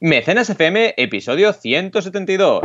Mecenas 0.00 0.48
FM, 0.48 0.94
episodio 0.96 1.52
172. 1.52 2.62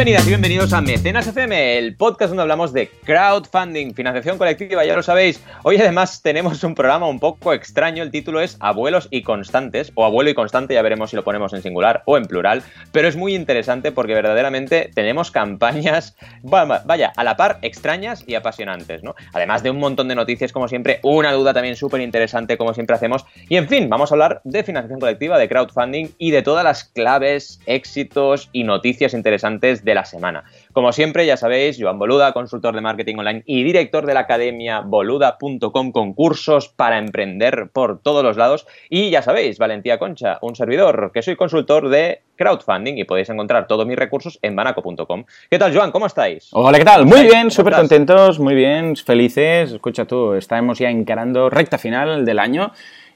Bienvenidas 0.00 0.24
y 0.24 0.30
bienvenidos 0.30 0.72
a 0.72 0.80
Mecenas 0.80 1.26
FM, 1.26 1.76
el 1.76 1.94
podcast 1.94 2.30
donde 2.30 2.40
hablamos 2.40 2.72
de 2.72 2.88
crowdfunding, 3.04 3.92
financiación 3.92 4.38
colectiva, 4.38 4.82
ya 4.82 4.96
lo 4.96 5.02
sabéis. 5.02 5.44
Hoy 5.62 5.76
además 5.76 6.22
tenemos 6.22 6.64
un 6.64 6.74
programa 6.74 7.06
un 7.06 7.20
poco 7.20 7.52
extraño, 7.52 8.02
el 8.02 8.10
título 8.10 8.40
es 8.40 8.56
Abuelos 8.60 9.08
y 9.10 9.20
Constantes, 9.20 9.92
o 9.96 10.06
Abuelo 10.06 10.30
y 10.30 10.34
Constante, 10.34 10.72
ya 10.72 10.80
veremos 10.80 11.10
si 11.10 11.16
lo 11.16 11.22
ponemos 11.22 11.52
en 11.52 11.60
singular 11.60 12.02
o 12.06 12.16
en 12.16 12.24
plural, 12.24 12.62
pero 12.92 13.08
es 13.08 13.16
muy 13.16 13.34
interesante 13.34 13.92
porque 13.92 14.14
verdaderamente 14.14 14.90
tenemos 14.94 15.30
campañas, 15.30 16.16
vaya, 16.42 17.12
a 17.14 17.22
la 17.22 17.36
par 17.36 17.58
extrañas 17.60 18.24
y 18.26 18.36
apasionantes, 18.36 19.02
¿no? 19.02 19.14
Además 19.34 19.62
de 19.62 19.68
un 19.68 19.80
montón 19.80 20.08
de 20.08 20.14
noticias, 20.14 20.50
como 20.50 20.66
siempre, 20.66 21.00
una 21.02 21.34
duda 21.34 21.52
también 21.52 21.76
súper 21.76 22.00
interesante, 22.00 22.56
como 22.56 22.72
siempre 22.72 22.96
hacemos, 22.96 23.26
y 23.50 23.58
en 23.58 23.68
fin, 23.68 23.90
vamos 23.90 24.10
a 24.10 24.14
hablar 24.14 24.40
de 24.44 24.64
financiación 24.64 24.98
colectiva, 24.98 25.36
de 25.36 25.50
crowdfunding 25.50 26.06
y 26.16 26.30
de 26.30 26.40
todas 26.40 26.64
las 26.64 26.84
claves, 26.84 27.60
éxitos 27.66 28.48
y 28.54 28.64
noticias 28.64 29.12
interesantes 29.12 29.84
de 29.84 29.89
la 29.94 30.04
semana. 30.04 30.44
Como 30.72 30.92
siempre, 30.92 31.26
ya 31.26 31.36
sabéis, 31.36 31.78
Joan 31.80 31.98
Boluda, 31.98 32.32
consultor 32.32 32.74
de 32.74 32.80
marketing 32.80 33.16
online 33.16 33.42
y 33.46 33.62
director 33.64 34.06
de 34.06 34.14
la 34.14 34.20
academia 34.20 34.80
boluda.com 34.80 35.92
con 35.92 36.14
cursos 36.14 36.68
para 36.68 36.98
emprender 36.98 37.70
por 37.72 38.00
todos 38.00 38.22
los 38.22 38.36
lados. 38.36 38.66
Y 38.88 39.10
ya 39.10 39.22
sabéis, 39.22 39.58
Valentía 39.58 39.98
Concha, 39.98 40.38
un 40.42 40.54
servidor 40.54 41.10
que 41.12 41.22
soy 41.22 41.36
consultor 41.36 41.88
de 41.88 42.22
crowdfunding 42.36 42.96
y 42.96 43.04
podéis 43.04 43.28
encontrar 43.28 43.66
todos 43.66 43.86
mis 43.86 43.96
recursos 43.96 44.38
en 44.40 44.56
banaco.com. 44.56 45.24
¿Qué 45.50 45.58
tal, 45.58 45.76
Joan? 45.76 45.90
¿Cómo 45.90 46.06
estáis? 46.06 46.48
Hola, 46.52 46.78
¿qué 46.78 46.84
tal? 46.84 47.04
Muy 47.04 47.22
bien, 47.22 47.50
súper 47.50 47.74
contentos, 47.74 48.40
muy 48.40 48.54
bien, 48.54 48.96
felices. 48.96 49.72
Escucha 49.72 50.06
tú, 50.06 50.34
estamos 50.34 50.78
ya 50.78 50.88
encarando 50.88 51.50
recta 51.50 51.76
final 51.76 52.24
del 52.24 52.38
año. 52.38 52.72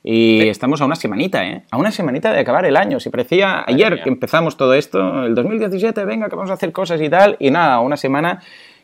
Y 0.06 0.46
estamos 0.48 0.82
a 0.82 0.84
una 0.84 0.96
semanita, 0.96 1.46
¿eh? 1.48 1.62
A 1.70 1.78
una 1.78 1.90
semanita 1.90 2.30
de 2.30 2.38
acabar 2.38 2.66
el 2.66 2.76
año. 2.76 3.00
Si 3.00 3.08
parecía 3.08 3.64
ayer 3.66 4.02
que 4.02 4.10
empezamos 4.10 4.58
todo 4.58 4.74
esto, 4.74 5.24
el 5.24 5.34
2017, 5.34 6.04
venga, 6.04 6.28
que 6.28 6.36
vamos 6.36 6.50
a 6.50 6.54
hacer 6.54 6.72
cosas 6.72 7.00
y 7.00 7.08
tal, 7.08 7.36
y 7.40 7.50
nada, 7.50 7.80
una 7.80 7.96
semana 7.96 8.40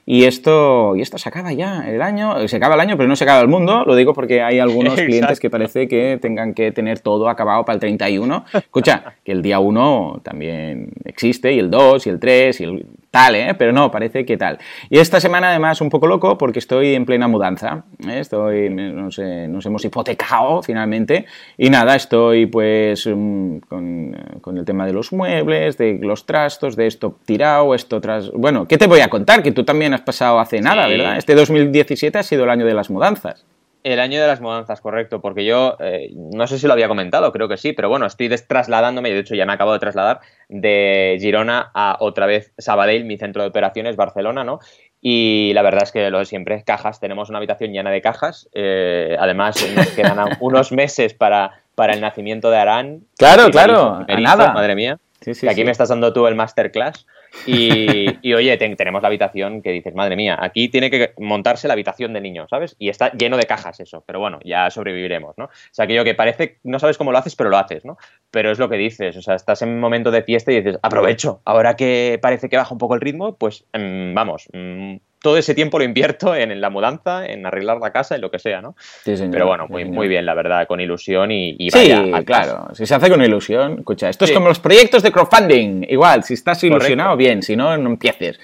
y 0.06 0.24
esto, 0.24 0.96
y 0.96 1.02
esto 1.02 1.18
se 1.18 1.28
acaba 1.28 1.52
ya 1.52 1.84
el 1.86 2.00
año, 2.00 2.48
se 2.48 2.56
acaba 2.56 2.74
el 2.74 2.80
año, 2.80 2.96
pero 2.96 3.06
no 3.06 3.16
se 3.16 3.24
acaba 3.24 3.42
el 3.42 3.48
mundo. 3.48 3.84
Lo 3.84 3.94
digo 3.94 4.14
porque 4.14 4.40
hay 4.40 4.58
algunos 4.58 4.94
clientes 5.00 5.38
que 5.40 5.50
parece 5.50 5.88
que 5.88 6.18
tengan 6.20 6.54
que 6.54 6.72
tener 6.72 7.00
todo 7.00 7.28
acabado 7.28 7.66
para 7.66 7.74
el 7.74 7.80
31. 7.80 8.46
Escucha, 8.54 9.14
que 9.22 9.32
el 9.32 9.42
día 9.42 9.60
1 9.60 10.22
también 10.24 10.88
existe, 11.04 11.52
y 11.52 11.58
el 11.58 11.70
2, 11.70 12.06
y 12.06 12.10
el 12.10 12.18
3, 12.18 12.60
y 12.60 12.64
el 12.64 12.86
tal, 13.10 13.34
¿eh? 13.34 13.54
Pero 13.54 13.72
no, 13.72 13.90
parece 13.90 14.24
que 14.24 14.36
tal. 14.36 14.58
Y 14.88 14.98
esta 14.98 15.20
semana 15.20 15.50
además 15.50 15.80
un 15.80 15.90
poco 15.90 16.06
loco 16.06 16.38
porque 16.38 16.58
estoy 16.58 16.94
en 16.94 17.04
plena 17.04 17.28
mudanza. 17.28 17.84
¿eh? 18.06 18.20
Estoy, 18.20 18.70
no 18.70 19.10
sé, 19.10 19.48
nos 19.48 19.66
hemos 19.66 19.84
hipotecado 19.84 20.62
finalmente. 20.62 21.26
Y 21.56 21.70
nada, 21.70 21.96
estoy 21.96 22.46
pues 22.46 23.06
mm, 23.06 23.58
con, 23.68 24.16
con, 24.40 24.58
el 24.58 24.64
tema 24.64 24.86
de 24.86 24.92
los 24.92 25.12
muebles, 25.12 25.76
de 25.76 25.98
los 26.00 26.26
trastos, 26.26 26.76
de 26.76 26.86
esto 26.86 27.18
tirado, 27.24 27.74
esto 27.74 28.00
tras... 28.00 28.30
Bueno, 28.30 28.66
¿qué 28.66 28.78
te 28.78 28.86
voy 28.86 29.00
a 29.00 29.08
contar? 29.08 29.42
Que 29.42 29.52
tú 29.52 29.64
también 29.64 29.94
has 29.94 30.02
pasado 30.02 30.38
hace 30.38 30.60
nada, 30.60 30.86
¿verdad? 30.86 31.16
Este 31.16 31.34
2017 31.34 32.18
ha 32.18 32.22
sido 32.22 32.44
el 32.44 32.50
año 32.50 32.66
de 32.66 32.74
las 32.74 32.90
mudanzas. 32.90 33.44
El 33.82 33.98
año 33.98 34.20
de 34.20 34.26
las 34.26 34.42
mudanzas, 34.42 34.80
correcto, 34.82 35.22
porque 35.22 35.44
yo 35.44 35.76
eh, 35.80 36.10
no 36.14 36.46
sé 36.46 36.58
si 36.58 36.66
lo 36.66 36.74
había 36.74 36.88
comentado, 36.88 37.32
creo 37.32 37.48
que 37.48 37.56
sí, 37.56 37.72
pero 37.72 37.88
bueno, 37.88 38.04
estoy 38.04 38.28
trasladándome, 38.28 39.10
de 39.10 39.18
hecho 39.18 39.34
ya 39.34 39.46
me 39.46 39.54
acabo 39.54 39.72
de 39.72 39.78
trasladar 39.78 40.20
de 40.48 41.16
Girona 41.18 41.70
a 41.72 41.96
otra 42.00 42.26
vez 42.26 42.52
Sabadell, 42.58 43.04
mi 43.04 43.16
centro 43.16 43.42
de 43.42 43.48
operaciones, 43.48 43.96
Barcelona, 43.96 44.44
¿no? 44.44 44.60
Y 45.00 45.52
la 45.54 45.62
verdad 45.62 45.84
es 45.84 45.92
que 45.92 46.10
lo 46.10 46.18
de 46.18 46.26
siempre, 46.26 46.62
cajas, 46.62 47.00
tenemos 47.00 47.30
una 47.30 47.38
habitación 47.38 47.72
llena 47.72 47.90
de 47.90 48.02
cajas, 48.02 48.50
eh, 48.52 49.16
además 49.18 49.66
nos 49.74 49.88
quedan 49.96 50.18
unos 50.40 50.72
meses 50.72 51.14
para, 51.14 51.62
para 51.74 51.94
el 51.94 52.02
nacimiento 52.02 52.50
de 52.50 52.58
Arán. 52.58 53.00
Claro, 53.16 53.50
claro, 53.50 54.04
nada. 54.18 54.52
Madre 54.52 54.74
mía. 54.74 54.98
Sí, 55.22 55.34
sí, 55.34 55.46
que 55.46 55.52
aquí 55.52 55.64
me 55.64 55.70
estás 55.70 55.88
dando 55.88 56.12
tú 56.12 56.26
el 56.26 56.34
masterclass. 56.34 57.06
Y, 57.46 58.32
oye, 58.34 58.56
tenemos 58.56 59.02
la 59.02 59.08
habitación 59.08 59.62
que 59.62 59.70
dices, 59.70 59.94
madre 59.94 60.16
mía, 60.16 60.36
aquí 60.40 60.68
tiene 60.68 60.90
que 60.90 61.12
montarse 61.18 61.68
la 61.68 61.74
habitación 61.74 62.12
de 62.12 62.20
niño, 62.20 62.46
¿sabes? 62.48 62.76
Y 62.78 62.88
está 62.88 63.12
lleno 63.12 63.36
de 63.36 63.44
cajas 63.44 63.80
eso, 63.80 64.02
pero 64.06 64.18
bueno, 64.20 64.38
ya 64.44 64.70
sobreviviremos, 64.70 65.36
¿no? 65.38 65.44
O 65.44 65.50
sea, 65.70 65.84
aquello 65.84 66.04
que 66.04 66.14
parece, 66.14 66.58
no 66.64 66.78
sabes 66.78 66.98
cómo 66.98 67.12
lo 67.12 67.18
haces, 67.18 67.36
pero 67.36 67.50
lo 67.50 67.58
haces, 67.58 67.84
¿no? 67.84 67.98
Pero 68.30 68.50
es 68.50 68.58
lo 68.58 68.68
que 68.68 68.76
dices, 68.76 69.16
o 69.16 69.22
sea, 69.22 69.34
estás 69.34 69.62
en 69.62 69.70
un 69.70 69.80
momento 69.80 70.10
de 70.10 70.22
fiesta 70.22 70.52
y 70.52 70.56
dices, 70.60 70.78
aprovecho, 70.82 71.40
ahora 71.44 71.76
que 71.76 72.18
parece 72.20 72.48
que 72.48 72.56
baja 72.56 72.74
un 72.74 72.78
poco 72.78 72.94
el 72.94 73.00
ritmo, 73.00 73.36
pues 73.36 73.64
mm, 73.72 74.14
vamos, 74.14 74.48
mm, 74.52 74.96
todo 75.22 75.36
ese 75.36 75.54
tiempo 75.54 75.78
lo 75.78 75.84
invierto 75.84 76.34
en, 76.36 76.60
la 76.60 76.70
mudanza, 76.70 77.26
en 77.26 77.46
arreglar 77.46 77.78
la 77.78 77.92
casa, 77.92 78.14
en 78.14 78.20
lo 78.20 78.30
que 78.30 78.38
sea, 78.38 78.60
¿no? 78.60 78.74
Sí, 79.04 79.16
señor, 79.16 79.32
Pero 79.32 79.46
bueno, 79.46 79.66
muy, 79.68 79.84
muy 79.84 80.08
bien, 80.08 80.26
la 80.26 80.34
verdad, 80.34 80.66
con 80.66 80.80
ilusión 80.80 81.30
y, 81.30 81.56
y 81.58 81.70
Sí, 81.70 81.92
claro, 82.24 82.68
si 82.74 82.86
se 82.86 82.94
hace 82.94 83.08
con 83.08 83.22
ilusión, 83.22 83.78
escucha, 83.78 84.08
esto 84.08 84.24
es 84.24 84.32
como 84.32 84.48
los 84.48 84.60
proyectos 84.60 85.02
de 85.02 85.12
crowdfunding, 85.12 85.86
igual, 85.88 86.24
si 86.24 86.34
estás 86.34 86.62
ilusionado, 86.64 87.16
bien, 87.16 87.42
si 87.42 87.56
no, 87.56 87.76
no 87.76 87.90
empieces. 87.90 88.40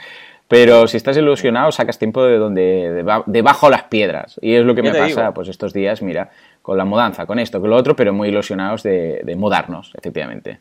Pero 0.48 0.86
si 0.86 0.96
estás 0.96 1.16
ilusionado, 1.16 1.72
sacas 1.72 1.98
tiempo 1.98 2.24
de 2.24 2.38
donde 2.38 3.04
debajo 3.26 3.68
las 3.68 3.84
piedras. 3.84 4.38
Y 4.40 4.54
es 4.54 4.64
lo 4.64 4.76
que 4.76 4.82
me 4.82 4.94
pasa 4.94 5.34
pues 5.34 5.48
estos 5.48 5.72
días, 5.72 6.02
mira, 6.02 6.30
con 6.62 6.78
la 6.78 6.84
mudanza, 6.84 7.26
con 7.26 7.40
esto, 7.40 7.60
con 7.60 7.70
lo 7.70 7.76
otro, 7.76 7.96
pero 7.96 8.12
muy 8.12 8.28
ilusionados 8.28 8.84
de, 8.84 9.22
de 9.24 9.36
mudarnos, 9.36 9.92
efectivamente. 9.98 10.60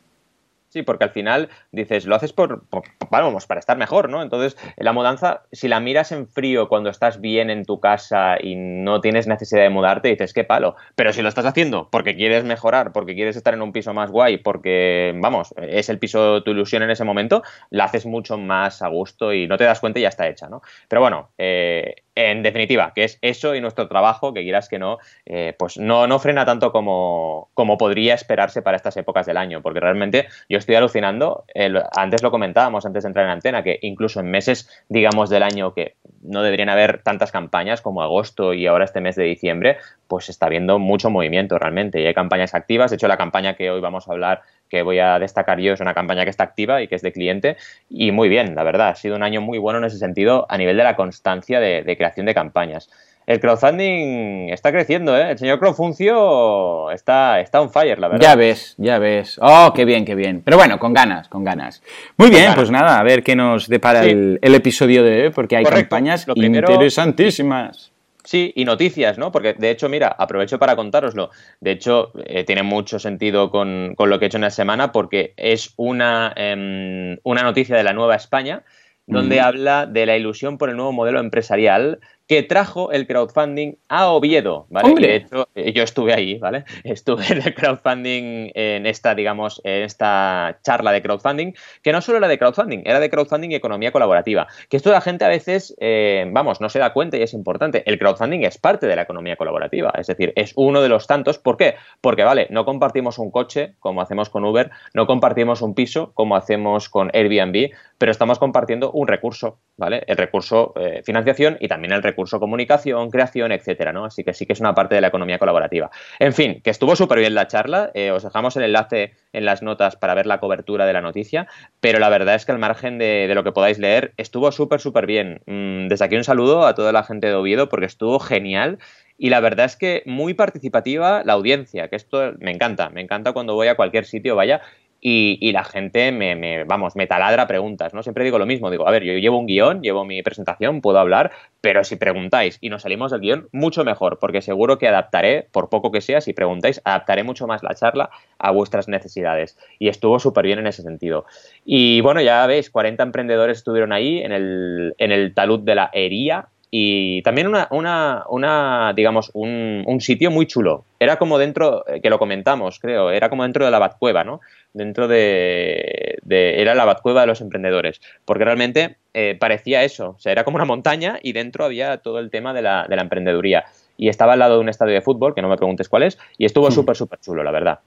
Sí, 0.76 0.84
porque 0.84 1.06
al 1.06 1.12
final 1.12 1.48
dices, 1.72 2.06
lo 2.06 2.18
haces 2.18 2.34
por, 2.34 2.66
vamos, 3.10 3.48
para 3.48 3.62
estar 3.62 3.78
mejor, 3.78 4.10
¿no? 4.10 4.22
Entonces, 4.22 4.58
la 4.76 4.92
mudanza, 4.92 5.44
si 5.54 5.70
la 5.70 5.80
miras 5.80 6.12
en 6.12 6.28
frío 6.28 6.68
cuando 6.68 6.90
estás 6.90 7.22
bien 7.22 7.50
en 7.50 7.64
tu 7.64 7.80
casa 7.80 8.36
y 8.42 8.56
no 8.58 9.00
tienes 9.00 9.26
necesidad 9.26 9.62
de 9.62 9.70
mudarte, 9.70 10.10
dices, 10.10 10.34
qué 10.34 10.44
palo. 10.44 10.76
Pero 10.96 11.14
si 11.14 11.22
lo 11.22 11.30
estás 11.30 11.46
haciendo 11.46 11.88
porque 11.90 12.18
quieres 12.18 12.44
mejorar, 12.44 12.92
porque 12.92 13.16
quieres 13.16 13.38
estar 13.38 13.54
en 13.54 13.62
un 13.62 13.72
piso 13.72 13.94
más 13.94 14.12
guay, 14.12 14.36
porque, 14.36 15.14
vamos, 15.16 15.54
es 15.56 15.88
el 15.88 15.98
piso 15.98 16.44
tu 16.44 16.52
ilusión 16.52 16.84
en 16.84 16.90
ese 16.90 17.06
momento, 17.06 17.42
la 17.70 17.86
haces 17.86 18.06
mucho 18.06 18.38
más 18.38 18.82
a 18.82 18.90
gusto 18.90 19.32
y 19.32 19.48
no 19.48 19.56
te 19.56 19.64
das 19.64 19.80
cuenta 19.80 20.00
y 20.00 20.02
ya 20.02 20.10
está 20.10 20.28
hecha, 20.28 20.50
¿no? 20.50 20.62
Pero 20.90 21.00
bueno, 21.00 21.30
eh, 21.38 22.04
en 22.16 22.44
definitiva, 22.44 22.94
que 22.96 23.04
es 23.04 23.20
eso 23.22 23.56
y 23.56 23.62
nuestro 23.62 23.88
trabajo, 23.88 24.34
que 24.34 24.42
quieras 24.42 24.70
que 24.70 24.80
no, 24.80 24.98
eh, 25.26 25.54
pues 25.60 25.78
no, 25.78 26.08
no 26.08 26.18
frena 26.20 26.46
tanto 26.46 26.72
como, 26.72 27.50
como, 27.54 27.78
podría 27.78 28.14
esperarse 28.14 28.62
para 28.62 28.78
estas 28.78 28.96
épocas 28.98 29.26
del 29.26 29.38
año, 29.38 29.62
porque 29.62 29.82
realmente 29.82 30.28
yo 30.50 30.58
estoy 30.58 30.76
alucinando, 30.76 31.44
antes 31.92 32.24
lo 32.24 32.32
comentábamos, 32.32 32.86
antes 32.86 33.04
de 33.04 33.10
entrar 33.10 33.26
en 33.26 33.32
antena, 33.32 33.64
que 33.64 33.80
incluso 33.82 34.22
en 34.22 34.32
meses, 34.32 34.70
digamos, 34.88 35.30
del 35.30 35.44
año 35.44 35.74
que 35.74 35.96
no 36.22 36.42
deberían 36.42 36.70
haber 36.70 37.02
tantas 37.04 37.32
campañas 37.32 37.82
como 37.82 38.02
agosto 38.02 38.54
y 38.54 38.66
ahora 38.66 38.86
este 38.86 39.02
mes 39.02 39.16
de 39.16 39.24
diciembre, 39.24 39.78
pues 40.08 40.30
está 40.30 40.46
habiendo 40.46 40.80
mucho 40.80 41.10
movimiento 41.10 41.60
realmente 41.60 42.02
y 42.02 42.06
hay 42.06 42.14
campañas 42.14 42.56
activas, 42.56 42.92
de 42.92 42.96
hecho 42.96 43.08
la 43.08 43.18
campaña 43.18 43.56
que 43.56 43.70
hoy 43.70 43.82
vamos 43.82 44.08
a 44.08 44.12
hablar 44.12 44.42
que 44.76 44.82
voy 44.82 45.00
a 45.00 45.18
destacar 45.20 45.60
yo 45.62 45.72
es 45.72 45.80
una 45.80 45.94
campaña 45.94 46.26
que 46.26 46.30
está 46.30 46.44
activa 46.44 46.82
y 46.82 46.90
que 46.90 46.96
es 46.96 47.02
de 47.02 47.14
cliente 47.14 47.56
y 47.90 48.12
muy 48.12 48.28
bien, 48.28 48.56
la 48.56 48.64
verdad, 48.64 48.90
ha 48.90 48.96
sido 48.96 49.16
un 49.16 49.24
año 49.24 49.40
muy 49.40 49.58
bueno 49.58 49.80
en 49.80 49.86
ese 49.86 49.98
sentido 49.98 50.46
a 50.50 50.58
nivel 50.58 50.76
de 50.76 50.84
la 50.84 50.98
constancia 50.98 51.62
de, 51.62 51.96
creación 51.96 52.26
de 52.26 52.34
campañas. 52.34 52.90
El 53.26 53.40
crowdfunding 53.40 54.50
está 54.50 54.72
creciendo, 54.72 55.18
¿eh? 55.18 55.32
El 55.32 55.38
señor 55.38 55.60
Crowdfuncio 55.60 56.92
está, 56.92 57.40
está 57.40 57.60
on 57.62 57.72
fire, 57.72 57.98
la 57.98 58.10
verdad. 58.10 58.22
Ya 58.22 58.36
ves, 58.36 58.76
ya 58.78 59.00
ves. 59.00 59.40
Oh, 59.42 59.72
qué 59.74 59.86
bien, 59.86 60.06
qué 60.06 60.14
bien. 60.14 60.42
Pero 60.44 60.58
bueno, 60.58 60.78
con 60.78 60.94
ganas, 60.94 61.28
con 61.30 61.44
ganas. 61.44 61.82
Muy 62.18 62.30
bien, 62.30 62.52
pues 62.54 62.70
nada, 62.70 63.00
a 63.00 63.04
ver 63.04 63.24
qué 63.24 63.36
nos 63.36 63.68
depara 63.68 64.04
el, 64.04 64.40
episodio 64.42 65.04
de 65.04 65.24
hoy, 65.24 65.30
porque 65.32 65.56
hay 65.56 65.64
campañas 65.64 66.28
interesantísimas. 66.36 67.95
Sí, 68.26 68.52
y 68.56 68.66
noticias, 68.66 69.20
¿no? 69.20 69.32
Porque 69.32 69.54
de 69.54 69.70
hecho, 69.70 69.88
mira, 69.88 70.08
aprovecho 70.08 70.58
para 70.58 70.76
contároslo. 70.76 71.30
De 71.62 71.72
hecho, 71.72 72.12
eh, 72.26 72.44
tiene 72.44 72.64
mucho 72.64 72.98
sentido 72.98 73.52
con, 73.52 73.94
con, 73.96 74.10
lo 74.10 74.18
que 74.18 74.26
he 74.26 74.28
hecho 74.28 74.38
en 74.38 74.42
la 74.42 74.50
semana 74.50 74.92
porque 74.92 75.34
es 75.38 75.74
una, 75.78 76.34
em, 76.36 77.20
una 77.24 77.44
noticia 77.44 77.78
de 77.78 77.84
la 77.84 77.94
Nueva 77.94 78.16
España 78.16 78.64
donde 79.08 79.40
habla 79.40 79.86
de 79.86 80.08
la 80.08 80.18
ilusión 80.18 80.58
por 80.58 80.70
el 80.72 80.78
nuevo 80.78 80.92
modelo 80.92 81.20
empresarial 81.20 82.00
que 82.28 82.42
trajo 82.44 82.92
el 82.92 83.06
crowdfunding 83.06 83.76
a 83.88 84.10
Oviedo, 84.10 84.66
¿vale? 84.70 84.94
Y 84.98 85.02
de 85.02 85.16
hecho, 85.16 85.48
eh, 85.54 85.74
yo 85.74 85.84
estuve 85.84 86.14
ahí, 86.14 86.40
¿vale? 86.40 86.66
Estuve 86.84 87.26
en 87.30 87.42
el 87.44 87.54
crowdfunding, 87.54 88.52
en 88.56 88.86
esta, 88.88 89.14
digamos, 89.14 89.62
en 89.64 89.84
esta 89.84 90.60
charla 90.64 90.92
de 90.92 91.02
crowdfunding, 91.02 91.54
que 91.84 91.92
no 91.92 92.02
solo 92.02 92.18
era 92.18 92.28
de 92.28 92.40
crowdfunding, 92.40 92.82
era 92.86 93.00
de 93.00 93.10
crowdfunding 93.10 93.52
y 93.52 93.56
economía 93.56 93.92
colaborativa. 93.92 94.48
Que 94.70 94.78
esto 94.78 94.92
la 94.92 95.02
gente 95.02 95.26
a 95.26 95.28
veces, 95.28 95.76
eh, 95.80 96.26
vamos, 96.32 96.62
no 96.62 96.70
se 96.70 96.80
da 96.80 96.94
cuenta 96.94 97.18
y 97.18 97.22
es 97.22 97.34
importante. 97.34 97.84
El 97.86 98.00
crowdfunding 98.00 98.42
es 98.44 98.58
parte 98.58 98.88
de 98.88 98.96
la 98.96 99.04
economía 99.04 99.36
colaborativa, 99.36 99.94
es 99.98 100.08
decir, 100.08 100.34
es 100.36 100.54
uno 100.56 100.82
de 100.82 100.90
los 100.90 101.06
tantos. 101.06 101.38
¿Por 101.38 101.58
qué? 101.58 101.76
Porque, 102.02 102.24
vale, 102.24 102.48
no 102.50 102.66
compartimos 102.66 103.20
un 103.20 103.30
coche 103.30 103.76
como 103.80 104.02
hacemos 104.02 104.30
con 104.30 104.46
Uber, 104.46 104.72
no 104.94 105.06
compartimos 105.06 105.62
un 105.62 105.76
piso 105.76 106.12
como 106.14 106.36
hacemos 106.36 106.90
con 106.90 107.12
Airbnb, 107.14 107.72
pero 108.00 108.12
estamos 108.12 108.40
compartiendo 108.40 108.92
un 108.92 109.08
recurso, 109.08 109.60
¿vale? 109.78 110.04
El 110.08 110.18
recurso 110.18 110.74
eh, 110.76 111.02
financiación 111.06 111.58
y 111.60 111.68
también 111.68 111.94
el 111.94 112.02
recurso 112.02 112.15
comunicación, 112.16 113.10
creación, 113.10 113.52
etcétera, 113.52 113.94
¿no? 113.94 114.06
Así 114.06 114.24
que 114.24 114.34
sí 114.34 114.46
que 114.46 114.54
es 114.54 114.60
una 114.60 114.74
parte 114.74 114.96
de 114.96 115.02
la 115.02 115.08
economía 115.08 115.38
colaborativa. 115.38 115.92
En 116.20 116.34
fin, 116.34 116.62
que 116.64 116.70
estuvo 116.70 116.96
súper 116.96 117.20
bien 117.20 117.36
la 117.36 117.48
charla, 117.48 117.92
eh, 117.94 118.12
os 118.12 118.24
dejamos 118.24 118.56
el 118.58 118.64
enlace 118.64 119.14
en 119.34 119.46
las 119.46 119.62
notas 119.62 119.96
para 119.96 120.14
ver 120.14 120.26
la 120.26 120.40
cobertura 120.40 120.86
de 120.86 120.94
la 120.94 121.02
noticia, 121.02 121.48
pero 121.80 122.00
la 122.00 122.10
verdad 122.10 122.36
es 122.36 122.46
que 122.46 122.52
al 122.52 122.60
margen 122.60 122.98
de, 122.98 123.32
lo 123.34 123.44
que 123.44 123.52
podáis 123.52 123.80
leer, 123.80 124.14
estuvo 124.18 124.52
súper, 124.52 124.80
súper 124.80 125.06
bien. 125.06 125.42
Mm, 125.46 125.88
desde 125.88 126.06
aquí 126.06 126.16
un 126.16 126.24
saludo 126.24 126.66
a 126.66 126.76
toda 126.76 126.92
la 126.92 127.04
gente 127.04 127.28
de 127.28 127.36
Oviedo 127.36 127.70
porque 127.70 127.86
estuvo 127.86 128.20
genial 128.20 128.80
y 129.18 129.30
la 129.30 129.40
verdad 129.40 129.66
es 129.66 129.78
que 129.78 130.04
muy 130.06 130.34
participativa 130.34 131.24
la 131.24 131.34
audiencia, 131.34 131.88
que 131.88 131.96
esto 131.96 132.34
me 132.40 132.52
encanta, 132.52 132.90
me 132.90 133.02
encanta 133.02 133.32
cuando 133.32 133.54
voy 133.54 133.68
a 133.68 133.76
cualquier 133.76 134.06
sitio, 134.06 134.36
vaya, 134.36 134.62
y, 135.08 135.52
la 135.52 135.64
gente 135.64 136.12
me, 136.12 136.64
vamos, 136.64 136.96
me 136.96 137.06
taladra 137.06 137.46
preguntas, 137.46 137.94
¿no? 137.94 138.02
Siempre 138.02 138.24
digo 138.24 138.40
lo 138.40 138.48
mismo, 138.48 138.72
digo, 138.72 138.88
a 138.88 138.92
ver, 138.92 139.04
yo 139.04 139.14
llevo 139.14 139.38
un 139.38 139.46
guion, 139.46 139.84
llevo 139.84 140.04
mi 140.04 140.24
presentación, 140.24 140.82
puedo 140.82 140.98
hablar, 140.98 141.32
pero 141.62 141.84
si 141.84 141.96
preguntáis 141.96 142.58
y 142.60 142.70
nos 142.70 142.82
salimos 142.82 143.12
del 143.12 143.22
guion, 143.22 143.48
mucho 143.52 143.86
mejor, 143.86 144.18
porque 144.18 144.42
seguro 144.42 144.80
que 144.80 144.88
adaptaré, 144.88 145.48
por 145.52 145.70
poco 145.70 145.92
que 145.92 146.02
sea, 146.02 146.22
si 146.22 146.34
preguntáis, 146.34 146.82
adaptaré 146.84 147.24
mucho 147.24 147.46
más 147.46 147.62
la 147.62 147.76
charla 147.76 148.10
a 148.40 148.50
vuestras 148.50 148.88
necesidades. 148.88 149.60
Y 149.78 149.90
estuvo 149.90 150.18
súper 150.18 150.48
bien 150.48 150.58
en 150.58 150.66
ese 150.66 150.82
sentido. 150.82 151.28
Y 151.64 152.02
bueno, 152.02 152.20
ya 152.22 152.48
veis, 152.48 152.72
40 152.72 153.04
emprendedores 153.04 153.60
estuvieron 153.60 153.94
ahí 153.94 154.24
en 154.24 154.32
el, 154.32 154.96
en 154.98 155.12
el 155.12 155.36
talud 155.36 155.60
de 155.60 155.76
la 155.76 155.92
hería, 155.94 156.50
y 156.78 157.22
también 157.22 157.48
una, 157.48 157.70
una, 157.72 158.26
una 158.28 158.92
digamos, 158.94 159.32
un, 159.34 159.86
un, 159.88 160.02
sitio 160.02 160.30
muy 160.30 160.46
chulo. 160.46 160.84
Era 161.00 161.16
como 161.16 161.38
dentro, 161.38 161.88
eh, 161.88 162.02
que 162.02 162.10
lo 162.10 162.20
comentamos, 162.20 162.80
creo, 162.82 163.12
era 163.12 163.30
como 163.30 163.44
dentro 163.44 163.64
de 163.64 163.72
la 163.72 163.80
Batcueva, 163.80 164.26
¿no? 164.26 164.42
Dentro 164.74 165.08
de, 165.08 166.20
era 166.28 166.76
la 166.76 166.84
Batcueva 166.84 167.22
de 167.22 167.28
los 167.28 167.40
emprendedores, 167.40 168.02
porque 168.26 168.44
realmente 168.44 168.98
eh, 169.14 169.38
parecía 169.40 169.86
eso, 169.86 170.16
o 170.18 170.20
sea, 170.20 170.34
era 170.34 170.44
como 170.44 170.56
una 170.56 170.66
montaña 170.66 171.18
y 171.24 171.32
dentro 171.32 171.64
había 171.64 172.00
todo 172.00 172.20
el 172.20 172.30
tema 172.30 172.54
de 172.54 172.64
la, 172.64 172.86
de 172.90 172.98
la 172.98 173.04
emprendeduría. 173.04 173.64
Y 173.96 174.10
estaba 174.10 174.34
al 174.34 174.40
lado 174.40 174.56
de 174.56 174.60
un 174.60 174.68
estadio 174.68 174.96
de 174.96 175.02
fútbol, 175.02 175.34
que 175.34 175.42
no 175.42 175.48
me 175.48 175.56
preguntes 175.56 175.88
cuál 175.88 176.04
es, 176.04 176.18
y 176.38 176.44
estuvo 176.44 176.68
hmm. 176.68 176.74
súper, 176.74 176.98
súper 176.98 177.20
chulo, 177.22 177.42
la 177.42 177.52
verdad. 177.52 177.80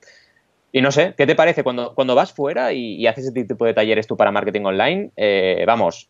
Y 0.73 0.81
no 0.81 0.93
sé, 0.93 1.15
¿qué 1.17 1.27
te 1.27 1.35
parece 1.35 1.63
cuando, 1.63 1.95
cuando 1.95 2.15
vas 2.15 2.33
fuera 2.33 2.73
y, 2.73 3.07
haces 3.07 3.27
ese 3.27 3.45
tipo 3.45 3.67
de 3.67 3.75
talleres 3.75 4.07
tú 4.07 4.17
para 4.17 4.31
marketing 4.31 4.63
online? 4.63 5.11
Eh, 5.17 5.65
vamos, 5.67 6.09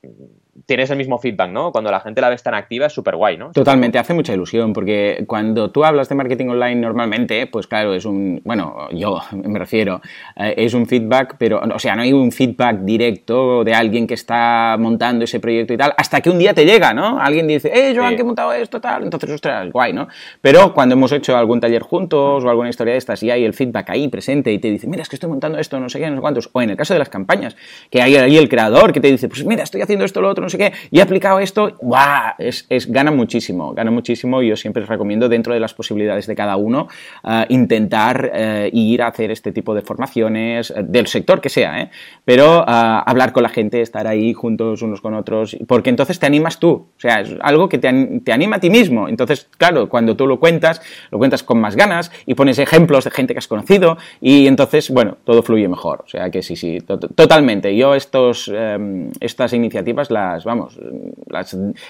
tienes 0.67 0.91
el 0.91 0.97
mismo 0.97 1.19
feedback, 1.19 1.51
¿no? 1.51 1.73
Cuando 1.73 1.91
la 1.91 2.01
gente 2.01 2.21
la 2.21 2.29
ves 2.29 2.43
tan 2.43 2.55
activa 2.55 2.87
es 2.87 2.93
súper 2.93 3.17
guay, 3.17 3.37
¿no? 3.37 3.53
Totalmente, 3.53 3.99
hace 3.99 4.15
mucha 4.15 4.33
ilusión, 4.33 4.73
porque 4.73 5.25
cuando 5.27 5.71
tú 5.71 5.85
hablas 5.85 6.09
de 6.09 6.15
marketing 6.15 6.49
online 6.49 6.77
normalmente, 6.77 7.47
pues 7.47 7.67
claro, 7.67 7.95
es 7.95 8.05
un, 8.05 8.41
bueno, 8.45 8.89
yo 8.93 9.21
me 9.33 9.59
refiero, 9.59 10.01
eh, 10.37 10.55
es 10.57 10.75
un 10.75 10.87
feedback, 10.87 11.37
pero, 11.39 11.61
o 11.61 11.79
sea, 11.79 11.97
no 11.97 12.03
hay 12.03 12.13
un 12.13 12.33
feedback 12.33 12.81
directo 12.81 13.65
de 13.65 13.75
alguien 13.75 14.07
que 14.07 14.15
está 14.15 14.77
montando 14.79 15.25
ese 15.25 15.41
proyecto 15.41 15.75
y 15.75 15.77
tal, 15.77 15.95
hasta 15.97 16.21
que 16.21 16.31
un 16.31 16.39
día 16.39 16.55
te 16.55 16.65
llega, 16.65 16.93
¿no? 16.93 17.21
Alguien 17.21 17.47
dice, 17.47 17.71
eh, 17.73 17.95
Joan, 17.97 18.17
que 18.17 18.23
he 18.23 18.25
montado 18.25 18.53
esto, 18.53 18.81
tal, 18.81 19.05
entonces, 19.05 19.31
ostras, 19.31 19.71
guay, 19.73 19.93
¿no? 19.93 20.09
Pero 20.41 20.75
cuando 20.75 20.95
hemos 20.95 21.13
hecho 21.13 21.37
algún 21.37 21.61
taller 21.61 21.83
juntos 21.83 22.45
o 22.45 22.51
alguna 22.51 22.69
historia 22.69 22.93
de 22.93 22.99
estas 22.99 23.23
y 23.23 23.31
hay 23.31 23.45
el 23.45 23.55
feedback 23.55 23.91
ahí 23.91 24.09
presente 24.09 24.53
y 24.53 24.59
te 24.59 24.71
dice, 24.71 24.87
mira, 24.87 25.03
es 25.03 25.09
que 25.09 25.17
estoy 25.17 25.29
montando 25.29 25.59
esto, 25.59 25.79
no 25.81 25.89
sé 25.89 25.99
qué, 25.99 26.09
no 26.09 26.17
sé 26.17 26.21
cuántos, 26.21 26.51
o 26.53 26.63
en 26.63 26.71
el 26.71 26.77
caso 26.77 26.95
de 26.95 26.99
las 26.99 27.09
campañas, 27.09 27.57
que 27.91 28.03
hay 28.03 28.17
ahí 28.17 28.37
el 28.37 28.49
creador 28.49 28.93
que 28.93 29.01
te 29.01 29.09
dice, 29.09 29.29
pues 29.29 29.45
mira, 29.45 29.63
estoy 29.63 29.83
haciendo 29.83 30.05
esto, 30.05 30.21
lo 30.21 30.29
otro, 30.29 30.48
no 30.49 30.51
sé 30.51 30.59
qué, 30.59 30.73
y 30.91 30.99
he 30.99 31.03
aplicado 31.03 31.41
esto, 31.41 31.77
¡guau! 31.81 32.33
Es, 32.39 32.65
es, 32.71 32.91
gana 32.91 33.11
muchísimo, 33.11 33.75
gana 33.75 33.91
muchísimo 33.91 34.43
y 34.43 34.49
yo 34.49 34.57
siempre 34.57 34.85
recomiendo 34.87 35.29
dentro 35.29 35.53
de 35.53 35.61
las 35.61 35.75
posibilidades 35.75 36.27
de 36.27 36.35
cada 36.35 36.57
uno 36.57 36.89
eh, 37.23 37.45
intentar 37.51 38.31
eh, 38.33 38.71
ir 38.73 39.03
a 39.03 39.09
hacer 39.09 39.31
este 39.31 39.53
tipo 39.53 39.75
de 39.75 39.83
formaciones, 39.83 40.71
eh, 40.71 40.83
del 40.83 41.07
sector 41.07 41.43
que 41.43 41.51
sea, 41.51 41.91
pero 42.25 42.65
hablar 42.67 43.33
con 43.33 43.43
la 43.43 43.51
gente, 43.51 43.83
estar 43.83 44.07
ahí 44.07 44.33
juntos 44.33 44.81
unos 44.81 45.03
con 45.03 45.13
otros, 45.15 45.57
porque 45.67 45.91
entonces 45.91 46.19
te 46.19 46.25
animas 46.25 46.59
tú, 46.59 46.71
o 46.71 47.01
sea, 47.01 47.21
es 47.21 47.35
algo 47.41 47.69
que 47.69 47.79
te, 47.79 48.21
te 48.25 48.33
anima 48.33 48.57
a 48.57 48.61
ti 48.61 48.71
mismo, 48.71 49.09
entonces, 49.09 49.49
claro, 49.59 49.89
cuando 49.89 50.17
tú 50.17 50.27
lo 50.27 50.41
cuentas, 50.41 50.81
lo 51.11 51.19
cuentas 51.19 51.43
con 51.43 51.61
más 51.61 51.77
ganas 51.77 52.11
y 52.25 52.35
pones 52.35 52.59
ejemplos 52.59 53.05
de 53.05 53.11
gente 53.11 53.35
que 53.35 53.39
has 53.39 53.49
conocido 53.49 53.99
y 54.21 54.47
entonces, 54.47 54.89
bueno, 54.91 55.19
todo 55.25 55.43
fluye 55.43 55.69
mejor, 55.69 56.05
o 56.07 56.09
sea 56.09 56.31
que 56.31 56.43
sí, 56.43 56.57
sí, 56.57 56.79
totalmente, 56.81 57.77
yo 57.77 57.95
estos, 57.95 58.51
em, 58.55 59.11
estas 59.21 59.53
iniciativas 59.53 60.11
las, 60.11 60.38
vamos, 60.45 60.79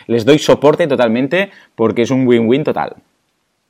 les 0.06 0.24
doy 0.24 0.38
soporte 0.38 0.86
totalmente 0.86 1.50
porque 1.74 2.02
es 2.02 2.10
un 2.10 2.26
win-win 2.26 2.64
total. 2.64 2.96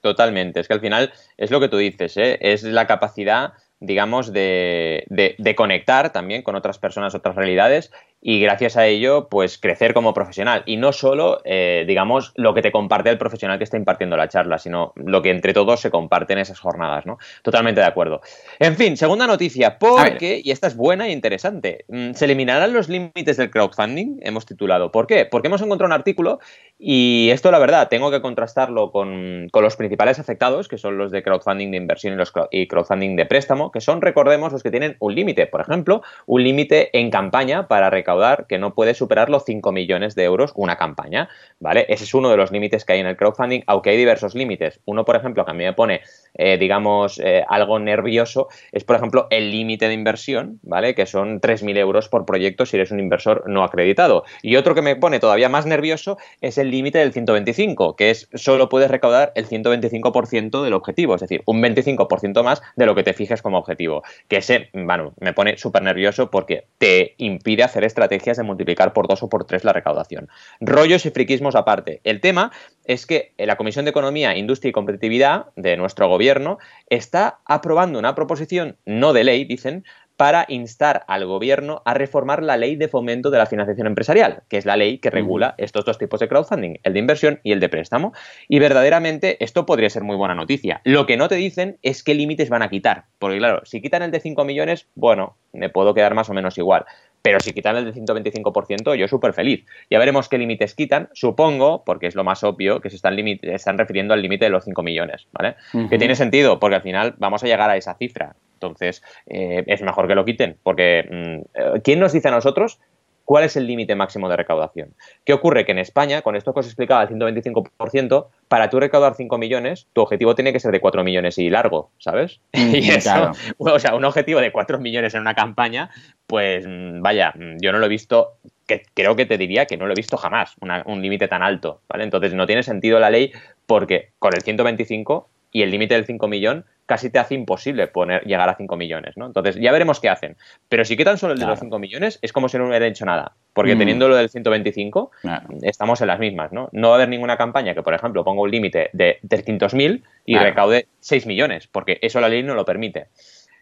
Totalmente, 0.00 0.60
es 0.60 0.68
que 0.68 0.74
al 0.74 0.80
final 0.80 1.12
es 1.36 1.50
lo 1.50 1.60
que 1.60 1.68
tú 1.68 1.76
dices, 1.76 2.16
¿eh? 2.16 2.38
es 2.40 2.62
la 2.62 2.86
capacidad 2.86 3.52
digamos, 3.80 4.32
de, 4.32 5.04
de, 5.08 5.54
conectar 5.54 6.12
también 6.12 6.42
con 6.42 6.56
otras 6.56 6.78
personas, 6.78 7.14
otras 7.14 7.36
realidades 7.36 7.92
y 8.20 8.40
gracias 8.40 8.76
a 8.76 8.86
ello, 8.86 9.28
pues 9.28 9.58
crecer 9.58 9.94
como 9.94 10.12
profesional. 10.12 10.62
Y 10.66 10.76
no 10.76 10.92
solo, 10.92 11.40
eh, 11.44 11.84
digamos, 11.86 12.32
lo 12.34 12.52
que 12.52 12.62
te 12.62 12.72
comparte 12.72 13.10
el 13.10 13.18
profesional 13.18 13.58
que 13.58 13.64
está 13.64 13.76
impartiendo 13.76 14.16
la 14.16 14.28
charla, 14.28 14.58
sino 14.58 14.92
lo 14.96 15.22
que 15.22 15.30
entre 15.30 15.52
todos 15.52 15.80
se 15.80 15.90
comparte 15.90 16.32
en 16.32 16.40
esas 16.40 16.58
jornadas, 16.58 17.06
¿no? 17.06 17.18
Totalmente 17.42 17.80
de 17.80 17.86
acuerdo. 17.86 18.20
En 18.58 18.76
fin, 18.76 18.96
segunda 18.96 19.26
noticia, 19.26 19.78
porque, 19.78 20.40
y 20.42 20.50
esta 20.50 20.66
es 20.66 20.76
buena 20.76 21.06
e 21.06 21.12
interesante, 21.12 21.84
mm, 21.88 22.12
se 22.12 22.24
eliminarán 22.24 22.72
los 22.72 22.88
límites 22.88 23.36
del 23.36 23.50
crowdfunding, 23.50 24.18
hemos 24.22 24.46
titulado. 24.46 24.90
¿Por 24.90 25.06
qué? 25.06 25.24
Porque 25.24 25.46
hemos 25.46 25.62
encontrado 25.62 25.88
un 25.88 25.92
artículo 25.92 26.40
y 26.78 27.30
esto, 27.30 27.50
la 27.50 27.58
verdad, 27.58 27.88
tengo 27.88 28.10
que 28.10 28.20
contrastarlo 28.20 28.90
con, 28.90 29.48
con 29.52 29.62
los 29.62 29.76
principales 29.76 30.18
afectados, 30.18 30.66
que 30.68 30.78
son 30.78 30.98
los 30.98 31.12
de 31.12 31.22
crowdfunding 31.22 31.70
de 31.70 31.76
inversión 31.76 32.14
y, 32.14 32.16
los, 32.16 32.32
y 32.50 32.66
crowdfunding 32.66 33.16
de 33.16 33.26
préstamo, 33.26 33.70
que 33.70 33.80
son, 33.80 34.00
recordemos, 34.00 34.52
los 34.52 34.62
que 34.62 34.70
tienen 34.70 34.96
un 34.98 35.14
límite. 35.14 35.46
Por 35.46 35.60
ejemplo, 35.60 36.02
un 36.26 36.42
límite 36.42 36.96
en 36.98 37.10
campaña 37.10 37.68
para 37.68 37.90
recaudar 38.08 38.46
que 38.46 38.58
no 38.58 38.74
puede 38.74 38.94
superar 38.94 39.28
los 39.28 39.44
5 39.44 39.70
millones 39.70 40.14
de 40.14 40.24
euros 40.24 40.52
una 40.54 40.76
campaña, 40.76 41.28
¿vale? 41.60 41.84
Ese 41.88 42.04
es 42.04 42.14
uno 42.14 42.30
de 42.30 42.38
los 42.38 42.50
límites 42.50 42.84
que 42.84 42.94
hay 42.94 43.00
en 43.00 43.06
el 43.06 43.16
crowdfunding, 43.16 43.62
aunque 43.66 43.90
hay 43.90 43.98
diversos 43.98 44.34
límites. 44.34 44.80
Uno, 44.86 45.04
por 45.04 45.16
ejemplo, 45.16 45.44
que 45.44 45.50
a 45.50 45.54
mí 45.54 45.64
me 45.64 45.74
pone, 45.74 46.00
eh, 46.34 46.56
digamos, 46.56 47.20
eh, 47.22 47.44
algo 47.46 47.78
nervioso, 47.78 48.48
es, 48.72 48.84
por 48.84 48.96
ejemplo, 48.96 49.26
el 49.30 49.50
límite 49.50 49.88
de 49.88 49.94
inversión, 49.94 50.58
¿vale? 50.62 50.94
Que 50.94 51.04
son 51.04 51.40
3.000 51.40 51.76
euros 51.76 52.08
por 52.08 52.24
proyecto 52.24 52.64
si 52.64 52.76
eres 52.76 52.90
un 52.90 53.00
inversor 53.00 53.44
no 53.46 53.62
acreditado. 53.62 54.24
Y 54.42 54.56
otro 54.56 54.74
que 54.74 54.82
me 54.82 54.96
pone 54.96 55.20
todavía 55.20 55.50
más 55.50 55.66
nervioso 55.66 56.16
es 56.40 56.56
el 56.56 56.70
límite 56.70 56.98
del 56.98 57.12
125, 57.12 57.94
que 57.94 58.10
es 58.10 58.30
solo 58.32 58.70
puedes 58.70 58.90
recaudar 58.90 59.32
el 59.34 59.46
125% 59.46 60.62
del 60.64 60.72
objetivo, 60.72 61.14
es 61.14 61.20
decir, 61.20 61.42
un 61.44 61.62
25% 61.62 62.42
más 62.42 62.62
de 62.76 62.86
lo 62.86 62.94
que 62.94 63.02
te 63.02 63.12
fijes 63.12 63.42
como 63.42 63.58
objetivo. 63.58 64.02
Que 64.28 64.38
ese, 64.38 64.70
bueno, 64.72 65.12
me 65.20 65.34
pone 65.34 65.58
súper 65.58 65.82
nervioso 65.82 66.30
porque 66.30 66.64
te 66.78 67.14
impide 67.18 67.64
hacer 67.64 67.84
esto 67.84 67.97
estrategias 67.98 68.36
de 68.36 68.44
multiplicar 68.44 68.92
por 68.92 69.08
dos 69.08 69.22
o 69.22 69.28
por 69.28 69.44
tres 69.44 69.64
la 69.64 69.72
recaudación. 69.72 70.28
Rollos 70.60 71.04
y 71.04 71.10
friquismos 71.10 71.56
aparte. 71.56 72.00
El 72.04 72.20
tema 72.20 72.52
es 72.84 73.06
que 73.06 73.32
la 73.36 73.56
Comisión 73.56 73.84
de 73.84 73.90
Economía, 73.90 74.36
Industria 74.36 74.70
y 74.70 74.72
Competitividad 74.72 75.46
de 75.56 75.76
nuestro 75.76 76.08
gobierno 76.08 76.58
está 76.88 77.40
aprobando 77.44 77.98
una 77.98 78.14
proposición, 78.14 78.76
no 78.86 79.12
de 79.12 79.24
ley, 79.24 79.44
dicen, 79.44 79.84
para 80.18 80.46
instar 80.48 81.04
al 81.06 81.26
gobierno 81.26 81.80
a 81.84 81.94
reformar 81.94 82.42
la 82.42 82.56
ley 82.56 82.74
de 82.74 82.88
fomento 82.88 83.30
de 83.30 83.38
la 83.38 83.46
financiación 83.46 83.86
empresarial, 83.86 84.42
que 84.48 84.56
es 84.56 84.66
la 84.66 84.76
ley 84.76 84.98
que 84.98 85.10
regula 85.10 85.54
estos 85.58 85.84
dos 85.84 85.96
tipos 85.96 86.18
de 86.18 86.26
crowdfunding, 86.26 86.74
el 86.82 86.92
de 86.92 86.98
inversión 86.98 87.40
y 87.44 87.52
el 87.52 87.60
de 87.60 87.68
préstamo. 87.68 88.12
Y 88.48 88.58
verdaderamente 88.58 89.42
esto 89.44 89.64
podría 89.64 89.88
ser 89.90 90.02
muy 90.02 90.16
buena 90.16 90.34
noticia. 90.34 90.80
Lo 90.82 91.06
que 91.06 91.16
no 91.16 91.28
te 91.28 91.36
dicen 91.36 91.78
es 91.82 92.02
qué 92.02 92.16
límites 92.16 92.48
van 92.48 92.62
a 92.62 92.68
quitar, 92.68 93.04
porque 93.20 93.38
claro, 93.38 93.60
si 93.64 93.80
quitan 93.80 94.02
el 94.02 94.10
de 94.10 94.18
5 94.18 94.44
millones, 94.44 94.88
bueno, 94.96 95.36
me 95.52 95.70
puedo 95.70 95.94
quedar 95.94 96.14
más 96.14 96.28
o 96.28 96.34
menos 96.34 96.58
igual. 96.58 96.84
Pero 97.22 97.40
si 97.40 97.52
quitan 97.52 97.76
el 97.76 97.84
del 97.84 97.94
125%, 97.94 98.94
yo 98.94 99.08
súper 99.08 99.32
feliz. 99.32 99.64
Ya 99.90 99.98
veremos 99.98 100.28
qué 100.28 100.38
límites 100.38 100.74
quitan. 100.74 101.08
Supongo, 101.12 101.84
porque 101.84 102.06
es 102.06 102.14
lo 102.14 102.24
más 102.24 102.44
obvio, 102.44 102.80
que 102.80 102.90
se 102.90 102.96
están, 102.96 103.16
están 103.18 103.78
refiriendo 103.78 104.14
al 104.14 104.22
límite 104.22 104.46
de 104.46 104.50
los 104.50 104.64
5 104.64 104.82
millones, 104.82 105.26
¿vale? 105.32 105.56
Que 105.88 105.98
tiene 105.98 106.14
sentido, 106.14 106.58
porque 106.58 106.76
al 106.76 106.82
final 106.82 107.14
vamos 107.18 107.42
a 107.42 107.46
llegar 107.46 107.70
a 107.70 107.76
esa 107.76 107.94
cifra. 107.94 108.36
Entonces, 108.54 109.02
eh, 109.26 109.62
es 109.66 109.82
mejor 109.82 110.08
que 110.08 110.14
lo 110.14 110.24
quiten, 110.24 110.56
porque 110.62 111.04
mm, 111.08 111.58
eh, 111.58 111.80
¿quién 111.84 112.00
nos 112.00 112.12
dice 112.12 112.28
a 112.28 112.32
nosotros 112.32 112.80
¿cuál 113.28 113.44
es 113.44 113.56
el 113.58 113.66
límite 113.66 113.94
máximo 113.94 114.26
de 114.30 114.36
recaudación? 114.38 114.94
¿Qué 115.22 115.34
ocurre? 115.34 115.66
Que 115.66 115.72
en 115.72 115.78
España, 115.78 116.22
con 116.22 116.34
esto 116.34 116.54
que 116.54 116.60
os 116.60 116.66
explicaba, 116.66 117.02
el 117.02 117.10
125%, 117.10 118.28
para 118.48 118.70
tú 118.70 118.80
recaudar 118.80 119.16
5 119.16 119.36
millones, 119.36 119.86
tu 119.92 120.00
objetivo 120.00 120.34
tiene 120.34 120.50
que 120.50 120.60
ser 120.60 120.72
de 120.72 120.80
4 120.80 121.04
millones 121.04 121.36
y 121.36 121.50
largo, 121.50 121.90
¿sabes? 121.98 122.40
Mm, 122.54 122.74
y 122.74 122.88
eso, 122.88 123.00
claro. 123.10 123.32
o 123.58 123.78
sea, 123.78 123.94
un 123.94 124.06
objetivo 124.06 124.40
de 124.40 124.50
4 124.50 124.78
millones 124.78 125.12
en 125.14 125.20
una 125.20 125.34
campaña, 125.34 125.90
pues 126.26 126.66
mm, 126.66 127.02
vaya, 127.02 127.34
mm, 127.36 127.58
yo 127.60 127.70
no 127.70 127.78
lo 127.78 127.84
he 127.84 127.90
visto, 127.90 128.38
que 128.66 128.82
creo 128.94 129.14
que 129.14 129.26
te 129.26 129.36
diría 129.36 129.66
que 129.66 129.76
no 129.76 129.84
lo 129.84 129.92
he 129.92 129.96
visto 129.96 130.16
jamás, 130.16 130.54
una- 130.62 130.82
un 130.86 131.02
límite 131.02 131.28
tan 131.28 131.42
alto, 131.42 131.82
¿vale? 131.86 132.04
Entonces 132.04 132.32
no 132.32 132.46
tiene 132.46 132.62
sentido 132.62 132.98
la 132.98 133.10
ley 133.10 133.30
porque 133.66 134.12
con 134.18 134.32
el 134.34 134.40
125 134.42 135.28
y 135.52 135.62
el 135.62 135.70
límite 135.70 135.94
del 135.94 136.04
5 136.06 136.28
millón 136.28 136.64
casi 136.86 137.10
te 137.10 137.18
hace 137.18 137.34
imposible 137.34 137.86
poner, 137.86 138.22
llegar 138.24 138.48
a 138.48 138.56
5 138.56 138.74
millones, 138.76 139.16
¿no? 139.18 139.26
Entonces 139.26 139.56
ya 139.56 139.72
veremos 139.72 140.00
qué 140.00 140.08
hacen. 140.08 140.36
Pero 140.70 140.86
si 140.86 140.96
quitan 140.96 141.18
solo 141.18 141.34
el 141.34 141.38
de 141.38 141.44
los 141.44 141.56
Claro. 141.58 141.66
5 141.66 141.78
millones, 141.78 142.18
es 142.22 142.32
como 142.32 142.48
si 142.48 142.56
no 142.56 142.66
hubiera 142.66 142.86
hecho 142.86 143.04
nada. 143.04 143.32
Porque 143.52 143.74
Mm. 143.74 143.78
teniendo 143.78 144.08
lo 144.08 144.16
del 144.16 144.30
125, 144.30 145.10
Claro. 145.20 145.48
estamos 145.62 146.00
en 146.00 146.06
las 146.06 146.18
mismas, 146.18 146.50
¿no? 146.52 146.70
No 146.72 146.88
va 146.88 146.94
a 146.94 146.96
haber 146.96 147.10
ninguna 147.10 147.36
campaña 147.36 147.74
que, 147.74 147.82
por 147.82 147.92
ejemplo, 147.92 148.24
ponga 148.24 148.40
un 148.40 148.50
límite 148.50 148.88
de 148.94 149.18
300.000 149.28 150.02
y 150.24 150.32
Claro. 150.32 150.48
recaude 150.48 150.86
6 151.00 151.26
millones, 151.26 151.66
porque 151.66 151.98
eso 152.00 152.20
la 152.20 152.30
ley 152.30 152.42
no 152.42 152.54
lo 152.54 152.64
permite. 152.64 153.08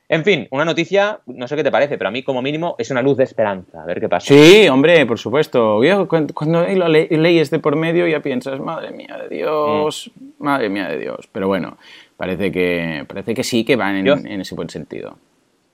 En 0.09 0.23
fin, 0.23 0.47
una 0.51 0.65
noticia, 0.65 1.19
no 1.27 1.49
sé 1.49 1.57
qué 1.57 1.65
te 1.65 1.73
parece, 1.73 1.99
pero 1.99 2.09
a 2.09 2.11
mí 2.13 2.23
como 2.23 2.41
mínimo 2.41 2.77
es 2.79 2.91
una 2.91 3.03
luz 3.03 3.17
de 3.17 3.25
esperanza. 3.25 3.83
A 3.83 3.87
ver 3.87 4.01
qué 4.01 4.09
pasa. 4.09 4.27
Sí, 4.27 4.69
hombre, 4.69 5.05
por 5.05 5.19
supuesto. 5.19 5.83
Yo, 5.83 6.07
cuando, 6.07 6.61
hay 6.61 6.77
leyes 7.11 7.51
de 7.51 7.59
por 7.59 7.75
medio 7.75 8.07
ya 8.07 8.21
piensas, 8.21 8.61
madre 8.61 8.93
mía 8.93 9.19
de 9.19 9.37
Dios, 9.37 10.11
madre 10.39 10.69
mía 10.69 10.89
de 10.89 10.99
Dios. 10.99 11.29
Pero 11.33 11.49
bueno, 11.49 11.77
parece 12.17 12.53
que, 12.53 13.05
parece 13.09 13.35
que 13.35 13.43
sí 13.43 13.65
que 13.65 13.75
van 13.75 14.07
en 14.07 14.41
ese 14.41 14.55
buen 14.55 14.71
sentido. 14.71 15.19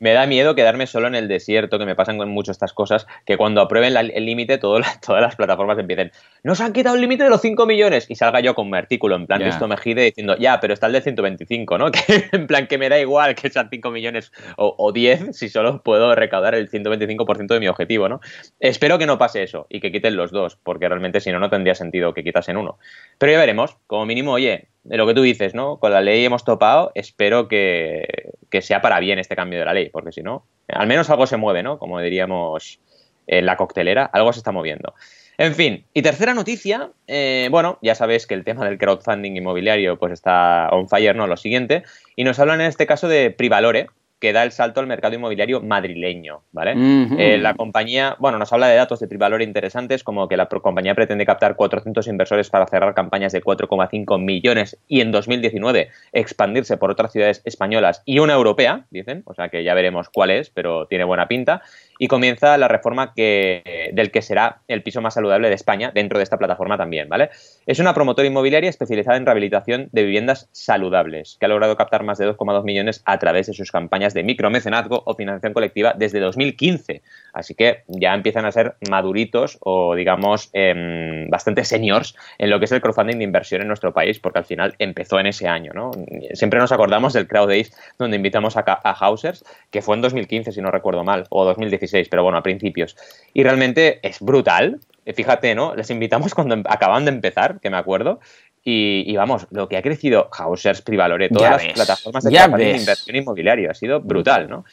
Me 0.03 0.15
da 0.15 0.27
miedo 0.27 0.57
quedarme 0.57 0.89
solo 0.89 1.07
en 1.07 1.15
el 1.15 1.29
desierto, 1.29 1.79
que 1.79 1.87
me 1.87 1.95
pasan 1.95 2.19
con 2.19 2.29
mucho 2.29 2.51
estas 2.51 2.73
cosas, 2.73 3.07
que 3.25 3.37
cuando 3.37 3.61
aprueben 3.61 3.95
la- 3.95 4.01
el 4.01 4.27
límite, 4.27 4.59
la- 4.61 4.61
todas 5.01 5.23
las 5.23 5.37
plataformas 5.37 5.79
empiecen, 5.79 6.11
nos 6.43 6.61
han 6.61 6.73
quitado 6.73 6.97
el 6.97 7.01
límite 7.03 7.23
de 7.23 7.31
los 7.31 7.41
5 7.41 7.67
millones, 7.67 8.07
y 8.11 8.17
salga 8.17 8.41
yo 8.41 8.57
con 8.57 8.69
mi 8.69 8.77
artículo, 8.77 9.15
en 9.15 9.29
plan 9.29 9.39
Ya. 9.39 9.47
Risto 9.47 9.69
Mejide, 9.69 10.03
diciendo, 10.03 10.37
ya, 10.37 10.59
pero 10.59 10.75
está 10.75 10.89
el 10.89 10.95
de 10.95 11.03
125, 11.03 11.79
¿no? 11.79 11.93
Que 11.93 12.25
en 12.33 12.49
plan 12.49 12.67
que 12.67 12.79
me 12.79 12.89
da 12.89 12.99
igual 12.99 13.37
que 13.37 13.49
sean 13.49 13.69
5 13.71 13.93
millones 13.93 14.33
o, 14.57 14.75
o 14.77 14.91
10, 14.91 15.37
si 15.37 15.49
solo 15.49 15.85
puedo 15.85 16.17
recaudar 16.17 16.57
el 16.57 16.69
125% 16.69 17.55
de 17.55 17.61
mi 17.61 17.69
objetivo, 17.69 18.09
¿no? 18.09 18.21
Espero 18.59 18.99
que 18.99 19.07
no 19.07 19.19
pase 19.19 19.45
eso, 19.45 19.69
y 19.71 19.79
que 19.79 19.93
quiten 19.93 20.17
los 20.17 20.33
dos, 20.33 20.57
porque 20.65 20.89
realmente 20.89 21.21
si 21.21 21.31
no, 21.31 21.39
no 21.39 21.49
tendría 21.49 21.77
sentido 21.77 22.13
que 22.13 22.25
quitasen 22.25 22.57
uno. 22.57 22.77
Pero 23.19 23.31
ya 23.31 23.39
veremos, 23.39 23.77
como 23.87 24.05
mínimo, 24.05 24.33
oye, 24.33 24.67
de 24.85 24.97
lo 24.97 25.07
que 25.07 25.15
tú 25.15 25.23
dices, 25.23 25.55
¿no? 25.55 25.79
Con 25.79 25.93
la 25.93 26.01
ley 26.01 26.25
hemos 26.25 26.45
topado, 26.45 26.93
espero 26.95 27.49
que, 27.49 28.33
que 28.51 28.63
sea 28.63 28.81
para 28.81 29.01
bien 29.01 29.19
este 29.19 29.37
cambio 29.37 29.59
de 29.59 29.65
la 29.65 29.75
ley, 29.75 29.91
porque 29.91 30.13
si 30.13 30.23
no, 30.23 30.47
al 30.69 30.87
menos 30.87 31.09
algo 31.11 31.27
se 31.27 31.37
mueve, 31.37 31.63
¿no? 31.63 31.79
Como 31.79 32.01
diríamos 32.01 32.81
en 33.27 33.47
la 33.47 33.57
coctelera, 33.57 34.05
algo 34.05 34.33
se 34.33 34.41
está 34.41 34.53
moviendo. 34.53 34.95
En 35.39 35.55
fin, 35.55 35.87
y 35.95 36.03
tercera 36.03 36.35
noticia, 36.35 36.91
eh, 37.07 37.49
bueno, 37.51 37.79
ya 37.81 37.95
sabéis 37.95 38.27
que 38.27 38.35
el 38.35 38.45
tema 38.45 38.65
del 38.65 38.79
crowdfunding 38.79 39.33
inmobiliario 39.33 39.99
pues 39.99 40.13
está 40.13 40.69
on 40.71 40.89
fire, 40.89 41.17
¿no? 41.17 41.27
Lo 41.27 41.37
siguiente, 41.37 41.85
y 42.17 42.25
nos 42.25 42.39
hablan 42.39 42.61
en 42.61 42.67
este 42.67 42.87
caso 42.87 43.09
de 43.09 43.31
Privalore, 43.31 43.87
que 44.23 44.33
da 44.33 44.45
el 44.45 44.53
salto 44.53 44.79
al 44.79 44.87
mercado 44.87 45.17
inmobiliario 45.17 45.61
madrileño, 45.61 46.43
¿vale? 46.53 46.75
Eh, 47.19 47.39
la 47.39 47.55
compañía, 47.55 48.15
bueno, 48.21 48.39
nos 48.39 48.53
habla 48.53 48.69
de 48.69 48.77
datos 48.77 49.01
de 49.01 49.09
Privalore 49.09 49.43
interesantes, 49.43 50.05
como 50.05 50.29
que 50.29 50.37
la 50.37 50.47
compañía 50.47 50.95
pretende 50.95 51.27
captar 51.27 51.57
400 51.57 52.07
inversores 52.07 52.49
para 52.49 52.69
cerrar 52.69 52.95
campañas 52.95 53.33
de 53.33 53.43
4,5 53.43 54.21
millones 54.21 54.79
y 54.87 55.01
en 55.01 55.11
2019 55.11 55.89
expandirse 56.13 56.77
por 56.77 56.93
otras 56.93 57.11
ciudades 57.11 57.43
españolas 57.45 58.05
y 58.05 58.21
una 58.21 58.35
europea, 58.35 58.87
dicen, 58.91 59.25
o 59.27 59.35
sea 59.35 59.49
que 59.49 59.65
ya 59.65 59.75
veremos 59.75 60.09
cuál 60.09 60.31
es, 60.31 60.51
pero 60.51 60.87
tiene 60.87 61.03
buena 61.03 61.27
pinta. 61.27 61.61
Y 61.99 62.09
comienza 62.09 62.59
la 62.59 62.67
reforma 62.67 63.15
que, 63.15 63.91
del 63.93 64.11
que 64.11 64.23
será 64.23 64.63
el 64.67 64.83
piso 64.83 65.01
más 65.01 65.15
saludable 65.15 65.49
de 65.49 65.55
España 65.55 65.93
dentro 65.95 66.19
de 66.19 66.25
esta 66.25 66.37
plataforma 66.37 66.77
también, 66.77 67.09
¿vale? 67.09 67.31
Es 67.67 67.79
una 67.79 67.95
promotora 67.95 68.27
inmobiliaria 68.27 68.71
especializada 68.71 69.17
en 69.17 69.27
rehabilitación 69.27 69.89
de 69.93 70.03
viviendas 70.03 70.49
saludables, 70.53 71.37
que 71.39 71.47
ha 71.47 71.49
logrado 71.49 71.77
captar 71.77 72.03
más 72.03 72.19
de 72.19 72.29
2,2 72.29 72.65
millones 72.65 73.03
a 73.05 73.19
través 73.19 73.47
de 73.47 73.53
sus 73.53 73.71
campañas 73.71 74.12
de 74.15 74.23
micromecenazgo 74.23 75.03
o 75.05 75.15
financiación 75.15 75.53
colectiva 75.53 75.95
desde 75.97 76.21
2015. 76.21 77.03
Así 77.33 77.55
que 77.55 77.83
ya 77.89 78.15
empiezan 78.15 78.45
a 78.45 78.53
ser 78.53 78.77
maduritos 78.91 79.59
o, 79.61 79.95
digamos, 79.95 80.51
em, 80.53 81.29
bastante 81.31 81.65
seniors 81.65 82.15
en 82.39 82.51
lo 82.51 82.59
que 82.59 82.67
es 82.67 82.73
el 82.73 82.81
crowdfunding 82.81 83.19
de 83.19 83.25
inversión 83.25 83.63
en 83.63 83.69
nuestro 83.69 83.93
país, 83.93 84.19
porque 84.19 84.39
al 84.39 84.45
final 84.45 84.75
empezó 84.79 85.19
en 85.19 85.27
ese 85.27 85.49
año, 85.49 85.73
¿no? 85.75 85.91
Siempre 86.35 86.61
nos 86.61 86.73
acordamos 86.73 87.13
del 87.13 87.29
Crowd 87.29 87.49
Days 87.49 87.73
donde 87.99 88.17
invitamos 88.17 88.57
a, 88.57 88.65
a 88.67 88.93
Hausers, 88.93 89.45
que 89.71 89.83
fue 89.83 89.97
en 89.97 90.03
2015, 90.03 90.53
si 90.53 90.61
no 90.61 90.71
recuerdo 90.71 91.05
mal, 91.05 91.27
o 91.31 91.45
2016, 91.45 92.09
pero 92.09 92.23
bueno, 92.23 92.39
a 92.39 92.43
principios. 92.43 92.97
Y 93.33 93.43
realmente 93.43 94.01
es 94.07 94.21
brutal. 94.21 94.81
Fíjate, 95.15 95.55
¿no? 95.55 95.75
Les 95.75 95.91
invitamos 95.91 96.35
cuando 96.35 96.55
em- 96.55 96.63
acaban 96.69 97.05
de 97.05 97.11
empezar, 97.11 97.59
que 97.61 97.71
me 97.71 97.77
acuerdo. 97.77 98.21
Y, 98.65 99.05
y 99.07 99.17
vamos, 99.17 99.47
lo 99.51 99.69
que 99.69 99.77
ha 99.77 99.83
crecido 99.83 100.31
Hausers, 100.33 100.83
Privalore, 100.83 101.29
todas 101.29 101.43
Ya 101.43 101.51
las 101.51 101.65
ves, 101.65 101.73
plataformas 101.75 102.25
de 102.25 102.31
crowdfunding 102.31 102.67
de 102.67 102.79
inversión 102.79 103.17
inmobiliaria, 103.17 103.71
ha 103.73 103.75
sido 103.75 104.01
brutal, 104.01 104.49
¿no? 104.49 104.65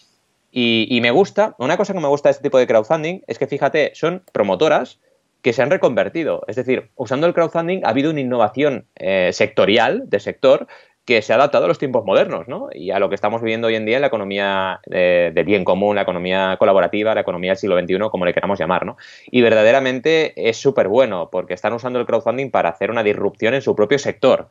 Y, 0.51 0.87
y 0.89 1.01
me 1.01 1.11
gusta, 1.11 1.55
una 1.59 1.77
cosa 1.77 1.93
que 1.93 1.99
me 1.99 2.07
gusta 2.07 2.29
de 2.29 2.31
este 2.31 2.43
tipo 2.43 2.59
de 2.59 2.67
crowdfunding 2.67 3.21
es 3.27 3.39
que, 3.39 3.47
fíjate, 3.47 3.91
son 3.95 4.23
promotoras 4.31 4.99
que 5.41 5.53
se 5.53 5.61
han 5.61 5.69
reconvertido. 5.69 6.43
Es 6.47 6.55
decir, 6.55 6.89
usando 6.95 7.27
el 7.27 7.33
crowdfunding 7.33 7.81
ha 7.85 7.89
habido 7.89 8.11
una 8.11 8.19
innovación 8.19 8.85
eh, 8.95 9.31
sectorial, 9.33 10.09
de 10.09 10.19
sector, 10.19 10.67
que 11.09 11.23
se 11.23 11.33
ha 11.33 11.37
adaptado 11.37 11.65
a 11.65 11.67
los 11.67 11.79
tiempos 11.79 12.05
modernos, 12.05 12.47
¿no? 12.47 12.69
Y 12.71 12.91
a 12.91 12.99
lo 12.99 13.09
que 13.09 13.15
estamos 13.15 13.41
viviendo 13.41 13.65
hoy 13.65 13.73
en 13.73 13.83
día 13.83 13.95
en 13.95 14.01
la 14.01 14.09
economía 14.09 14.79
eh, 14.91 15.31
del 15.33 15.43
bien 15.43 15.65
común, 15.65 15.95
la 15.95 16.03
economía 16.03 16.55
colaborativa, 16.59 17.15
la 17.15 17.21
economía 17.21 17.49
del 17.49 17.57
siglo 17.57 17.79
XXI, 17.79 17.97
como 18.11 18.25
le 18.25 18.33
queramos 18.35 18.59
llamar, 18.59 18.85
¿no? 18.85 18.95
Y 19.31 19.41
verdaderamente 19.41 20.33
es 20.35 20.57
súper 20.57 20.87
bueno, 20.87 21.29
porque 21.31 21.55
están 21.55 21.73
usando 21.73 21.99
el 21.99 22.05
crowdfunding 22.05 22.51
para 22.51 22.69
hacer 22.69 22.91
una 22.91 23.01
disrupción 23.01 23.55
en 23.55 23.63
su 23.63 23.75
propio 23.75 23.97
sector. 23.97 24.49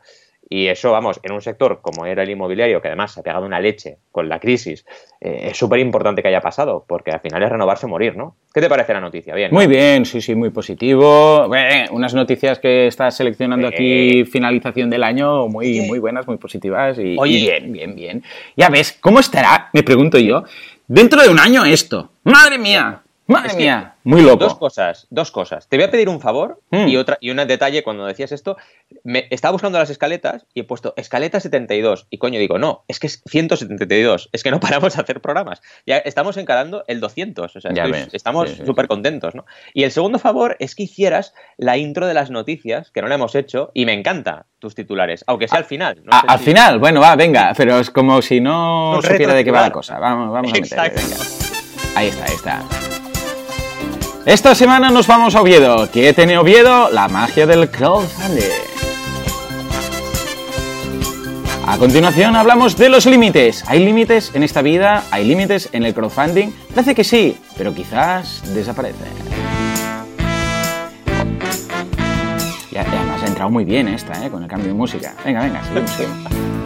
Y 0.50 0.66
eso, 0.68 0.92
vamos, 0.92 1.20
en 1.22 1.32
un 1.32 1.42
sector 1.42 1.80
como 1.82 2.06
era 2.06 2.22
el 2.22 2.30
inmobiliario, 2.30 2.80
que 2.80 2.88
además 2.88 3.12
se 3.12 3.20
ha 3.20 3.22
pegado 3.22 3.44
una 3.44 3.60
leche 3.60 3.98
con 4.10 4.28
la 4.28 4.40
crisis, 4.40 4.86
eh, 5.20 5.48
es 5.50 5.56
súper 5.58 5.78
importante 5.78 6.22
que 6.22 6.28
haya 6.28 6.40
pasado, 6.40 6.84
porque 6.88 7.10
al 7.10 7.20
final 7.20 7.42
es 7.42 7.50
renovarse 7.50 7.84
o 7.84 7.88
morir, 7.88 8.16
¿no? 8.16 8.36
¿Qué 8.54 8.60
te 8.62 8.68
parece 8.68 8.94
la 8.94 9.00
noticia? 9.00 9.34
Bien. 9.34 9.50
Muy 9.52 9.66
bien, 9.66 10.06
sí, 10.06 10.22
sí, 10.22 10.34
muy 10.34 10.50
positivo. 10.50 11.54
Eh, 11.54 11.86
unas 11.90 12.14
noticias 12.14 12.58
que 12.58 12.86
estás 12.86 13.16
seleccionando 13.16 13.68
aquí, 13.68 14.24
finalización 14.24 14.88
del 14.88 15.02
año, 15.02 15.48
muy, 15.48 15.82
muy 15.82 15.98
buenas, 15.98 16.26
muy 16.26 16.38
positivas 16.38 16.98
y, 16.98 17.16
Oye. 17.18 17.38
y 17.38 17.42
bien, 17.42 17.72
bien, 17.72 17.94
bien. 17.94 18.22
Ya 18.56 18.70
ves, 18.70 18.96
¿cómo 19.00 19.20
estará? 19.20 19.68
Me 19.74 19.82
pregunto 19.82 20.18
yo. 20.18 20.44
Dentro 20.86 21.22
de 21.22 21.28
un 21.28 21.38
año 21.38 21.66
esto. 21.66 22.12
Madre 22.24 22.56
mía, 22.56 23.02
madre 23.28 23.48
Es 23.48 23.52
que- 23.54 23.62
mía, 23.62 23.94
muy 24.04 24.22
loco. 24.22 24.44
Dos 24.44 24.56
cosas, 24.56 25.06
dos 25.10 25.30
cosas. 25.30 25.68
Te 25.68 25.76
voy 25.76 25.84
a 25.84 25.90
pedir 25.90 26.08
un 26.08 26.20
favor 26.20 26.60
Mm. 26.70 26.88
y 26.88 26.96
otra 26.96 27.18
y 27.20 27.30
un 27.30 27.36
detalle 27.38 27.82
cuando 27.82 28.04
decías 28.06 28.32
esto. 28.32 28.56
Me 29.04 29.26
estaba 29.30 29.52
buscando 29.52 29.78
las 29.78 29.90
escaletas 29.90 30.46
y 30.54 30.60
he 30.60 30.64
puesto 30.64 30.94
escaleta 30.96 31.38
72 31.40 32.06
y 32.10 32.18
coño 32.18 32.38
digo, 32.40 32.58
no, 32.58 32.84
es 32.88 32.98
que 32.98 33.06
es 33.06 33.22
172, 33.28 34.30
es 34.32 34.42
que 34.42 34.50
no 34.50 34.60
paramos 34.90 34.94
de 34.96 35.02
hacer 35.02 35.20
programas. 35.20 35.60
Ya 35.86 35.98
estamos 35.98 36.36
encarando 36.36 36.84
el 36.88 37.00
200, 37.00 37.54
o 37.56 37.60
sea, 37.60 37.72
Ya 37.72 37.84
estoy- 37.84 38.00
ves, 38.02 38.14
estamos 38.14 38.50
sí, 38.50 38.56
sí, 38.56 38.66
súper 38.66 38.86
sí. 38.86 38.88
contentos, 38.88 39.34
¿no? 39.34 39.44
Y 39.74 39.84
el 39.84 39.92
segundo 39.92 40.18
favor 40.18 40.56
es 40.58 40.74
que 40.74 40.84
hicieras 40.84 41.34
la 41.56 41.76
intro 41.76 42.06
de 42.06 42.14
las 42.14 42.30
noticias, 42.30 42.90
que 42.90 43.02
no 43.02 43.08
la 43.08 43.16
hemos 43.16 43.34
hecho 43.34 43.70
y 43.74 43.84
me 43.86 43.92
encanta 43.92 44.46
tus 44.58 44.74
titulares, 44.74 45.22
aunque 45.26 45.48
sea 45.48 45.58
al 45.58 45.64
final. 45.64 46.00
no 46.02 46.10
Ah, 46.12 46.20
sé 46.22 46.26
al 46.28 46.38
si- 46.38 46.44
final, 46.46 46.78
bueno, 46.78 47.00
va, 47.00 47.14
venga, 47.14 47.52
pero 47.56 47.78
es 47.78 47.90
como 47.90 48.20
si 48.22 48.40
no 48.40 48.96
Un 48.96 49.02
supiera 49.02 49.34
de 49.34 49.44
qué 49.44 49.50
va 49.50 49.60
la 49.60 49.70
cosa. 49.70 49.98
Vamos, 49.98 50.32
vamos 50.32 50.50
a 50.50 50.54
venga. 50.54 51.16
Ahí 51.94 52.08
está, 52.08 52.24
ahí 52.24 52.34
está. 52.34 52.97
Esta 54.28 54.54
semana 54.54 54.90
nos 54.90 55.06
vamos 55.06 55.34
a 55.34 55.40
Oviedo. 55.40 55.90
¿Qué 55.90 56.12
tiene 56.12 56.36
Oviedo? 56.36 56.90
La 56.90 57.08
magia 57.08 57.46
del 57.46 57.70
crowdfunding. 57.70 58.44
A 61.66 61.78
continuación 61.78 62.36
hablamos 62.36 62.76
de 62.76 62.90
los 62.90 63.06
límites. 63.06 63.64
¿Hay 63.68 63.82
límites 63.82 64.32
en 64.34 64.42
esta 64.42 64.60
vida? 64.60 65.04
¿Hay 65.10 65.24
límites 65.24 65.70
en 65.72 65.86
el 65.86 65.94
crowdfunding? 65.94 66.50
Parece 66.74 66.94
que 66.94 67.04
sí, 67.04 67.38
pero 67.56 67.74
quizás 67.74 68.42
desaparecen. 68.52 69.08
Ya 72.70 72.82
además 72.82 73.22
ha 73.22 73.26
entrado 73.28 73.48
muy 73.48 73.64
bien 73.64 73.88
esta, 73.88 74.26
¿eh? 74.26 74.28
Con 74.28 74.42
el 74.42 74.48
cambio 74.50 74.68
de 74.68 74.74
música. 74.74 75.14
Venga, 75.24 75.40
venga, 75.40 75.62
seguimos. 75.64 76.57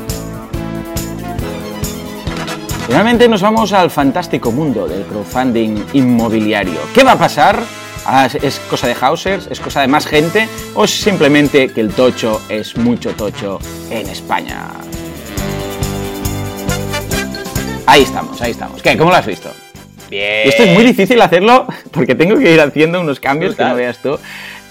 Finalmente 2.92 3.26
nos 3.26 3.40
vamos 3.40 3.72
al 3.72 3.90
fantástico 3.90 4.52
mundo 4.52 4.86
del 4.86 5.04
crowdfunding 5.04 5.82
inmobiliario. 5.94 6.78
¿Qué 6.94 7.02
va 7.02 7.12
a 7.12 7.18
pasar? 7.18 7.58
Ah, 8.04 8.26
¿Es- 8.26 8.34
¿Es 8.34 8.58
cosa 8.68 8.86
de 8.86 8.94
Hausers? 9.00 9.46
¿Es 9.50 9.60
cosa 9.60 9.80
de 9.80 9.86
más 9.88 10.04
gente? 10.06 10.46
¿O 10.74 10.84
es 10.84 10.90
simplemente 10.90 11.68
que 11.70 11.80
el 11.80 11.88
tocho 11.94 12.38
es 12.50 12.76
mucho 12.76 13.12
tocho 13.12 13.58
en 13.90 14.06
España? 14.10 14.66
Ahí 17.86 18.02
estamos, 18.02 18.42
ahí 18.42 18.50
estamos. 18.50 18.82
¿Qué? 18.82 18.98
¿Cómo 18.98 19.08
lo 19.10 19.16
has 19.16 19.24
visto? 19.26 19.50
Bien. 20.10 20.42
Y 20.44 20.48
esto 20.50 20.64
es 20.64 20.74
muy 20.74 20.84
difícil 20.84 21.22
hacerlo 21.22 21.66
porque 21.92 22.14
tengo 22.14 22.36
que 22.38 22.52
ir 22.52 22.60
haciendo 22.60 23.00
unos 23.00 23.20
cambios 23.20 23.54
que 23.54 23.64
no 23.64 23.74
veas 23.74 23.96
tú. 24.02 24.18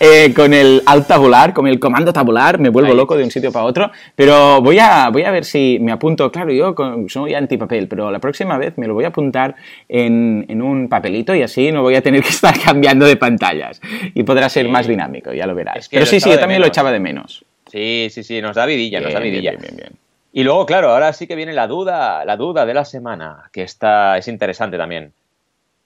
Eh, 0.03 0.33
con 0.33 0.51
el 0.51 0.81
alt 0.87 1.07
tabular, 1.07 1.53
con 1.53 1.67
el 1.67 1.79
comando 1.79 2.11
tabular, 2.11 2.57
me 2.57 2.69
vuelvo 2.69 2.95
loco 2.95 3.15
de 3.15 3.23
un 3.23 3.29
sitio 3.29 3.51
para 3.51 3.65
otro, 3.65 3.91
pero 4.15 4.59
voy 4.59 4.79
a, 4.79 5.09
voy 5.09 5.21
a 5.21 5.29
ver 5.29 5.45
si 5.45 5.77
me 5.79 5.91
apunto, 5.91 6.31
claro, 6.31 6.51
yo 6.51 6.73
soy 7.07 7.35
antipapel, 7.35 7.87
pero 7.87 8.09
la 8.09 8.17
próxima 8.17 8.57
vez 8.57 8.79
me 8.79 8.87
lo 8.87 8.95
voy 8.95 9.03
a 9.03 9.09
apuntar 9.09 9.53
en, 9.87 10.43
en, 10.49 10.63
un 10.63 10.89
papelito 10.89 11.35
y 11.35 11.43
así 11.43 11.71
no 11.71 11.83
voy 11.83 11.93
a 11.93 12.01
tener 12.01 12.23
que 12.23 12.29
estar 12.41 12.59
cambiando 12.59 13.05
de 13.05 13.15
pantallas 13.15 13.79
y 14.15 14.23
podrá 14.23 14.49
ser 14.49 14.67
más 14.69 14.87
dinámico, 14.87 15.33
ya 15.33 15.45
lo 15.45 15.53
verás. 15.53 15.87
pero 15.87 16.07
sí, 16.07 16.19
sí, 16.19 16.31
yo 16.31 16.39
también 16.39 16.61
lo 16.61 16.67
echaba 16.67 16.91
de 16.91 16.99
menos. 16.99 17.45
Sí, 17.67 18.07
sí, 18.09 18.23
sí, 18.23 18.41
nos 18.41 18.55
da 18.55 18.65
vidilla, 18.65 19.01
nos 19.01 19.13
da 19.13 19.19
vidilla. 19.19 19.51
Bien, 19.51 19.61
bien, 19.61 19.75
bien. 19.77 19.91
Y 20.33 20.43
luego, 20.43 20.65
claro, 20.65 20.89
ahora 20.89 21.13
sí 21.13 21.27
que 21.27 21.35
viene 21.35 21.53
la 21.53 21.67
duda, 21.67 22.25
la 22.25 22.37
duda 22.37 22.65
de 22.65 22.73
la 22.73 22.85
semana, 22.85 23.51
que 23.53 23.61
está, 23.61 24.17
es 24.17 24.27
interesante 24.27 24.79
también. 24.79 25.13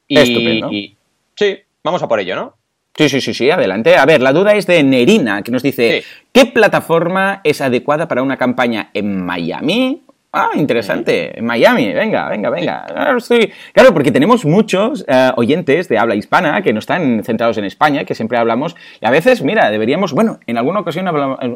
Y, 0.07 0.17
Estupendo. 0.17 0.69
sí, 1.35 1.59
vamos 1.83 2.01
a 2.01 2.07
por 2.07 2.21
ello, 2.21 2.37
¿no? 2.37 2.53
Sí, 2.97 3.09
sí, 3.09 3.19
sí, 3.19 3.33
sí, 3.33 3.49
adelante. 3.49 3.97
A 3.97 4.05
ver, 4.05 4.21
la 4.21 4.31
duda 4.31 4.55
es 4.55 4.67
de 4.67 4.81
Nerina, 4.81 5.41
que 5.41 5.51
nos 5.51 5.61
dice, 5.61 6.03
¿qué 6.31 6.45
plataforma 6.45 7.41
es 7.43 7.59
adecuada 7.59 8.07
para 8.07 8.23
una 8.23 8.37
campaña 8.37 8.89
en 8.93 9.25
Miami? 9.25 10.04
Ah, 10.37 10.49
interesante. 10.55 11.33
Miami, 11.41 11.93
venga, 11.93 12.27
venga, 12.27 12.49
venga. 12.49 12.85
Claro, 13.71 13.93
porque 13.93 14.11
tenemos 14.11 14.43
muchos 14.43 15.05
eh, 15.07 15.31
oyentes 15.37 15.87
de 15.87 15.97
habla 15.97 16.15
hispana 16.15 16.61
que 16.61 16.73
no 16.73 16.79
están 16.79 17.23
centrados 17.23 17.57
en 17.57 17.63
España, 17.63 18.03
que 18.03 18.15
siempre 18.15 18.37
hablamos. 18.37 18.75
Y 18.99 19.05
a 19.05 19.11
veces, 19.11 19.43
mira, 19.43 19.71
deberíamos. 19.71 20.11
Bueno, 20.11 20.41
en 20.45 20.57
alguna 20.57 20.81
ocasión 20.81 21.07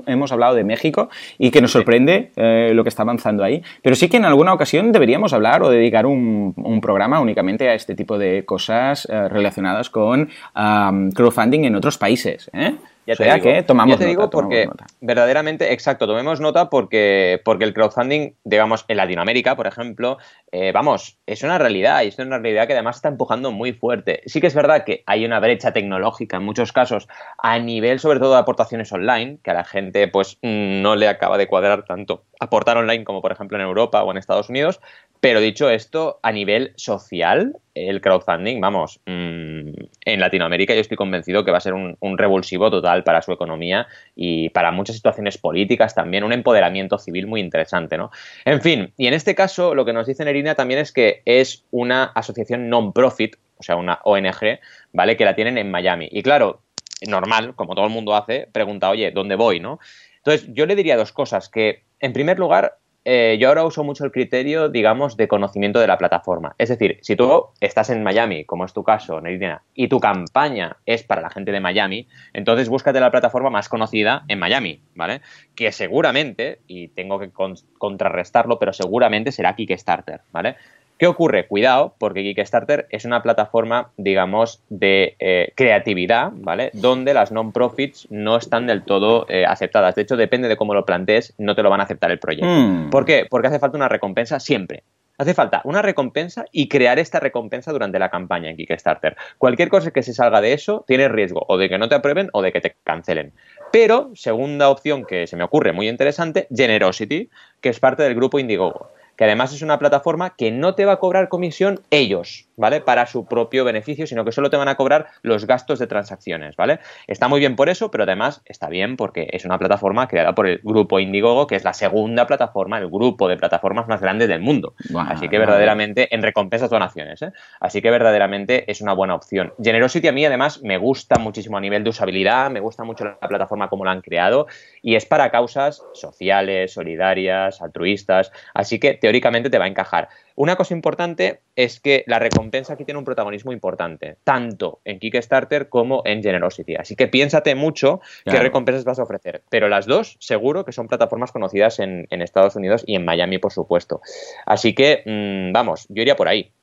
hemos 0.07 0.31
hablado 0.31 0.55
de 0.55 0.63
México 0.63 1.09
y 1.37 1.51
que 1.51 1.61
nos 1.61 1.71
sorprende 1.71 2.31
eh, 2.37 2.71
lo 2.73 2.83
que 2.83 2.89
está 2.89 3.01
avanzando 3.03 3.43
ahí. 3.43 3.61
Pero 3.81 3.97
sí 3.97 4.07
que 4.07 4.15
en 4.15 4.23
alguna 4.23 4.53
ocasión 4.53 4.93
deberíamos 4.93 5.33
hablar 5.33 5.61
o 5.61 5.69
dedicar 5.69 6.05
un, 6.05 6.53
programa 6.81 7.19
únicamente 7.19 7.67
a 7.67 7.73
este 7.73 7.93
tipo 7.95 8.17
de 8.17 8.45
cosas 8.45 9.05
eh, 9.11 9.27
relacionadas 9.27 9.89
con 9.89 10.29
crowdfunding 10.53 11.65
en 11.65 11.75
otros 11.75 11.97
países. 11.97 12.49
¿eh? 12.53 12.75
Ya 13.09 13.15
te 13.15 13.23
digo, 13.23 13.43
que 13.43 13.63
tomamos 13.63 13.97
te 13.97 14.05
digo 14.05 14.29
porque 14.29 14.69
verdaderamente, 15.01 15.73
exacto, 15.73 16.05
tomemos 16.05 16.39
nota 16.39 16.69
porque, 16.69 17.41
porque 17.43 17.63
el 17.63 17.73
crowdfunding, 17.73 18.33
digamos, 18.43 18.85
en 18.87 18.97
Latinoamérica, 18.97 19.55
por 19.55 19.65
ejemplo, 19.65 20.19
eh, 20.51 20.71
vamos, 20.71 21.17
es 21.25 21.41
una 21.41 21.57
realidad 21.57 22.03
y 22.03 22.09
es 22.09 22.19
una 22.19 22.37
realidad 22.37 22.67
que 22.67 22.73
además 22.73 22.97
está 22.97 23.09
empujando 23.09 23.51
muy 23.51 23.73
fuerte. 23.73 24.21
Sí 24.27 24.39
que 24.39 24.45
es 24.45 24.53
verdad 24.53 24.83
que 24.83 25.01
hay 25.07 25.25
una 25.25 25.39
brecha 25.39 25.73
tecnológica 25.73 26.37
en 26.37 26.43
muchos 26.43 26.71
casos 26.71 27.07
a 27.39 27.57
nivel 27.57 27.99
sobre 27.99 28.19
todo 28.19 28.33
de 28.33 28.41
aportaciones 28.41 28.91
online, 28.91 29.39
que 29.43 29.49
a 29.49 29.55
la 29.55 29.63
gente 29.63 30.07
pues 30.07 30.37
no 30.43 30.95
le 30.95 31.07
acaba 31.07 31.39
de 31.39 31.47
cuadrar 31.47 31.85
tanto 31.85 32.25
aportar 32.39 32.77
online 32.77 33.05
como 33.05 33.23
por 33.23 33.31
ejemplo 33.31 33.57
en 33.57 33.63
Europa 33.63 34.03
o 34.03 34.11
en 34.11 34.17
Estados 34.17 34.49
Unidos, 34.49 34.79
pero 35.19 35.41
dicho 35.41 35.69
esto, 35.69 36.19
a 36.21 36.31
nivel 36.31 36.73
social, 36.75 37.57
el 37.87 38.01
crowdfunding, 38.01 38.59
vamos, 38.59 38.99
mm, 39.05 39.69
en 40.05 40.19
Latinoamérica 40.19 40.73
yo 40.73 40.81
estoy 40.81 40.97
convencido 40.97 41.45
que 41.45 41.51
va 41.51 41.57
a 41.57 41.61
ser 41.61 41.73
un, 41.73 41.97
revulsivo 42.17 42.69
total 42.69 43.03
para 43.03 43.21
su 43.21 43.31
economía 43.31 43.87
y 44.15 44.49
para 44.49 44.71
muchas 44.71 44.95
situaciones 44.95 45.37
políticas 45.37 45.95
también, 45.95 46.23
un 46.23 46.33
empoderamiento 46.33 46.97
civil 46.97 47.27
muy 47.27 47.39
interesante, 47.39 47.97
¿no? 47.97 48.11
En 48.43 48.61
fin, 48.61 48.91
y 48.97 49.07
en 49.07 49.13
este 49.13 49.35
caso 49.35 49.75
lo 49.75 49.85
que 49.85 49.93
nos 49.93 50.07
dice 50.07 50.25
Nerina 50.25 50.55
también 50.55 50.79
es 50.79 50.91
que 50.91 51.21
es 51.25 51.63
una 51.71 52.05
asociación 52.05 52.69
non-profit, 52.69 53.37
o 53.57 53.63
sea, 53.63 53.75
una 53.75 53.99
ONG, 54.03 54.59
¿vale? 54.91 55.15
Que 55.15 55.25
la 55.25 55.35
tienen 55.35 55.57
en 55.57 55.71
Miami. 55.71 56.09
Y 56.11 56.23
claro, 56.23 56.61
normal, 57.07 57.55
como 57.55 57.75
todo 57.75 57.85
el 57.85 57.91
mundo 57.91 58.15
hace, 58.15 58.47
pregunta, 58.51 58.89
oye, 58.89 59.11
¿dónde 59.11 59.35
voy, 59.35 59.59
no? 59.59 59.79
Entonces, 60.17 60.49
yo 60.53 60.65
le 60.65 60.75
diría 60.75 60.97
dos 60.97 61.11
cosas, 61.11 61.49
que 61.49 61.83
en 61.99 62.13
primer 62.13 62.39
lugar, 62.39 62.78
eh, 63.05 63.37
yo 63.39 63.47
ahora 63.47 63.63
uso 63.63 63.83
mucho 63.83 64.03
el 64.05 64.11
criterio, 64.11 64.69
digamos, 64.69 65.17
de 65.17 65.27
conocimiento 65.27 65.79
de 65.79 65.87
la 65.87 65.97
plataforma. 65.97 66.55
Es 66.57 66.69
decir, 66.69 66.99
si 67.01 67.15
tú 67.15 67.47
estás 67.61 67.89
en 67.89 68.03
Miami, 68.03 68.45
como 68.45 68.65
es 68.65 68.73
tu 68.73 68.83
caso, 68.83 69.21
Neridina, 69.21 69.63
y 69.73 69.87
tu 69.87 69.99
campaña 69.99 70.77
es 70.85 71.03
para 71.03 71.21
la 71.21 71.29
gente 71.29 71.51
de 71.51 71.59
Miami, 71.59 72.07
entonces 72.33 72.69
búscate 72.69 72.99
la 72.99 73.11
plataforma 73.11 73.49
más 73.49 73.69
conocida 73.69 74.25
en 74.27 74.39
Miami, 74.39 74.81
¿vale? 74.95 75.21
Que 75.55 75.71
seguramente, 75.71 76.59
y 76.67 76.89
tengo 76.89 77.19
que 77.19 77.31
contrarrestarlo, 77.77 78.59
pero 78.59 78.73
seguramente 78.73 79.31
será 79.31 79.55
Kickstarter, 79.55 80.21
¿vale? 80.31 80.57
¿Qué 80.99 81.07
ocurre? 81.07 81.47
Cuidado, 81.47 81.95
porque 81.97 82.23
Kickstarter 82.23 82.85
es 82.89 83.05
una 83.05 83.23
plataforma, 83.23 83.91
digamos, 83.95 84.61
de 84.67 85.15
eh, 85.19 85.53
creatividad, 85.55 86.33
¿vale? 86.33 86.71
Donde 86.73 87.13
las 87.13 87.31
non-profits 87.31 88.07
no 88.09 88.35
están 88.35 88.67
del 88.67 88.83
todo 88.83 89.25
eh, 89.29 89.45
aceptadas. 89.45 89.95
De 89.95 90.01
hecho, 90.01 90.17
depende 90.17 90.49
de 90.49 90.57
cómo 90.57 90.73
lo 90.73 90.83
plantees, 90.85 91.33
no 91.37 91.55
te 91.55 91.63
lo 91.63 91.69
van 91.69 91.79
a 91.79 91.83
aceptar 91.83 92.11
el 92.11 92.19
proyecto. 92.19 92.49
Hmm. 92.49 92.89
¿Por 92.89 93.05
qué? 93.05 93.25
Porque 93.29 93.47
hace 93.47 93.59
falta 93.59 93.77
una 93.77 93.87
recompensa 93.87 94.41
siempre. 94.41 94.83
Hace 95.17 95.33
falta 95.33 95.61
una 95.63 95.81
recompensa 95.81 96.43
y 96.51 96.67
crear 96.67 96.99
esta 96.99 97.21
recompensa 97.21 97.71
durante 97.71 97.97
la 97.97 98.09
campaña 98.09 98.49
en 98.49 98.57
Kickstarter. 98.57 99.15
Cualquier 99.37 99.69
cosa 99.69 99.91
que 99.91 100.03
se 100.03 100.13
salga 100.13 100.41
de 100.41 100.51
eso 100.51 100.83
tiene 100.85 101.07
riesgo 101.07 101.45
o 101.47 101.57
de 101.57 101.69
que 101.69 101.77
no 101.77 101.87
te 101.87 101.95
aprueben 101.95 102.29
o 102.33 102.41
de 102.41 102.51
que 102.51 102.59
te 102.59 102.75
cancelen. 102.83 103.31
Pero, 103.71 104.11
segunda 104.15 104.69
opción 104.69 105.05
que 105.05 105.27
se 105.27 105.37
me 105.37 105.45
ocurre 105.45 105.71
muy 105.71 105.87
interesante, 105.87 106.47
Generosity, 106.53 107.29
que 107.61 107.69
es 107.69 107.79
parte 107.79 108.03
del 108.03 108.15
grupo 108.15 108.37
Indiegogo 108.37 108.91
que 109.19 109.25
además 109.25 109.51
es 109.51 109.61
una 109.61 109.79
plataforma 109.79 110.33
que 110.37 110.49
no 110.49 110.75
te 110.75 110.85
va 110.85 110.93
a 110.93 110.99
cobrar 110.99 111.27
comisión 111.27 111.81
ellos, 111.89 112.47
¿vale? 112.59 112.81
Para 112.81 113.05
su 113.07 113.25
propio 113.25 113.63
beneficio, 113.63 114.05
sino 114.05 114.25
que 114.25 114.31
solo 114.31 114.49
te 114.49 114.57
van 114.57 114.67
a 114.67 114.75
cobrar 114.75 115.07
los 115.23 115.47
gastos 115.47 115.79
de 115.79 115.87
transacciones, 115.87 116.55
¿vale? 116.55 116.79
Está 117.07 117.27
muy 117.27 117.39
bien 117.39 117.55
por 117.55 117.69
eso, 117.69 117.89
pero 117.89 118.03
además 118.03 118.41
está 118.45 118.69
bien 118.69 118.97
porque 118.97 119.27
es 119.31 119.45
una 119.45 119.57
plataforma 119.57 120.07
creada 120.07 120.35
por 120.35 120.45
el 120.45 120.59
grupo 120.63 120.99
Indiegogo, 120.99 121.47
que 121.47 121.55
es 121.55 121.63
la 121.63 121.73
segunda 121.73 122.27
plataforma, 122.27 122.77
el 122.77 122.87
grupo 122.87 123.27
de 123.27 123.37
plataformas 123.37 123.87
más 123.87 124.01
grande 124.01 124.27
del 124.27 124.41
mundo. 124.41 124.75
Así 125.07 125.29
que 125.29 125.39
verdaderamente, 125.39 126.13
en 126.13 126.21
recompensas 126.21 126.69
donaciones, 126.69 127.21
¿eh? 127.21 127.31
Así 127.59 127.81
que 127.81 127.89
verdaderamente 127.89 128.69
es 128.69 128.81
una 128.81 128.93
buena 128.93 129.15
opción. 129.15 129.53
Generosity 129.61 130.09
a 130.09 130.11
mí 130.11 130.25
además 130.25 130.61
me 130.61 130.77
gusta 130.77 131.17
muchísimo 131.17 131.57
a 131.57 131.61
nivel 131.61 131.83
de 131.83 131.91
usabilidad, 131.91 132.51
me 132.51 132.59
gusta 132.59 132.83
mucho 132.83 133.05
la 133.05 133.27
plataforma 133.27 133.69
como 133.69 133.85
la 133.85 133.91
han 133.91 134.01
creado 134.01 134.47
y 134.81 134.95
es 134.95 135.05
para 135.05 135.31
causas 135.31 135.81
sociales, 135.93 136.73
solidarias, 136.73 137.61
altruistas, 137.61 138.31
así 138.53 138.79
que 138.79 138.95
teóricamente 138.95 139.49
te 139.49 139.57
va 139.57 139.65
a 139.65 139.69
encajar. 139.69 140.09
Una 140.39 140.55
cosa 140.55 140.73
importante 140.73 141.41
es 141.57 141.81
que 141.81 142.05
la 142.07 142.17
recompensa 142.17 142.71
aquí 142.71 142.85
tiene 142.85 142.97
un 142.97 143.03
protagonismo 143.03 143.51
importante, 143.51 144.19
tanto 144.23 144.79
en 144.85 144.97
Kickstarter 144.97 145.67
como 145.67 146.01
en 146.05 146.23
Generosity. 146.23 146.75
Así 146.75 146.95
que 146.95 147.09
piénsate 147.09 147.55
mucho 147.55 147.99
qué 148.23 148.39
recompensas 148.39 148.85
vas 148.85 148.99
a 148.99 149.03
ofrecer. 149.03 149.43
Pero 149.49 149.67
las 149.67 149.85
dos, 149.85 150.15
seguro 150.21 150.63
que 150.63 150.71
son 150.71 150.87
plataformas 150.87 151.33
conocidas 151.33 151.79
en, 151.79 152.07
Estados 152.09 152.55
Unidos 152.55 152.85
y 152.87 152.95
en 152.95 153.03
Miami, 153.03 153.37
por 153.37 153.51
supuesto. 153.51 153.99
Así 154.45 154.73
que, 154.73 155.03
mm, 155.05 155.51
vamos, 155.51 155.87
yo 155.89 156.03
iría 156.03 156.15
por 156.15 156.29
ahí. 156.29 156.53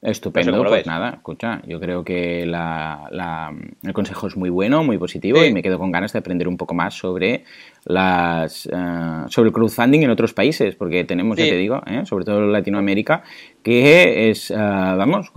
Estupendo, 0.00 0.64
pues 0.64 0.86
nada, 0.86 1.14
escucha, 1.14 1.60
yo 1.66 1.80
creo 1.80 2.04
que 2.04 2.44
el 2.44 3.92
consejo 3.92 4.28
es 4.28 4.36
muy 4.36 4.48
bueno, 4.48 4.84
muy 4.84 4.96
positivo 4.96 5.44
y 5.44 5.52
me 5.52 5.60
quedo 5.60 5.76
con 5.76 5.90
ganas 5.90 6.12
de 6.12 6.20
aprender 6.20 6.46
un 6.46 6.56
poco 6.56 6.72
más 6.72 6.94
sobre 6.94 7.42
las 7.84 8.66
eh, 8.66 9.24
sobre 9.26 9.48
el 9.48 9.52
crowdfunding 9.52 10.02
en 10.02 10.10
otros 10.10 10.32
países, 10.32 10.76
porque 10.76 11.02
tenemos, 11.02 11.36
ya 11.36 11.46
te 11.46 11.56
digo, 11.56 11.82
¿eh? 11.84 12.02
sobre 12.06 12.24
todo 12.24 12.44
en 12.44 12.52
Latinoamérica, 12.52 13.24
que 13.64 14.30
es, 14.30 14.52
eh, 14.52 14.54
vamos, 14.56 15.32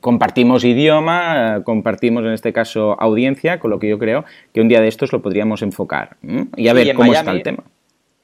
compartimos 0.00 0.64
idioma, 0.64 1.62
compartimos 1.64 2.24
en 2.24 2.32
este 2.32 2.52
caso 2.52 3.00
audiencia, 3.00 3.60
con 3.60 3.70
lo 3.70 3.78
que 3.78 3.88
yo 3.88 3.98
creo 3.98 4.26
que 4.52 4.60
un 4.60 4.68
día 4.68 4.82
de 4.82 4.88
estos 4.88 5.10
lo 5.10 5.22
podríamos 5.22 5.62
enfocar 5.62 6.18
y 6.54 6.68
a 6.68 6.74
ver 6.74 6.94
cómo 6.94 7.14
está 7.14 7.30
el 7.30 7.42
tema 7.42 7.64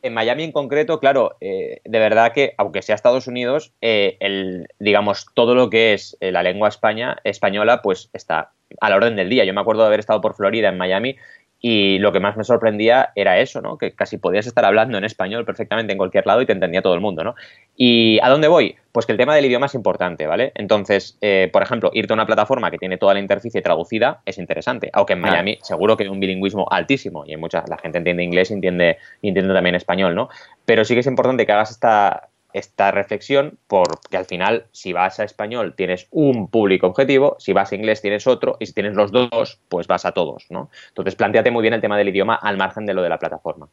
en 0.05 0.12
Miami 0.12 0.45
en 0.45 0.53
concreto, 0.53 1.01
claro, 1.01 1.37
eh, 1.40 1.81
de 1.83 1.99
verdad 1.99 2.33
que, 2.33 2.55
aunque 2.59 2.83
sea 2.83 2.95
Estados 2.95 3.27
Unidos, 3.27 3.73
eh, 3.81 4.19
el, 4.21 4.69
digamos, 4.79 5.27
todo 5.33 5.55
lo 5.55 5.71
que 5.71 5.95
es 5.95 6.17
eh, 6.21 6.31
la 6.31 6.43
lengua 6.43 6.69
España, 6.69 7.17
española, 7.25 7.81
pues 7.81 8.11
está 8.12 8.53
a 8.81 8.90
la 8.90 8.97
orden 8.97 9.17
del 9.17 9.31
día. 9.31 9.45
Yo 9.45 9.55
me 9.55 9.62
acuerdo 9.62 9.83
de 9.83 9.88
haber 9.88 10.01
estado 10.01 10.21
por 10.21 10.35
Florida, 10.35 10.69
en 10.69 10.77
Miami, 10.77 11.17
y 11.66 11.98
lo 11.98 12.12
que 12.12 12.20
más 12.20 12.37
me 12.37 12.44
sorprendía 12.44 13.12
era 13.14 13.38
eso, 13.38 13.62
¿no? 13.62 13.79
Que 13.79 13.92
casi 13.92 14.18
podías 14.18 14.46
estar 14.46 14.66
hablando 14.66 14.98
en 14.98 15.05
español 15.05 15.46
perfectamente 15.46 15.94
en 15.94 15.96
cualquier 15.96 16.27
lado 16.27 16.42
y 16.42 16.46
te 16.46 16.53
entendía 16.53 16.83
todo 16.83 16.92
el 16.92 17.00
mundo, 17.00 17.24
¿no? 17.24 17.37
¿Y 17.74 18.18
a 18.22 18.29
dónde 18.29 18.48
voy? 18.48 18.77
Pues 18.92 19.07
que 19.07 19.12
el 19.12 19.18
tema 19.18 19.35
del 19.35 19.46
idioma 19.46 19.64
es 19.64 19.74
importante, 19.74 20.27
¿vale? 20.27 20.53
Entonces, 20.57 21.16
eh, 21.22 21.48
por 21.50 21.62
ejemplo, 21.62 21.90
irte 21.94 22.12
a 22.12 22.16
una 22.16 22.27
plataforma 22.27 22.70
que 22.70 22.77
tiene 22.77 22.98
toda 22.98 23.14
la 23.14 23.20
interficie 23.20 23.62
traducida 23.62 24.20
es 24.27 24.37
interesante, 24.37 24.90
aunque 24.92 25.14
en 25.14 25.20
Miami 25.20 25.59
seguro 25.62 25.96
que 25.96 26.03
hay 26.03 26.11
un 26.11 26.20
bilingüismo 26.20 26.66
altísimo 26.70 27.24
y 27.24 27.33
en 27.33 27.40
muchas 27.40 27.66
la 27.66 27.79
gente 27.79 27.96
entiende 27.96 28.22
inglés 28.22 28.50
y 28.50 28.55
entiende, 28.55 28.98
y 29.22 29.29
entiende 29.29 29.55
también 29.55 29.74
español, 29.74 30.14
¿no? 30.14 30.29
Pero 30.66 30.85
sí 30.85 30.92
que 30.92 31.00
es 31.00 31.07
importante 31.07 31.46
que 31.46 31.53
hagas 31.53 31.70
esta, 31.70 32.29
esta 32.55 32.90
reflexión 32.93 33.59
porque 33.67 34.17
al 34.17 34.25
final 34.25 34.64
si 34.73 34.95
vas 34.95 35.21
a 35.21 35.25
español 35.25 35.75
tienes 35.77 36.07
un 36.11 36.49
público 36.49 36.87
objetivo, 36.87 37.37
si 37.38 37.53
vas 37.53 37.73
a 37.73 37.75
inglés 37.75 38.01
tienes 38.01 38.27
otro 38.27 38.57
y 38.61 38.67
si 38.67 38.73
tienes 38.73 38.95
los 38.95 39.12
dos 39.12 39.61
pues 39.69 39.87
vas 39.87 40.07
a 40.07 40.12
todos, 40.12 40.47
¿no? 40.49 40.71
Entonces 40.88 41.17
planteate 41.17 41.51
muy 41.51 41.62
bien 41.62 41.75
el 41.75 41.81
tema 41.83 41.99
del 41.99 42.09
idioma 42.09 42.37
al 42.37 42.57
margen 42.57 42.87
de 42.87 42.95
lo 42.95 43.03
de 43.03 43.09
la 43.11 43.19
plataforma. 43.19 43.69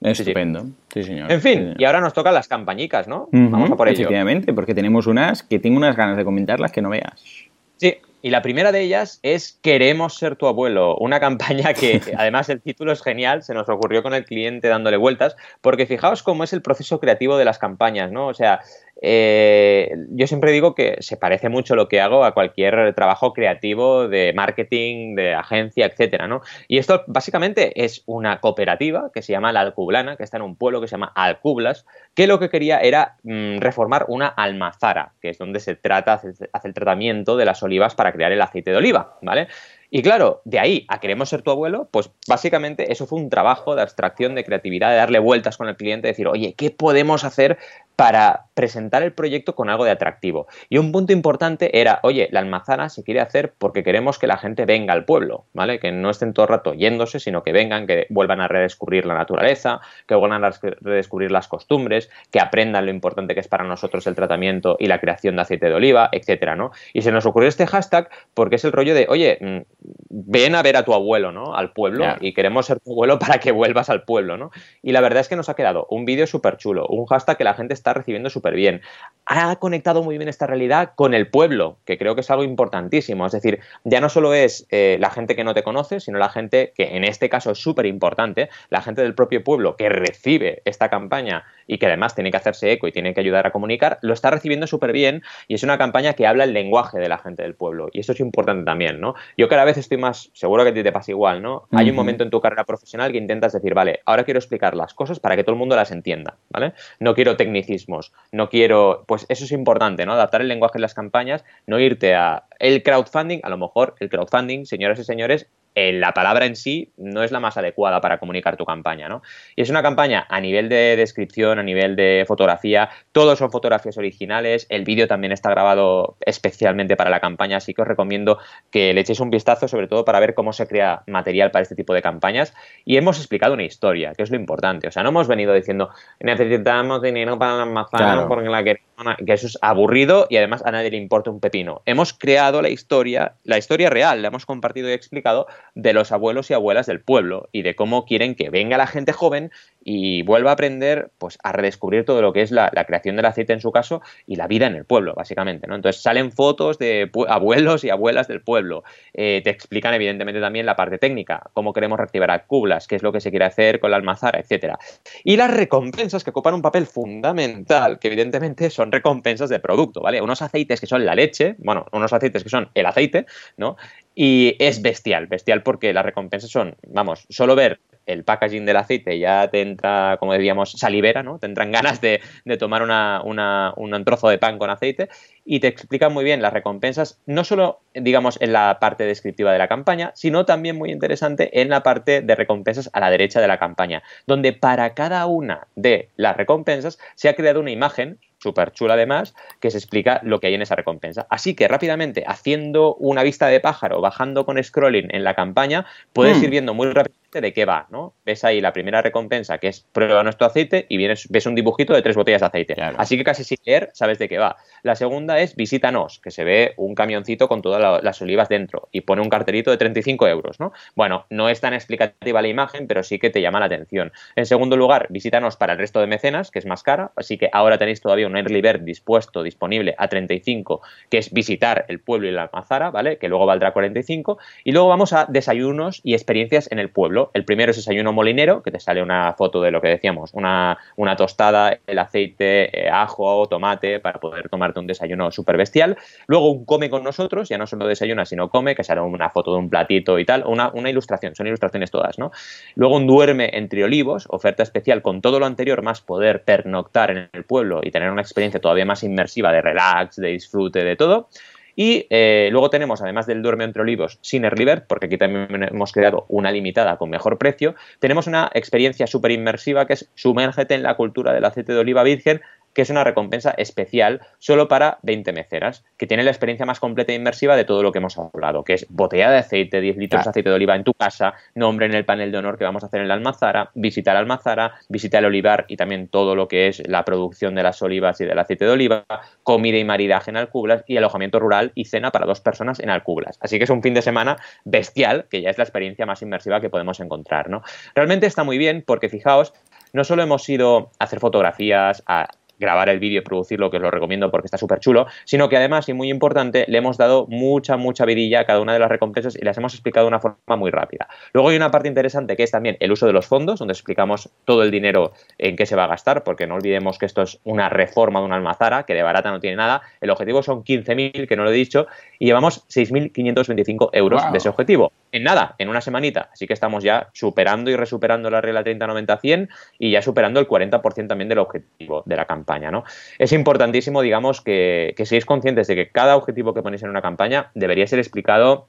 Estupendo, 0.00 0.66
sí, 0.92 1.02
señor. 1.02 1.32
En 1.32 1.40
fin, 1.40 1.74
y 1.78 1.84
ahora 1.84 2.00
nos 2.00 2.12
tocan 2.12 2.34
las 2.34 2.46
campañitas, 2.46 3.08
¿no? 3.08 3.28
Vamos 3.32 3.70
a 3.70 3.76
por 3.76 3.88
ello. 3.88 4.02
Efectivamente, 4.02 4.52
porque 4.52 4.74
tenemos 4.74 5.06
unas 5.06 5.42
que 5.42 5.58
tengo 5.58 5.78
unas 5.78 5.96
ganas 5.96 6.18
de 6.18 6.24
comentarlas 6.24 6.72
que 6.72 6.82
no 6.82 6.90
veas. 6.90 7.48
Sí, 7.78 7.96
y 8.24 8.30
la 8.30 8.40
primera 8.40 8.72
de 8.72 8.80
ellas 8.80 9.20
es 9.22 9.60
Queremos 9.62 10.16
ser 10.16 10.36
tu 10.36 10.46
abuelo, 10.46 10.96
una 10.96 11.20
campaña 11.28 11.74
que 11.74 12.00
además 12.16 12.48
el 12.48 12.62
título 12.62 12.90
es 12.90 13.02
genial, 13.02 13.42
se 13.42 13.52
nos 13.52 13.68
ocurrió 13.68 14.02
con 14.02 14.14
el 14.14 14.24
cliente 14.24 14.68
dándole 14.68 14.96
vueltas, 14.96 15.36
porque 15.60 15.84
fijaos 15.84 16.22
cómo 16.22 16.42
es 16.42 16.54
el 16.54 16.62
proceso 16.62 16.98
creativo 17.00 17.36
de 17.36 17.44
las 17.44 17.58
campañas, 17.58 18.10
¿no? 18.10 18.28
O 18.28 18.32
sea, 18.32 18.60
eh, 19.06 19.94
yo 20.10 20.26
siempre 20.26 20.50
digo 20.50 20.74
que 20.74 20.96
se 21.00 21.18
parece 21.18 21.50
mucho 21.50 21.76
lo 21.76 21.88
que 21.88 22.00
hago 22.00 22.24
a 22.24 22.32
cualquier 22.32 22.94
trabajo 22.94 23.34
creativo 23.34 24.08
de 24.08 24.32
marketing, 24.34 25.14
de 25.14 25.34
agencia, 25.34 25.84
etcétera. 25.84 26.26
Y 26.68 26.78
esto 26.78 27.04
básicamente 27.06 27.84
es 27.84 28.02
una 28.06 28.40
cooperativa 28.40 29.10
que 29.12 29.20
se 29.20 29.32
llama 29.32 29.52
La 29.52 29.60
Alcublana, 29.60 30.16
que 30.16 30.22
está 30.22 30.38
en 30.38 30.44
un 30.44 30.56
pueblo 30.56 30.80
que 30.80 30.88
se 30.88 30.92
llama 30.92 31.12
Alcublas, 31.14 31.84
que 32.14 32.26
lo 32.26 32.38
que 32.38 32.48
quería 32.48 32.78
era 32.78 33.16
mm, 33.24 33.58
reformar 33.58 34.06
una 34.08 34.28
almazara, 34.28 35.12
que 35.20 35.28
es 35.28 35.38
donde 35.38 35.60
se 35.60 35.76
trata, 35.76 36.14
hace 36.14 36.68
el 36.68 36.74
tratamiento 36.74 37.36
de 37.36 37.44
las 37.44 37.62
olivas 37.62 37.94
para 37.94 38.12
crear 38.12 38.32
el 38.32 38.40
aceite 38.40 38.70
de 38.70 38.78
oliva, 38.78 39.18
¿vale? 39.20 39.48
Y 39.90 40.02
claro, 40.02 40.42
de 40.44 40.58
ahí 40.58 40.86
a 40.88 41.00
queremos 41.00 41.28
ser 41.28 41.42
tu 41.42 41.50
abuelo, 41.50 41.88
pues 41.90 42.10
básicamente 42.26 42.92
eso 42.92 43.06
fue 43.06 43.20
un 43.20 43.30
trabajo 43.30 43.74
de 43.74 43.82
abstracción, 43.82 44.34
de 44.34 44.44
creatividad, 44.44 44.90
de 44.90 44.96
darle 44.96 45.18
vueltas 45.18 45.56
con 45.56 45.68
el 45.68 45.76
cliente, 45.76 46.08
de 46.08 46.12
decir, 46.12 46.28
oye, 46.28 46.54
¿qué 46.56 46.70
podemos 46.70 47.24
hacer 47.24 47.58
para 47.96 48.46
presentar 48.54 49.02
el 49.02 49.12
proyecto 49.12 49.54
con 49.54 49.68
algo 49.70 49.84
de 49.84 49.90
atractivo. 49.90 50.46
Y 50.68 50.78
un 50.78 50.92
punto 50.92 51.12
importante 51.12 51.80
era, 51.80 52.00
oye, 52.02 52.28
la 52.32 52.40
almazara 52.40 52.88
se 52.88 53.02
quiere 53.02 53.20
hacer 53.20 53.54
porque 53.56 53.84
queremos 53.84 54.18
que 54.18 54.26
la 54.26 54.36
gente 54.36 54.64
venga 54.64 54.92
al 54.92 55.04
pueblo, 55.04 55.44
¿vale? 55.52 55.78
Que 55.78 55.92
no 55.92 56.10
estén 56.10 56.32
todo 56.32 56.44
el 56.44 56.50
rato 56.50 56.74
yéndose, 56.74 57.20
sino 57.20 57.42
que 57.42 57.52
vengan, 57.52 57.86
que 57.86 58.06
vuelvan 58.10 58.40
a 58.40 58.48
redescubrir 58.48 59.06
la 59.06 59.14
naturaleza, 59.14 59.80
que 60.06 60.14
vuelvan 60.14 60.44
a 60.44 60.50
redescubrir 60.80 61.30
las 61.30 61.48
costumbres, 61.48 62.10
que 62.30 62.40
aprendan 62.40 62.86
lo 62.86 62.90
importante 62.90 63.34
que 63.34 63.40
es 63.40 63.48
para 63.48 63.64
nosotros 63.64 64.06
el 64.06 64.14
tratamiento 64.14 64.76
y 64.78 64.86
la 64.86 65.00
creación 65.00 65.36
de 65.36 65.42
aceite 65.42 65.66
de 65.66 65.74
oliva, 65.74 66.08
etcétera, 66.10 66.56
¿no? 66.56 66.72
Y 66.92 67.02
se 67.02 67.12
nos 67.12 67.26
ocurrió 67.26 67.48
este 67.48 67.66
hashtag 67.66 68.08
porque 68.34 68.56
es 68.56 68.64
el 68.64 68.72
rollo 68.72 68.94
de, 68.94 69.06
oye, 69.08 69.38
mm, 69.40 69.58
ven 69.80 70.54
a 70.54 70.62
ver 70.62 70.76
a 70.76 70.84
tu 70.84 70.94
abuelo, 70.94 71.32
¿no? 71.32 71.54
Al 71.54 71.72
pueblo 71.72 72.04
y 72.20 72.34
queremos 72.34 72.66
ser 72.66 72.80
tu 72.80 72.92
abuelo 72.92 73.18
para 73.20 73.38
que 73.38 73.52
vuelvas 73.52 73.90
al 73.90 74.04
pueblo, 74.04 74.36
¿no? 74.36 74.50
Y 74.82 74.92
la 74.92 75.00
verdad 75.00 75.20
es 75.20 75.28
que 75.28 75.36
nos 75.36 75.48
ha 75.48 75.54
quedado 75.54 75.86
un 75.90 76.04
vídeo 76.04 76.26
súper 76.26 76.56
chulo, 76.56 76.86
un 76.86 77.06
hashtag 77.06 77.36
que 77.36 77.44
la 77.44 77.54
gente 77.54 77.74
está 77.74 77.94
recibiendo 77.94 78.30
súper 78.30 78.54
bien. 78.54 78.80
Ha 79.26 79.56
conectado 79.56 80.02
muy 80.02 80.18
bien 80.18 80.28
esta 80.28 80.46
realidad 80.46 80.92
con 80.94 81.14
el 81.14 81.28
pueblo, 81.28 81.78
que 81.84 81.98
creo 81.98 82.14
que 82.14 82.20
es 82.20 82.30
algo 82.30 82.44
importantísimo. 82.44 83.26
Es 83.26 83.32
decir, 83.32 83.60
ya 83.84 84.00
no 84.00 84.08
solo 84.08 84.34
es 84.34 84.66
eh, 84.70 84.96
la 85.00 85.10
gente 85.10 85.36
que 85.36 85.44
no 85.44 85.54
te 85.54 85.62
conoce, 85.62 86.00
sino 86.00 86.18
la 86.18 86.28
gente 86.28 86.72
que 86.74 86.96
en 86.96 87.04
este 87.04 87.28
caso 87.28 87.50
es 87.50 87.58
súper 87.58 87.86
importante, 87.86 88.48
la 88.70 88.82
gente 88.82 89.02
del 89.02 89.14
propio 89.14 89.42
pueblo 89.42 89.76
que 89.76 89.88
recibe 89.88 90.62
esta 90.64 90.90
campaña 90.90 91.44
y 91.66 91.78
que 91.78 91.86
además 91.86 92.14
tiene 92.14 92.30
que 92.30 92.36
hacerse 92.36 92.72
eco 92.72 92.86
y 92.86 92.92
tiene 92.92 93.14
que 93.14 93.20
ayudar 93.20 93.46
a 93.46 93.50
comunicar, 93.50 93.98
lo 94.02 94.12
está 94.12 94.30
recibiendo 94.30 94.66
súper 94.66 94.92
bien 94.92 95.22
y 95.48 95.54
es 95.54 95.62
una 95.62 95.78
campaña 95.78 96.14
que 96.14 96.26
habla 96.26 96.44
el 96.44 96.52
lenguaje 96.52 96.98
de 96.98 97.08
la 97.08 97.18
gente 97.18 97.42
del 97.42 97.54
pueblo. 97.54 97.88
Y 97.92 98.00
eso 98.00 98.12
es 98.12 98.20
importante 98.20 98.64
también, 98.64 99.00
¿no? 99.00 99.14
Yo 99.36 99.48
cada 99.48 99.64
vez 99.64 99.76
estoy 99.76 99.98
más, 99.98 100.30
seguro 100.32 100.64
que 100.64 100.70
a 100.70 100.74
ti 100.74 100.82
te 100.82 100.92
pasa 100.92 101.10
igual, 101.10 101.42
¿no? 101.42 101.66
Hay 101.72 101.90
un 101.90 101.96
momento 101.96 102.24
en 102.24 102.30
tu 102.30 102.40
carrera 102.40 102.64
profesional 102.64 103.12
que 103.12 103.18
intentas 103.18 103.52
decir, 103.52 103.74
vale, 103.74 104.00
ahora 104.06 104.24
quiero 104.24 104.38
explicar 104.38 104.76
las 104.76 104.94
cosas 104.94 105.20
para 105.20 105.36
que 105.36 105.44
todo 105.44 105.52
el 105.52 105.58
mundo 105.58 105.76
las 105.76 105.90
entienda, 105.90 106.36
¿vale? 106.50 106.72
No 107.00 107.14
quiero 107.14 107.36
tecnicismos, 107.36 108.12
no 108.32 108.48
quiero, 108.48 109.04
pues 109.06 109.26
eso 109.28 109.44
es 109.44 109.52
importante, 109.52 110.06
¿no? 110.06 110.12
Adaptar 110.12 110.40
el 110.40 110.48
lenguaje 110.48 110.78
en 110.78 110.82
las 110.82 110.94
campañas, 110.94 111.44
no 111.66 111.78
irte 111.78 112.14
a 112.14 112.44
el 112.58 112.82
crowdfunding, 112.82 113.40
a 113.42 113.48
lo 113.48 113.58
mejor 113.58 113.94
el 114.00 114.08
crowdfunding, 114.08 114.64
señoras 114.64 114.98
y 114.98 115.04
señores, 115.04 115.48
la 115.74 116.14
palabra 116.14 116.46
en 116.46 116.56
sí 116.56 116.92
no 116.96 117.22
es 117.22 117.32
la 117.32 117.40
más 117.40 117.56
adecuada 117.56 118.00
para 118.00 118.18
comunicar 118.18 118.56
tu 118.56 118.64
campaña, 118.64 119.08
¿no? 119.08 119.22
Y 119.56 119.62
es 119.62 119.70
una 119.70 119.82
campaña 119.82 120.26
a 120.28 120.40
nivel 120.40 120.68
de 120.68 120.96
descripción, 120.96 121.58
a 121.58 121.62
nivel 121.62 121.96
de 121.96 122.24
fotografía, 122.26 122.90
todos 123.12 123.38
son 123.38 123.50
fotografías 123.50 123.98
originales, 123.98 124.66
el 124.68 124.84
vídeo 124.84 125.08
también 125.08 125.32
está 125.32 125.50
grabado 125.50 126.16
especialmente 126.20 126.96
para 126.96 127.10
la 127.10 127.20
campaña, 127.20 127.56
así 127.56 127.74
que 127.74 127.82
os 127.82 127.88
recomiendo 127.88 128.38
que 128.70 128.94
le 128.94 129.00
echéis 129.00 129.20
un 129.20 129.30
vistazo, 129.30 129.68
sobre 129.68 129.88
todo 129.88 130.04
para 130.04 130.20
ver 130.20 130.34
cómo 130.34 130.52
se 130.52 130.66
crea 130.66 131.02
material 131.06 131.50
para 131.50 131.62
este 131.62 131.74
tipo 131.74 131.94
de 131.94 132.02
campañas. 132.02 132.54
Y 132.84 132.96
hemos 132.96 133.18
explicado 133.18 133.54
una 133.54 133.64
historia, 133.64 134.12
que 134.14 134.22
es 134.22 134.30
lo 134.30 134.36
importante. 134.36 134.88
O 134.88 134.92
sea, 134.92 135.02
no 135.02 135.08
hemos 135.10 135.28
venido 135.28 135.52
diciendo 135.52 135.90
necesitamos 136.20 137.02
dinero 137.02 137.38
para 137.38 137.56
la 137.56 137.64
manzana 137.66 138.26
porque 138.28 138.48
la 138.48 138.64
que 138.64 138.80
eso 139.26 139.46
es 139.46 139.58
aburrido 139.60 140.26
y 140.30 140.36
además 140.36 140.62
a 140.64 140.70
nadie 140.70 140.90
le 140.90 140.96
importa 140.96 141.30
un 141.30 141.40
pepino. 141.40 141.82
Hemos 141.84 142.12
creado 142.12 142.62
la 142.62 142.68
historia, 142.68 143.34
la 143.44 143.58
historia 143.58 143.90
real, 143.90 144.22
la 144.22 144.28
hemos 144.28 144.46
compartido 144.46 144.88
y 144.88 144.92
explicado 144.92 145.46
de 145.74 145.92
los 145.92 146.12
abuelos 146.12 146.50
y 146.50 146.54
abuelas 146.54 146.86
del 146.86 147.00
pueblo 147.00 147.48
y 147.52 147.62
de 147.62 147.74
cómo 147.74 148.04
quieren 148.04 148.34
que 148.34 148.50
venga 148.50 148.76
la 148.76 148.86
gente 148.86 149.12
joven 149.12 149.50
y 149.84 150.22
vuelva 150.22 150.50
a 150.50 150.54
aprender 150.54 151.10
pues 151.18 151.38
a 151.42 151.52
redescubrir 151.52 152.04
todo 152.04 152.22
lo 152.22 152.32
que 152.32 152.42
es 152.42 152.50
la, 152.50 152.70
creación 152.86 153.16
del 153.16 153.26
aceite 153.26 153.52
en 153.52 153.60
su 153.60 153.70
caso 153.70 154.02
y 154.26 154.36
la 154.36 154.46
vida 154.46 154.66
en 154.66 154.74
el 154.74 154.84
pueblo, 154.84 155.14
básicamente. 155.14 155.66
¿no? 155.66 155.74
Entonces 155.74 156.02
salen 156.02 156.32
fotos 156.32 156.78
de 156.78 157.10
abuelos 157.28 157.84
y 157.84 157.90
abuelas 157.90 158.26
del 158.26 158.40
pueblo. 158.40 158.82
Eh, 159.12 159.42
te 159.44 159.50
explican 159.50 159.94
evidentemente 159.94 160.40
también 160.40 160.66
la 160.66 160.74
parte 160.74 160.98
técnica, 160.98 161.42
cómo 161.52 161.72
queremos 161.72 161.98
reactivar 161.98 162.30
a 162.30 162.46
cublas, 162.46 162.88
qué 162.88 162.96
es 162.96 163.02
lo 163.02 163.12
que 163.12 163.20
se 163.20 163.30
quiere 163.30 163.44
hacer 163.44 163.78
con 163.78 163.90
la 163.90 163.98
almazara, 163.98 164.40
etcétera. 164.40 164.78
Y 165.22 165.36
las 165.36 165.54
recompensas 165.54 166.24
que 166.24 166.30
ocupan 166.30 166.54
un 166.54 166.62
papel 166.62 166.86
fundamental, 166.86 167.98
que 167.98 168.08
evidentemente 168.08 168.70
son 168.70 168.90
recompensas 168.90 169.50
de 169.50 169.60
producto, 169.60 170.00
¿vale? 170.00 170.22
Unos 170.22 170.40
aceites 170.40 170.80
que 170.80 170.86
son 170.86 171.04
la 171.04 171.14
leche, 171.14 171.56
bueno, 171.58 171.86
unos 171.92 172.12
aceites 172.12 172.42
que 172.42 172.48
son 172.48 172.70
el 172.74 172.86
aceite, 172.86 173.26
¿no? 173.56 173.76
Y 174.14 174.56
es 174.58 174.80
bestial, 174.80 175.26
bestial 175.26 175.62
porque 175.62 175.92
las 175.92 176.04
recompensas 176.04 176.50
son, 176.50 176.76
vamos, 176.86 177.26
solo 177.28 177.54
ver 177.54 177.80
el 178.06 178.24
packaging 178.24 178.66
del 178.66 178.76
aceite 178.76 179.18
ya 179.18 179.48
te 179.48 179.60
entra, 179.60 180.16
como 180.18 180.32
decíamos, 180.32 180.72
salivera, 180.72 181.22
¿no? 181.22 181.38
Te 181.38 181.46
entran 181.46 181.72
ganas 181.72 182.00
de, 182.00 182.20
tomar 182.58 182.82
una, 182.82 183.22
un 183.24 184.04
trozo 184.04 184.28
de 184.28 184.38
pan 184.38 184.58
con 184.58 184.70
aceite 184.70 185.08
y 185.44 185.60
te 185.60 185.68
explican 185.68 186.12
muy 186.12 186.24
bien 186.24 186.42
las 186.42 186.52
recompensas, 186.52 187.18
no 187.26 187.44
solo, 187.44 187.80
digamos, 187.94 188.40
en 188.40 188.52
la 188.52 188.78
parte 188.80 189.04
descriptiva 189.04 189.52
de 189.52 189.58
la 189.58 189.68
campaña, 189.68 190.12
sino 190.14 190.44
también 190.44 190.76
muy 190.76 190.90
interesante 190.90 191.60
en 191.60 191.68
la 191.68 191.82
parte 191.82 192.22
de 192.22 192.34
recompensas 192.34 192.90
a 192.92 193.00
la 193.00 193.10
derecha 193.10 193.40
de 193.40 193.48
la 193.48 193.58
campaña, 193.58 194.02
donde 194.26 194.52
para 194.52 194.94
cada 194.94 195.26
una 195.26 195.66
de 195.76 196.08
las 196.16 196.36
recompensas 196.36 196.98
se 197.14 197.28
ha 197.28 197.34
creado 197.34 197.60
una 197.60 197.70
imagen 197.70 198.18
súper 198.44 198.72
chula 198.72 198.92
además, 198.92 199.34
que 199.58 199.70
se 199.70 199.78
explica 199.78 200.20
lo 200.22 200.38
que 200.38 200.48
hay 200.48 200.54
en 200.54 200.60
esa 200.60 200.76
recompensa. 200.76 201.26
Así 201.30 201.54
que 201.54 201.66
rápidamente, 201.66 202.24
haciendo 202.26 202.94
una 202.96 203.22
vista 203.22 203.46
de 203.46 203.58
pájaro, 203.58 204.02
bajando 204.02 204.44
con 204.44 204.62
scrolling 204.62 205.08
en 205.14 205.24
la 205.24 205.34
campaña, 205.34 205.86
puedes 206.12 206.38
mm. 206.38 206.44
ir 206.44 206.50
viendo 206.50 206.74
muy 206.74 206.92
de 207.40 207.52
qué 207.52 207.64
va, 207.64 207.86
¿no? 207.90 208.14
Ves 208.24 208.44
ahí 208.44 208.60
la 208.60 208.72
primera 208.72 209.02
recompensa, 209.02 209.58
que 209.58 209.68
es 209.68 209.86
prueba 209.92 210.22
nuestro 210.22 210.46
aceite, 210.46 210.86
y 210.88 210.96
vienes, 210.96 211.28
ves 211.30 211.46
un 211.46 211.54
dibujito 211.54 211.94
de 211.94 212.02
tres 212.02 212.16
botellas 212.16 212.40
de 212.40 212.46
aceite. 212.46 212.74
Así 212.96 213.16
que 213.16 213.24
casi 213.24 213.44
sin 213.44 213.58
leer 213.64 213.90
sabes 213.92 214.18
de 214.18 214.28
qué 214.28 214.38
va. 214.38 214.56
La 214.82 214.94
segunda 214.94 215.40
es 215.40 215.56
visítanos, 215.56 216.20
que 216.20 216.30
se 216.30 216.44
ve 216.44 216.74
un 216.76 216.94
camioncito 216.94 217.48
con 217.48 217.62
todas 217.62 218.02
las 218.02 218.22
olivas 218.22 218.48
dentro 218.48 218.88
y 218.92 219.02
pone 219.02 219.22
un 219.22 219.28
cartelito 219.28 219.70
de 219.70 219.76
35 219.76 220.28
euros, 220.28 220.60
¿no? 220.60 220.72
Bueno, 220.94 221.26
no 221.30 221.48
es 221.48 221.60
tan 221.60 221.74
explicativa 221.74 222.42
la 222.42 222.48
imagen, 222.48 222.86
pero 222.86 223.02
sí 223.02 223.18
que 223.18 223.30
te 223.30 223.40
llama 223.40 223.60
la 223.60 223.66
atención. 223.66 224.12
En 224.36 224.46
segundo 224.46 224.76
lugar, 224.76 225.06
visítanos 225.10 225.56
para 225.56 225.72
el 225.72 225.78
resto 225.78 226.00
de 226.00 226.06
mecenas, 226.06 226.50
que 226.50 226.58
es 226.58 226.66
más 226.66 226.82
cara, 226.82 227.12
así 227.16 227.38
que 227.38 227.48
ahora 227.52 227.78
tenéis 227.78 228.00
todavía 228.00 228.26
un 228.26 228.36
early 228.36 228.60
bird 228.60 228.80
dispuesto, 228.80 229.42
disponible 229.42 229.94
a 229.98 230.08
35, 230.08 230.82
que 231.10 231.18
es 231.18 231.32
visitar 231.32 231.84
el 231.88 232.00
pueblo 232.00 232.28
y 232.28 232.32
la 232.32 232.44
almazara, 232.44 232.90
¿vale? 232.90 233.18
Que 233.18 233.28
luego 233.28 233.46
valdrá 233.46 233.72
45. 233.72 234.38
Y 234.64 234.72
luego 234.72 234.88
vamos 234.88 235.12
a 235.12 235.26
desayunos 235.28 236.00
y 236.02 236.14
experiencias 236.14 236.70
en 236.70 236.78
el 236.78 236.90
pueblo. 236.90 237.23
El 237.32 237.44
primero 237.44 237.70
es 237.70 237.76
desayuno 237.76 238.12
molinero, 238.12 238.62
que 238.62 238.70
te 238.70 238.80
sale 238.80 239.02
una 239.02 239.32
foto 239.34 239.62
de 239.62 239.70
lo 239.70 239.80
que 239.80 239.88
decíamos, 239.88 240.30
una, 240.34 240.78
una 240.96 241.16
tostada, 241.16 241.78
el 241.86 241.98
aceite, 241.98 242.86
eh, 242.86 242.90
ajo, 242.90 243.46
tomate, 243.48 244.00
para 244.00 244.20
poder 244.20 244.48
tomarte 244.48 244.80
un 244.80 244.86
desayuno 244.86 245.30
súper 245.30 245.56
bestial. 245.56 245.96
Luego 246.26 246.50
un 246.50 246.64
come 246.64 246.90
con 246.90 247.04
nosotros, 247.04 247.48
ya 247.48 247.58
no 247.58 247.66
solo 247.66 247.86
desayuna, 247.86 248.24
sino 248.24 248.50
come, 248.50 248.74
que 248.74 248.84
sale 248.84 249.00
una 249.00 249.30
foto 249.30 249.52
de 249.52 249.58
un 249.58 249.70
platito 249.70 250.18
y 250.18 250.24
tal, 250.24 250.44
una, 250.46 250.70
una 250.74 250.90
ilustración, 250.90 251.34
son 251.34 251.46
ilustraciones 251.46 251.90
todas, 251.90 252.18
¿no? 252.18 252.32
Luego 252.74 252.96
un 252.96 253.06
duerme 253.06 253.50
entre 253.54 253.84
olivos, 253.84 254.26
oferta 254.30 254.62
especial 254.62 255.02
con 255.02 255.20
todo 255.20 255.38
lo 255.38 255.46
anterior, 255.46 255.82
más 255.82 256.00
poder 256.00 256.44
pernoctar 256.44 257.10
en 257.10 257.28
el 257.32 257.44
pueblo 257.44 257.80
y 257.82 257.90
tener 257.90 258.10
una 258.10 258.22
experiencia 258.22 258.60
todavía 258.60 258.84
más 258.84 259.02
inmersiva 259.02 259.52
de 259.52 259.62
relax, 259.62 260.16
de 260.16 260.28
disfrute, 260.28 260.84
de 260.84 260.96
todo. 260.96 261.28
Y 261.76 262.06
eh, 262.10 262.48
luego 262.52 262.70
tenemos, 262.70 263.02
además 263.02 263.26
del 263.26 263.42
Duerme 263.42 263.64
entre 263.64 263.82
Olivos, 263.82 264.18
sin 264.20 264.44
Early 264.44 264.64
porque 264.88 265.06
aquí 265.06 265.18
también 265.18 265.62
hemos 265.64 265.92
creado 265.92 266.24
una 266.28 266.50
limitada 266.50 266.96
con 266.96 267.10
mejor 267.10 267.38
precio, 267.38 267.74
tenemos 267.98 268.26
una 268.26 268.50
experiencia 268.54 269.06
súper 269.06 269.32
inmersiva 269.32 269.86
que 269.86 269.94
es 269.94 270.10
sumérgete 270.14 270.74
en 270.74 270.82
la 270.82 270.94
cultura 270.94 271.32
del 271.32 271.44
aceite 271.44 271.72
de 271.72 271.80
oliva 271.80 272.02
virgen 272.02 272.40
que 272.74 272.82
es 272.82 272.90
una 272.90 273.04
recompensa 273.04 273.54
especial 273.56 274.20
solo 274.38 274.68
para 274.68 274.98
20 275.02 275.32
meceras, 275.32 275.84
que 275.96 276.06
tiene 276.06 276.24
la 276.24 276.30
experiencia 276.30 276.66
más 276.66 276.80
completa 276.80 277.12
e 277.12 277.16
inmersiva 277.16 277.56
de 277.56 277.64
todo 277.64 277.82
lo 277.82 277.92
que 277.92 277.98
hemos 277.98 278.18
hablado, 278.18 278.64
que 278.64 278.74
es 278.74 278.86
botella 278.90 279.30
de 279.30 279.38
aceite, 279.38 279.80
10 279.80 279.96
litros 279.96 280.24
de 280.24 280.30
aceite 280.30 280.48
de 280.48 280.54
oliva 280.54 280.74
en 280.74 280.84
tu 280.84 280.92
casa, 280.92 281.34
nombre 281.54 281.86
en 281.86 281.94
el 281.94 282.04
panel 282.04 282.32
de 282.32 282.38
honor 282.38 282.58
que 282.58 282.64
vamos 282.64 282.82
a 282.82 282.86
hacer 282.86 283.00
en 283.00 283.08
la 283.08 283.14
almazara, 283.14 283.70
visitar 283.74 284.14
la 284.14 284.20
almazara, 284.20 284.74
visitar 284.88 285.20
el 285.20 285.26
olivar 285.26 285.64
y 285.68 285.76
también 285.76 286.08
todo 286.08 286.34
lo 286.34 286.48
que 286.48 286.68
es 286.68 286.86
la 286.86 287.04
producción 287.04 287.54
de 287.54 287.62
las 287.62 287.80
olivas 287.80 288.20
y 288.20 288.24
del 288.24 288.38
aceite 288.38 288.64
de 288.64 288.72
oliva, 288.72 289.04
comida 289.42 289.78
y 289.78 289.84
maridaje 289.84 290.30
en 290.30 290.36
Alcublas 290.36 290.84
y 290.86 290.96
alojamiento 290.96 291.38
rural 291.38 291.72
y 291.74 291.84
cena 291.84 292.10
para 292.10 292.26
dos 292.26 292.40
personas 292.40 292.80
en 292.80 292.90
Alcublas. 292.90 293.38
Así 293.40 293.58
que 293.58 293.64
es 293.64 293.70
un 293.70 293.82
fin 293.82 293.94
de 293.94 294.02
semana 294.02 294.36
bestial, 294.64 295.26
que 295.30 295.40
ya 295.40 295.50
es 295.50 295.58
la 295.58 295.64
experiencia 295.64 296.06
más 296.06 296.22
inmersiva 296.22 296.60
que 296.60 296.70
podemos 296.70 297.00
encontrar. 297.00 297.48
¿no? 297.48 297.62
Realmente 297.94 298.26
está 298.26 298.44
muy 298.44 298.58
bien 298.58 298.82
porque 298.84 299.08
fijaos, 299.08 299.52
no 299.92 300.04
solo 300.04 300.22
hemos 300.22 300.48
ido 300.48 300.90
a 300.98 301.04
hacer 301.04 301.20
fotografías, 301.20 302.02
a 302.06 302.28
grabar 302.58 302.88
el 302.88 302.98
vídeo 302.98 303.20
y 303.20 303.24
producirlo, 303.24 303.70
que 303.70 303.78
os 303.78 303.82
lo 303.82 303.90
recomiendo 303.90 304.30
porque 304.30 304.46
está 304.46 304.58
súper 304.58 304.80
chulo, 304.80 305.06
sino 305.24 305.48
que 305.48 305.56
además, 305.56 305.88
y 305.88 305.92
muy 305.92 306.10
importante, 306.10 306.64
le 306.68 306.78
hemos 306.78 306.96
dado 306.96 307.26
mucha, 307.28 307.76
mucha 307.76 308.04
virilla 308.04 308.40
a 308.40 308.44
cada 308.44 308.60
una 308.60 308.72
de 308.72 308.78
las 308.78 308.88
recompensas 308.88 309.36
y 309.36 309.44
las 309.44 309.56
hemos 309.58 309.74
explicado 309.74 310.06
de 310.06 310.08
una 310.08 310.20
forma 310.20 310.56
muy 310.56 310.70
rápida. 310.70 311.08
Luego 311.32 311.48
hay 311.48 311.56
una 311.56 311.70
parte 311.70 311.88
interesante 311.88 312.36
que 312.36 312.42
es 312.42 312.50
también 312.50 312.76
el 312.80 312.92
uso 312.92 313.06
de 313.06 313.12
los 313.12 313.26
fondos, 313.26 313.58
donde 313.58 313.72
explicamos 313.72 314.30
todo 314.44 314.62
el 314.62 314.70
dinero 314.70 315.12
en 315.38 315.56
qué 315.56 315.66
se 315.66 315.76
va 315.76 315.84
a 315.84 315.88
gastar, 315.88 316.24
porque 316.24 316.46
no 316.46 316.54
olvidemos 316.54 316.98
que 316.98 317.06
esto 317.06 317.22
es 317.22 317.40
una 317.44 317.68
reforma 317.68 318.20
de 318.20 318.26
una 318.26 318.36
almazara, 318.36 318.84
que 318.84 318.94
de 318.94 319.02
barata 319.02 319.30
no 319.30 319.40
tiene 319.40 319.56
nada. 319.56 319.82
El 320.00 320.10
objetivo 320.10 320.42
son 320.42 320.64
15.000, 320.64 321.26
que 321.26 321.36
no 321.36 321.44
lo 321.44 321.50
he 321.50 321.54
dicho, 321.54 321.86
y 322.24 322.28
llevamos 322.28 322.66
6.525 322.68 323.90
euros 323.92 324.22
de 324.32 324.38
ese 324.38 324.48
objetivo. 324.48 324.92
En 325.12 325.24
nada, 325.24 325.56
en 325.58 325.68
una 325.68 325.82
semanita. 325.82 326.30
Así 326.32 326.46
que 326.46 326.54
estamos 326.54 326.82
ya 326.82 327.10
superando 327.12 327.70
y 327.70 327.76
resuperando 327.76 328.30
la 328.30 328.40
regla 328.40 328.64
30-90-100 328.64 329.50
y 329.78 329.90
ya 329.90 330.00
superando 330.00 330.40
el 330.40 330.48
40% 330.48 331.06
también 331.06 331.28
del 331.28 331.40
objetivo 331.40 332.02
de 332.06 332.16
la 332.16 332.24
campaña. 332.24 332.70
¿no? 332.70 332.84
Es 333.18 333.34
importantísimo, 333.34 334.00
digamos, 334.00 334.40
que, 334.40 334.94
que 334.96 335.04
seáis 335.04 335.26
conscientes 335.26 335.66
de 335.66 335.74
que 335.74 335.90
cada 335.90 336.16
objetivo 336.16 336.54
que 336.54 336.62
ponéis 336.62 336.82
en 336.82 336.88
una 336.88 337.02
campaña 337.02 337.50
debería 337.54 337.86
ser 337.86 337.98
explicado 337.98 338.68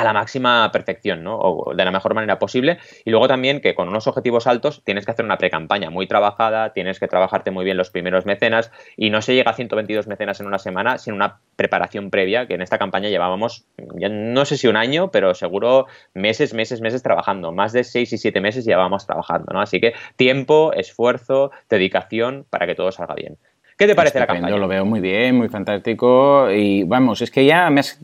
a 0.00 0.04
la 0.04 0.12
máxima 0.12 0.70
perfección, 0.72 1.22
¿no? 1.22 1.38
O 1.38 1.74
de 1.74 1.84
la 1.84 1.90
mejor 1.90 2.14
manera 2.14 2.38
posible. 2.38 2.78
Y 3.04 3.10
luego 3.10 3.28
también 3.28 3.60
que 3.60 3.74
con 3.74 3.88
unos 3.88 4.06
objetivos 4.06 4.46
altos 4.46 4.82
tienes 4.84 5.04
que 5.04 5.12
hacer 5.12 5.24
una 5.24 5.38
pre-campaña 5.38 5.90
muy 5.90 6.06
trabajada, 6.06 6.72
tienes 6.72 6.98
que 6.98 7.08
trabajarte 7.08 7.50
muy 7.50 7.64
bien 7.64 7.76
los 7.76 7.90
primeros 7.90 8.26
mecenas 8.26 8.70
y 8.96 9.10
no 9.10 9.22
se 9.22 9.34
llega 9.34 9.50
a 9.50 9.54
122 9.54 10.06
mecenas 10.06 10.40
en 10.40 10.46
una 10.46 10.58
semana 10.58 10.98
sin 10.98 11.14
una 11.14 11.40
preparación 11.56 12.10
previa, 12.10 12.46
que 12.46 12.54
en 12.54 12.62
esta 12.62 12.78
campaña 12.78 13.08
llevábamos, 13.08 13.66
ya 13.96 14.08
no 14.08 14.44
sé 14.44 14.56
si 14.56 14.68
un 14.68 14.76
año, 14.76 15.10
pero 15.10 15.34
seguro 15.34 15.86
meses, 16.14 16.54
meses, 16.54 16.80
meses 16.80 17.02
trabajando. 17.02 17.52
Más 17.52 17.72
de 17.72 17.84
6 17.84 18.12
y 18.12 18.18
7 18.18 18.40
meses 18.40 18.64
llevábamos 18.64 19.06
trabajando, 19.06 19.52
¿no? 19.52 19.60
Así 19.60 19.80
que 19.80 19.94
tiempo, 20.16 20.72
esfuerzo, 20.72 21.50
dedicación 21.68 22.46
para 22.50 22.66
que 22.66 22.74
todo 22.74 22.92
salga 22.92 23.14
bien. 23.14 23.38
¿Qué 23.78 23.86
te 23.86 23.94
parece 23.94 24.18
la 24.18 24.26
campaña? 24.26 24.50
Yo 24.50 24.58
lo 24.58 24.66
veo 24.66 24.84
muy 24.84 24.98
bien, 24.98 25.36
muy 25.36 25.48
fantástico 25.48 26.50
y 26.50 26.82
vamos, 26.82 27.22
es 27.22 27.30
que 27.30 27.46
ya 27.46 27.70
me 27.70 27.78
has, 27.78 28.00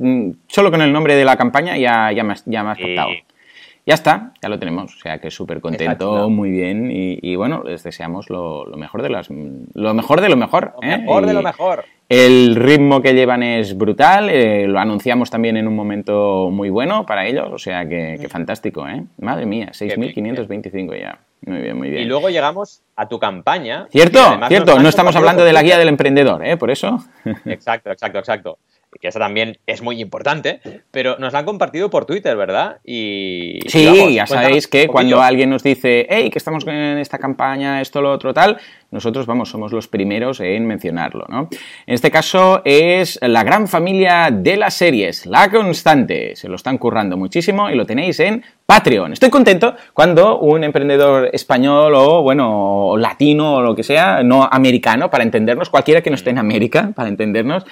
solo 0.46 0.70
con 0.70 0.80
el 0.80 0.92
nombre 0.92 1.16
de 1.16 1.24
la 1.24 1.36
campaña 1.36 1.76
ya, 1.76 2.12
ya, 2.12 2.22
me, 2.22 2.34
has, 2.34 2.44
ya 2.46 2.62
me 2.62 2.70
has 2.70 2.78
Ya 2.78 3.94
está, 3.94 4.32
ya 4.40 4.48
lo 4.48 4.60
tenemos, 4.60 4.94
o 4.94 4.98
sea 5.00 5.18
que 5.18 5.32
súper 5.32 5.60
contento, 5.60 6.30
muy 6.30 6.52
bien 6.52 6.90
y, 6.92 7.34
bueno, 7.34 7.64
les 7.64 7.82
deseamos 7.82 8.30
lo, 8.30 8.66
mejor 8.76 9.02
de 9.02 9.10
las, 9.10 9.28
lo 9.30 9.94
mejor 9.94 10.20
de 10.20 10.28
lo 10.28 10.36
mejor. 10.36 10.74
Lo 10.80 10.88
¿eh? 10.88 10.98
mejor 10.98 11.26
de 11.26 11.34
lo 11.34 11.42
mejor. 11.42 11.84
El 12.08 12.54
ritmo 12.54 13.02
que 13.02 13.12
llevan 13.12 13.42
es 13.42 13.76
brutal, 13.76 14.30
eh, 14.30 14.68
lo 14.68 14.78
anunciamos 14.78 15.28
también 15.28 15.56
en 15.56 15.66
un 15.66 15.74
momento 15.74 16.50
muy 16.52 16.70
bueno 16.70 17.04
para 17.04 17.26
ellos, 17.26 17.48
o 17.50 17.58
sea 17.58 17.88
que, 17.88 18.16
que 18.20 18.28
fantástico, 18.28 18.86
¿eh? 18.86 19.02
Madre 19.18 19.44
mía, 19.44 19.70
6.525 19.72 21.00
ya. 21.00 21.18
Muy 21.46 21.60
bien, 21.60 21.76
muy 21.76 21.90
bien. 21.90 22.02
Y 22.02 22.04
luego 22.06 22.28
llegamos 22.30 22.82
a 22.96 23.08
tu 23.08 23.18
campaña. 23.18 23.86
Cierto, 23.90 24.20
cierto. 24.48 24.78
No 24.78 24.88
estamos 24.88 25.14
hablando 25.16 25.44
de 25.44 25.52
la 25.52 25.62
guía 25.62 25.78
del 25.78 25.88
emprendedor, 25.88 26.44
¿eh? 26.44 26.56
Por 26.56 26.70
eso. 26.70 26.98
Exacto, 27.44 27.90
exacto, 27.90 28.18
exacto 28.18 28.58
que 29.00 29.08
esa 29.08 29.18
también 29.18 29.58
es 29.66 29.82
muy 29.82 30.00
importante, 30.00 30.60
pero 30.90 31.16
nos 31.18 31.32
la 31.32 31.40
han 31.40 31.44
compartido 31.44 31.90
por 31.90 32.06
Twitter, 32.06 32.36
¿verdad? 32.36 32.78
Y, 32.84 33.60
sí, 33.66 34.14
ya 34.14 34.26
sabéis 34.26 34.68
que 34.68 34.86
cuando 34.86 35.20
alguien 35.20 35.50
nos 35.50 35.62
dice, 35.62 36.06
hey, 36.08 36.30
que 36.30 36.38
estamos 36.38 36.66
en 36.66 36.98
esta 36.98 37.18
campaña, 37.18 37.80
esto, 37.80 38.00
lo 38.00 38.12
otro, 38.12 38.32
tal, 38.32 38.58
nosotros, 38.94 39.26
vamos, 39.26 39.50
somos 39.50 39.72
los 39.72 39.88
primeros 39.88 40.38
en 40.38 40.66
mencionarlo, 40.66 41.26
¿no? 41.28 41.48
En 41.86 41.94
este 41.94 42.12
caso 42.12 42.62
es 42.64 43.18
la 43.20 43.42
gran 43.42 43.66
familia 43.66 44.30
de 44.30 44.56
las 44.56 44.74
series, 44.74 45.26
La 45.26 45.50
Constante. 45.50 46.36
Se 46.36 46.48
lo 46.48 46.54
están 46.54 46.78
currando 46.78 47.16
muchísimo 47.16 47.68
y 47.68 47.74
lo 47.74 47.84
tenéis 47.84 48.20
en 48.20 48.44
Patreon. 48.66 49.12
Estoy 49.12 49.30
contento 49.30 49.74
cuando 49.92 50.38
un 50.38 50.62
emprendedor 50.62 51.28
español 51.32 51.92
o, 51.96 52.22
bueno, 52.22 52.94
latino 52.96 53.56
o 53.56 53.62
lo 53.62 53.74
que 53.74 53.82
sea, 53.82 54.22
no 54.22 54.48
americano, 54.50 55.10
para 55.10 55.24
entendernos, 55.24 55.70
cualquiera 55.70 56.00
que 56.00 56.10
no 56.10 56.16
esté 56.16 56.30
en 56.30 56.38
América, 56.38 56.92
para 56.94 57.08
entendernos, 57.08 57.66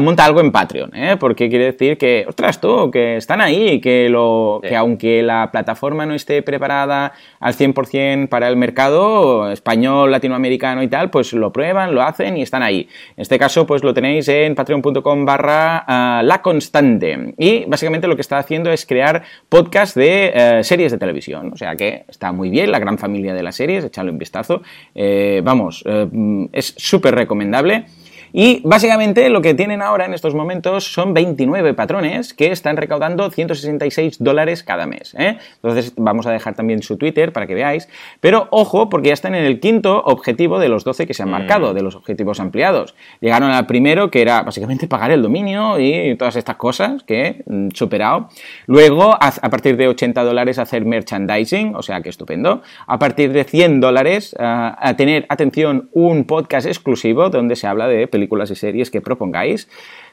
monta 0.00 0.24
algo 0.24 0.40
en 0.40 0.52
Patreon, 0.52 0.94
¿eh? 0.94 1.16
porque 1.18 1.48
quiere 1.48 1.64
decir 1.72 1.96
que, 1.96 2.26
ostras, 2.28 2.60
tú, 2.60 2.90
que 2.90 3.16
están 3.16 3.40
ahí, 3.40 3.80
que, 3.80 4.08
lo, 4.10 4.60
que 4.62 4.76
aunque 4.76 5.22
la 5.22 5.50
plataforma 5.50 6.04
no 6.04 6.14
esté 6.14 6.42
preparada 6.42 7.14
al 7.40 7.54
100% 7.54 8.28
para 8.28 8.48
el 8.48 8.56
mercado 8.56 9.50
español, 9.50 10.10
latinoamericano 10.12 10.57
y 10.82 10.88
tal, 10.88 11.10
pues 11.10 11.32
lo 11.32 11.52
prueban, 11.52 11.94
lo 11.94 12.02
hacen 12.02 12.36
y 12.36 12.42
están 12.42 12.62
ahí. 12.62 12.88
En 13.16 13.22
este 13.22 13.38
caso, 13.38 13.66
pues 13.66 13.82
lo 13.82 13.94
tenéis 13.94 14.28
en 14.28 14.54
patreon.com 14.54 15.24
barra 15.24 15.84
ah, 15.86 16.22
la 16.24 16.42
constante. 16.42 17.34
Y 17.38 17.64
básicamente 17.66 18.06
lo 18.08 18.16
que 18.16 18.22
está 18.22 18.38
haciendo 18.38 18.70
es 18.70 18.84
crear 18.84 19.22
podcast 19.48 19.96
de 19.96 20.32
eh, 20.34 20.64
series 20.64 20.92
de 20.92 20.98
televisión. 20.98 21.52
O 21.52 21.56
sea 21.56 21.76
que 21.76 22.04
está 22.08 22.32
muy 22.32 22.50
bien, 22.50 22.70
la 22.70 22.78
gran 22.78 22.98
familia 22.98 23.34
de 23.34 23.42
las 23.42 23.56
series, 23.56 23.84
echadle 23.84 24.10
un 24.10 24.18
vistazo. 24.18 24.62
Eh, 24.94 25.40
vamos, 25.44 25.82
eh, 25.86 26.08
es 26.52 26.74
súper 26.76 27.14
recomendable. 27.14 27.86
Y 28.32 28.60
básicamente 28.64 29.28
lo 29.30 29.40
que 29.42 29.54
tienen 29.54 29.82
ahora 29.82 30.04
en 30.04 30.14
estos 30.14 30.34
momentos 30.34 30.92
son 30.92 31.14
29 31.14 31.74
patrones 31.74 32.34
que 32.34 32.52
están 32.52 32.76
recaudando 32.76 33.30
166 33.30 34.22
dólares 34.22 34.62
cada 34.62 34.86
mes. 34.86 35.14
¿eh? 35.18 35.38
Entonces 35.56 35.92
vamos 35.96 36.26
a 36.26 36.30
dejar 36.30 36.54
también 36.54 36.82
su 36.82 36.96
Twitter 36.96 37.32
para 37.32 37.46
que 37.46 37.54
veáis. 37.54 37.88
Pero 38.20 38.48
ojo, 38.50 38.88
porque 38.88 39.08
ya 39.08 39.14
están 39.14 39.34
en 39.34 39.44
el 39.44 39.60
quinto 39.60 40.02
objetivo 40.04 40.58
de 40.58 40.68
los 40.68 40.84
12 40.84 41.06
que 41.06 41.14
se 41.14 41.22
han 41.22 41.30
marcado, 41.30 41.72
mm. 41.72 41.74
de 41.74 41.82
los 41.82 41.94
objetivos 41.94 42.40
ampliados. 42.40 42.94
Llegaron 43.20 43.50
al 43.50 43.66
primero, 43.66 44.10
que 44.10 44.22
era 44.22 44.42
básicamente 44.42 44.86
pagar 44.86 45.10
el 45.10 45.22
dominio 45.22 45.78
y 45.78 46.16
todas 46.16 46.36
estas 46.36 46.56
cosas 46.56 47.02
que 47.04 47.42
mm, 47.46 47.68
superado. 47.74 48.28
Luego, 48.66 49.16
a, 49.18 49.50
partir 49.50 49.76
de 49.76 49.88
80 49.88 50.22
dólares, 50.24 50.58
hacer 50.58 50.84
merchandising, 50.84 51.74
o 51.74 51.82
sea 51.82 52.00
que 52.02 52.08
estupendo. 52.08 52.62
A 52.86 52.98
partir 52.98 53.32
de 53.32 53.44
100 53.44 53.80
dólares, 53.80 54.34
a 54.38 54.94
tener, 54.96 55.26
atención, 55.28 55.88
un 55.92 56.24
podcast 56.24 56.66
exclusivo 56.66 57.30
donde 57.30 57.56
se 57.56 57.66
habla 57.66 57.86
de 57.86 58.06
películas 58.18 58.50
y 58.50 58.56
series 58.56 58.90
que 58.90 59.00
propongáis. 59.00 59.68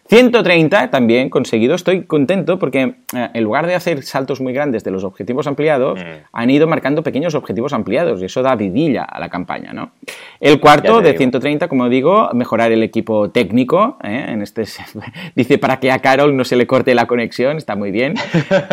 130 0.07 0.91
también 0.91 1.29
conseguido. 1.29 1.73
Estoy 1.73 2.03
contento 2.03 2.59
porque 2.59 2.95
eh, 3.15 3.29
en 3.33 3.43
lugar 3.43 3.65
de 3.65 3.73
hacer 3.73 4.03
saltos 4.03 4.39
muy 4.39 4.53
grandes 4.53 4.83
de 4.83 4.91
los 4.91 5.03
objetivos 5.03 5.47
ampliados, 5.47 5.99
mm. 5.99 6.07
han 6.31 6.49
ido 6.51 6.67
marcando 6.67 7.01
pequeños 7.01 7.33
objetivos 7.33 7.73
ampliados 7.73 8.21
y 8.21 8.25
eso 8.25 8.43
da 8.43 8.55
vidilla 8.55 9.03
a 9.03 9.19
la 9.19 9.29
campaña, 9.29 9.73
¿no? 9.73 9.91
El 10.39 10.59
cuarto 10.59 11.01
de 11.01 11.17
130, 11.17 11.67
como 11.67 11.89
digo, 11.89 12.29
mejorar 12.33 12.71
el 12.71 12.83
equipo 12.83 13.31
técnico. 13.31 13.97
¿eh? 14.03 14.25
En 14.27 14.43
este 14.43 14.65
dice 15.35 15.57
para 15.57 15.79
que 15.79 15.91
a 15.91 15.99
Carol 15.99 16.37
no 16.37 16.43
se 16.43 16.55
le 16.55 16.67
corte 16.67 16.93
la 16.93 17.07
conexión, 17.07 17.57
está 17.57 17.75
muy 17.75 17.89
bien. 17.89 18.13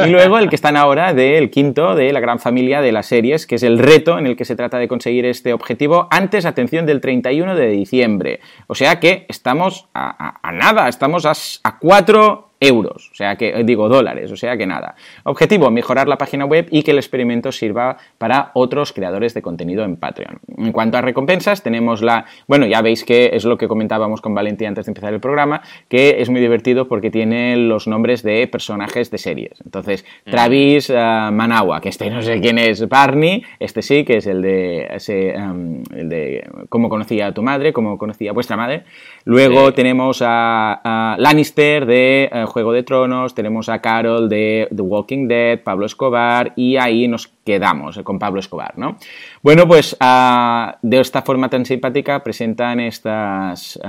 Y 0.04 0.10
luego 0.10 0.38
el 0.38 0.50
que 0.50 0.56
están 0.56 0.76
ahora 0.76 1.14
del 1.14 1.50
quinto 1.50 1.94
de 1.94 2.12
la 2.12 2.20
gran 2.20 2.40
familia 2.40 2.82
de 2.82 2.92
las 2.92 3.06
series, 3.06 3.46
que 3.46 3.54
es 3.54 3.62
el 3.62 3.78
reto 3.78 4.18
en 4.18 4.26
el 4.26 4.36
que 4.36 4.44
se 4.44 4.54
trata 4.54 4.78
de 4.78 4.86
conseguir 4.86 5.24
este 5.24 5.54
objetivo 5.54 6.08
antes, 6.10 6.44
atención, 6.44 6.84
del 6.84 7.00
31 7.00 7.54
de 7.54 7.68
diciembre. 7.68 8.40
O 8.66 8.74
sea 8.74 9.00
que 9.00 9.24
estamos 9.28 9.88
a 9.94 10.52
nada, 10.52 10.88
estamos 10.88 11.21
a, 11.26 11.78
cuatro 11.78 12.51
euros, 12.62 13.10
o 13.10 13.14
sea 13.14 13.36
que, 13.36 13.48
eh, 13.48 13.64
digo 13.64 13.88
dólares, 13.88 14.30
o 14.30 14.36
sea 14.36 14.56
que 14.56 14.66
nada. 14.66 14.94
Objetivo, 15.24 15.70
mejorar 15.70 16.08
la 16.08 16.18
página 16.18 16.44
web 16.44 16.68
y 16.70 16.82
que 16.82 16.92
el 16.92 16.98
experimento 16.98 17.52
sirva 17.52 17.96
para 18.18 18.50
otros 18.54 18.92
creadores 18.92 19.34
de 19.34 19.42
contenido 19.42 19.84
en 19.84 19.96
Patreon. 19.96 20.38
En 20.56 20.72
cuanto 20.72 20.98
a 20.98 21.00
recompensas, 21.00 21.62
tenemos 21.62 22.02
la, 22.02 22.26
bueno, 22.46 22.66
ya 22.66 22.82
veis 22.82 23.04
que 23.04 23.30
es 23.32 23.44
lo 23.44 23.58
que 23.58 23.68
comentábamos 23.68 24.20
con 24.20 24.34
Valentín 24.34 24.68
antes 24.68 24.86
de 24.86 24.90
empezar 24.90 25.12
el 25.12 25.20
programa, 25.20 25.62
que 25.88 26.20
es 26.20 26.30
muy 26.30 26.40
divertido 26.40 26.88
porque 26.88 27.10
tiene 27.10 27.56
los 27.56 27.86
nombres 27.86 28.22
de 28.22 28.46
personajes 28.46 29.10
de 29.10 29.18
series. 29.18 29.60
Entonces, 29.64 30.04
mm. 30.26 30.30
Travis 30.30 30.90
uh, 30.90 31.32
Manawa, 31.32 31.80
que 31.80 31.88
este 31.88 32.10
no 32.10 32.22
sé 32.22 32.40
quién 32.40 32.58
es, 32.58 32.88
Barney, 32.88 33.42
este 33.58 33.82
sí, 33.82 34.04
que 34.04 34.18
es 34.18 34.26
el 34.26 34.42
de, 34.42 34.88
ese, 34.90 35.34
um, 35.36 35.82
el 35.94 36.08
de 36.08 36.48
cómo 36.68 36.88
conocía 36.88 37.28
a 37.28 37.32
tu 37.32 37.42
madre, 37.42 37.72
cómo 37.72 37.98
conocía 37.98 38.30
a 38.30 38.34
vuestra 38.34 38.56
madre. 38.56 38.84
Luego 39.24 39.72
tenemos 39.72 40.22
a, 40.24 41.16
Lannister 41.18 41.86
de 41.86 42.30
uh, 42.32 42.46
Juego 42.52 42.72
de 42.72 42.82
Tronos, 42.82 43.34
tenemos 43.34 43.68
a 43.68 43.80
Carol 43.80 44.28
de 44.28 44.68
The 44.74 44.82
Walking 44.82 45.26
Dead, 45.26 45.60
Pablo 45.62 45.86
Escobar 45.86 46.52
y 46.54 46.76
ahí 46.76 47.08
nos 47.08 47.28
quedamos 47.44 47.98
con 48.04 48.18
Pablo 48.18 48.38
Escobar, 48.38 48.78
¿no? 48.78 48.98
Bueno, 49.42 49.66
pues 49.66 49.96
ah, 50.00 50.78
de 50.82 51.00
esta 51.00 51.22
forma 51.22 51.48
tan 51.48 51.64
simpática 51.64 52.22
presentan 52.22 52.78
estas 52.78 53.80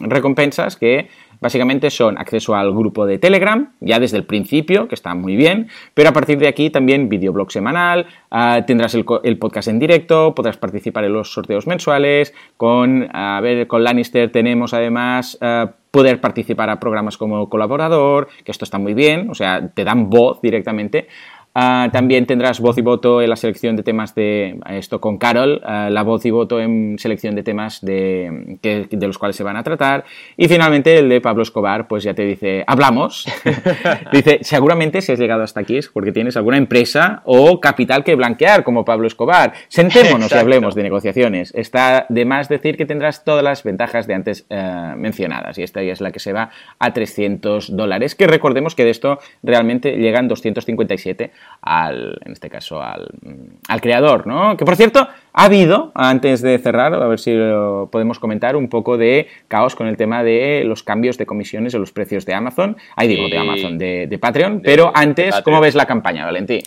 recompensas 0.00 0.76
que 0.76 1.08
básicamente 1.40 1.90
son 1.90 2.18
acceso 2.18 2.54
al 2.54 2.72
grupo 2.72 3.06
de 3.06 3.18
Telegram, 3.18 3.72
ya 3.80 3.98
desde 3.98 4.16
el 4.16 4.24
principio, 4.24 4.88
que 4.88 4.94
está 4.94 5.14
muy 5.14 5.36
bien, 5.36 5.68
pero 5.94 6.10
a 6.10 6.12
partir 6.12 6.38
de 6.38 6.48
aquí 6.48 6.70
también 6.70 7.08
videoblog 7.08 7.50
semanal, 7.50 8.06
ah, 8.30 8.64
tendrás 8.66 8.94
el, 8.94 9.04
podcast 9.38 9.68
en 9.68 9.78
directo, 9.78 10.34
podrás 10.34 10.56
participar 10.56 11.04
en 11.04 11.12
los 11.12 11.32
sorteos 11.32 11.66
mensuales, 11.66 12.34
con, 12.56 13.08
a 13.12 13.40
ver, 13.40 13.66
con 13.66 13.84
Lannister 13.84 14.30
tenemos 14.30 14.74
además 14.74 15.38
ah, 15.40 15.72
poder 15.90 16.20
participar 16.20 16.70
a 16.70 16.78
programas 16.78 17.16
como 17.16 17.48
colaborador, 17.48 18.28
que 18.44 18.52
esto 18.52 18.64
está 18.64 18.78
muy 18.78 18.94
bien, 18.94 19.28
o 19.30 19.34
sea, 19.34 19.68
te 19.68 19.84
dan 19.84 20.08
voz 20.08 20.40
directamente. 20.40 21.08
Ah, 21.52 21.88
también 21.92 22.26
tendrás 22.26 22.60
voz 22.60 22.78
y 22.78 22.80
voto 22.80 23.20
en 23.20 23.28
la 23.28 23.34
selección 23.34 23.74
de 23.74 23.82
temas 23.82 24.14
de 24.14 24.60
esto 24.68 25.00
con 25.00 25.18
Carol, 25.18 25.60
ah, 25.64 25.88
la 25.90 26.04
voz 26.04 26.24
y 26.24 26.30
voto 26.30 26.60
en 26.60 26.96
selección 26.98 27.34
de 27.34 27.42
temas 27.42 27.80
de, 27.80 28.58
de 28.62 29.06
los 29.06 29.18
cuales 29.18 29.34
se 29.34 29.42
van 29.42 29.56
a 29.56 29.64
tratar. 29.64 30.04
Y 30.36 30.46
finalmente 30.46 30.98
el 30.98 31.08
de 31.08 31.20
Pablo 31.20 31.42
Escobar, 31.42 31.88
pues 31.88 32.04
ya 32.04 32.14
te 32.14 32.24
dice, 32.24 32.62
hablamos. 32.68 33.26
dice, 34.12 34.38
seguramente 34.42 35.02
si 35.02 35.10
has 35.10 35.18
llegado 35.18 35.42
hasta 35.42 35.60
aquí 35.60 35.78
es 35.78 35.88
porque 35.88 36.12
tienes 36.12 36.36
alguna 36.36 36.56
empresa 36.56 37.22
o 37.24 37.58
capital 37.58 38.04
que 38.04 38.14
blanquear, 38.14 38.62
como 38.62 38.84
Pablo 38.84 39.08
Escobar. 39.08 39.52
Sentémonos 39.66 40.30
y 40.30 40.36
hablemos 40.36 40.76
de 40.76 40.84
negociaciones. 40.84 41.52
Está 41.56 42.06
de 42.08 42.24
más 42.24 42.48
decir 42.48 42.76
que 42.76 42.86
tendrás 42.86 43.24
todas 43.24 43.42
las 43.42 43.64
ventajas 43.64 44.06
de 44.06 44.14
antes 44.14 44.46
eh, 44.50 44.92
mencionadas. 44.96 45.58
Y 45.58 45.64
esta 45.64 45.82
ya 45.82 45.92
es 45.92 46.00
la 46.00 46.12
que 46.12 46.20
se 46.20 46.32
va 46.32 46.50
a 46.78 46.92
300 46.92 47.76
dólares, 47.76 48.14
que 48.14 48.28
recordemos 48.28 48.76
que 48.76 48.84
de 48.84 48.90
esto 48.90 49.18
realmente 49.42 49.96
llegan 49.96 50.28
257 50.28 51.32
al, 51.62 52.18
en 52.24 52.32
este 52.32 52.48
caso, 52.50 52.82
al, 52.82 53.08
al 53.68 53.80
creador, 53.80 54.26
¿no? 54.26 54.56
Que 54.56 54.64
por 54.64 54.76
cierto, 54.76 55.08
ha 55.32 55.44
habido, 55.44 55.92
antes 55.94 56.42
de 56.42 56.58
cerrar, 56.58 56.94
a 56.94 57.06
ver 57.06 57.18
si 57.18 57.34
lo 57.34 57.88
podemos 57.90 58.18
comentar, 58.18 58.56
un 58.56 58.68
poco 58.68 58.96
de 58.96 59.28
caos 59.48 59.74
con 59.74 59.86
el 59.86 59.96
tema 59.96 60.22
de 60.22 60.62
los 60.64 60.82
cambios 60.82 61.18
de 61.18 61.26
comisiones 61.26 61.74
o 61.74 61.78
los 61.78 61.92
precios 61.92 62.26
de 62.26 62.34
Amazon. 62.34 62.76
Ahí 62.96 63.08
digo, 63.08 63.28
de 63.28 63.38
Amazon, 63.38 63.78
de, 63.78 64.18
Patreon. 64.20 64.60
pero 64.62 64.92
antes, 64.94 65.34
¿cómo 65.42 65.60
ves 65.60 65.74
la 65.74 65.86
campaña, 65.86 66.24
Valentín? 66.24 66.62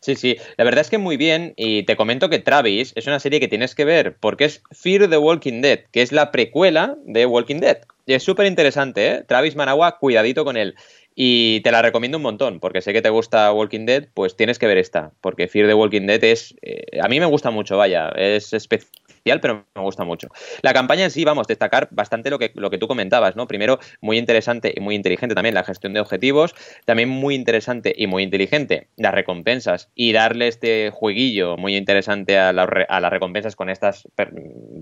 Sí, 0.00 0.16
sí, 0.16 0.36
la 0.56 0.64
verdad 0.64 0.80
es 0.80 0.88
que 0.88 0.96
muy 0.96 1.18
bien 1.18 1.52
y 1.56 1.82
te 1.82 1.94
comento 1.94 2.30
que 2.30 2.38
Travis 2.38 2.94
es 2.96 3.06
una 3.06 3.20
serie 3.20 3.38
que 3.38 3.48
tienes 3.48 3.74
que 3.74 3.84
ver 3.84 4.16
porque 4.18 4.46
es 4.46 4.62
Fear 4.70 5.10
the 5.10 5.18
Walking 5.18 5.60
Dead, 5.60 5.80
que 5.92 6.00
es 6.00 6.10
la 6.10 6.30
precuela 6.32 6.96
de 7.04 7.26
Walking 7.26 7.56
Dead. 7.56 7.80
Es 8.14 8.22
súper 8.22 8.46
interesante, 8.46 9.08
¿eh? 9.08 9.24
Travis 9.26 9.56
Managua, 9.56 9.98
cuidadito 9.98 10.44
con 10.44 10.56
él. 10.56 10.74
Y 11.14 11.60
te 11.60 11.70
la 11.70 11.82
recomiendo 11.82 12.18
un 12.18 12.22
montón, 12.22 12.60
porque 12.60 12.80
sé 12.80 12.92
que 12.92 13.02
te 13.02 13.10
gusta 13.10 13.52
Walking 13.52 13.86
Dead, 13.86 14.08
pues 14.14 14.36
tienes 14.36 14.58
que 14.58 14.66
ver 14.66 14.78
esta, 14.78 15.12
porque 15.20 15.48
Fear 15.48 15.66
the 15.68 15.74
Walking 15.74 16.06
Dead 16.06 16.22
es... 16.24 16.54
Eh, 16.62 17.00
a 17.02 17.08
mí 17.08 17.20
me 17.20 17.26
gusta 17.26 17.50
mucho, 17.50 17.76
vaya, 17.76 18.08
es 18.10 18.52
especial 18.52 18.90
pero 19.24 19.66
me 19.74 19.82
gusta 19.82 20.04
mucho. 20.04 20.28
La 20.62 20.72
campaña 20.72 21.04
en 21.04 21.10
sí, 21.10 21.24
vamos, 21.24 21.46
destacar 21.46 21.88
bastante 21.90 22.30
lo 22.30 22.38
que, 22.38 22.52
lo 22.54 22.70
que 22.70 22.78
tú 22.78 22.88
comentabas, 22.88 23.36
¿no? 23.36 23.46
Primero, 23.46 23.78
muy 24.00 24.18
interesante 24.18 24.72
y 24.76 24.80
muy 24.80 24.94
inteligente 24.94 25.34
también 25.34 25.54
la 25.54 25.64
gestión 25.64 25.92
de 25.92 26.00
objetivos, 26.00 26.54
también 26.84 27.08
muy 27.08 27.34
interesante 27.34 27.94
y 27.96 28.06
muy 28.06 28.22
inteligente 28.22 28.88
las 28.96 29.14
recompensas 29.14 29.90
y 29.94 30.12
darle 30.12 30.48
este 30.48 30.90
jueguillo 30.90 31.56
muy 31.56 31.76
interesante 31.76 32.38
a, 32.38 32.52
las 32.52 33.10
recompensas 33.10 33.56
con 33.56 33.70
estas 33.70 34.08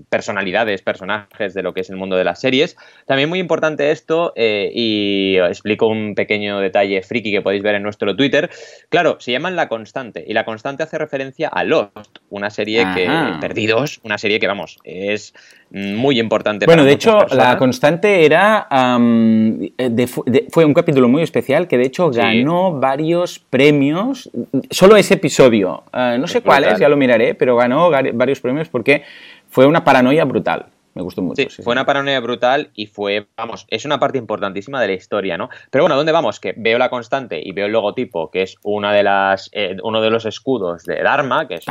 personalidades, 0.09 0.81
personajes 0.81 1.53
de 1.53 1.63
lo 1.63 1.73
que 1.73 1.81
es 1.81 1.89
el 1.89 1.97
mundo 1.97 2.15
de 2.15 2.23
las 2.23 2.41
series. 2.41 2.75
También 3.05 3.29
muy 3.29 3.39
importante 3.39 3.91
esto, 3.91 4.33
eh, 4.35 4.71
y 4.73 5.37
explico 5.37 5.87
un 5.87 6.15
pequeño 6.15 6.59
detalle 6.59 7.01
friki 7.01 7.31
que 7.31 7.41
podéis 7.41 7.63
ver 7.63 7.75
en 7.75 7.83
nuestro 7.83 8.15
Twitter. 8.15 8.49
Claro, 8.89 9.17
se 9.19 9.31
llaman 9.31 9.55
La 9.55 9.67
Constante, 9.67 10.23
y 10.27 10.33
La 10.33 10.45
Constante 10.45 10.83
hace 10.83 10.97
referencia 10.97 11.47
a 11.47 11.63
Lost, 11.63 12.19
una 12.29 12.49
serie 12.49 12.85
que, 12.95 13.09
Perdidos, 13.41 13.99
una 14.03 14.17
serie 14.17 14.28
que, 14.37 14.47
vamos, 14.47 14.77
es 14.83 15.33
muy 15.71 16.19
importante. 16.19 16.65
Bueno, 16.65 16.83
de 16.83 16.91
hecho, 16.91 17.25
La 17.31 17.57
Constante 17.57 18.25
era. 18.25 18.67
fue 18.69 20.65
un 20.65 20.73
capítulo 20.73 21.07
muy 21.07 21.23
especial 21.23 21.67
que, 21.67 21.77
de 21.77 21.85
hecho, 21.85 22.11
ganó 22.11 22.73
varios 22.79 23.39
premios. 23.39 24.29
Solo 24.69 24.97
ese 24.97 25.15
episodio. 25.15 25.83
Ah, 25.93 26.17
no 26.19 26.27
sé 26.27 26.41
cuáles, 26.41 26.79
ya 26.79 26.89
lo 26.89 26.97
miraré, 26.97 27.33
pero 27.33 27.55
ganó 27.55 27.89
varios 27.89 28.41
premios 28.41 28.67
porque 28.69 29.03
fue 29.49 29.65
una 29.65 29.83
paranoia 29.83 30.25
brutal. 30.25 30.67
Me 30.95 31.03
gustó 31.03 31.21
mucho. 31.21 31.49
Sí, 31.49 31.61
fue 31.63 31.71
una 31.71 31.85
paranoia 31.85 32.19
brutal 32.19 32.71
y 32.73 32.87
fue, 32.87 33.27
vamos, 33.37 33.65
es 33.69 33.85
una 33.85 33.99
parte 33.99 34.17
importantísima 34.17 34.81
de 34.81 34.87
la 34.87 34.93
historia, 34.93 35.37
¿no? 35.37 35.49
Pero 35.69 35.83
bueno, 35.83 35.95
¿dónde 35.95 36.11
vamos? 36.11 36.39
Que 36.39 36.53
veo 36.57 36.77
la 36.77 36.89
constante 36.89 37.39
y 37.41 37.51
veo 37.51 37.67
el 37.67 37.71
logotipo, 37.71 38.31
que 38.31 38.41
es 38.41 38.55
una 38.63 38.91
de 38.91 39.03
las, 39.03 39.49
eh, 39.53 39.77
uno 39.83 40.01
de 40.01 40.09
los 40.09 40.25
escudos 40.25 40.83
de 40.83 41.01
Dharma, 41.01 41.47
que 41.47 41.55
es, 41.55 41.65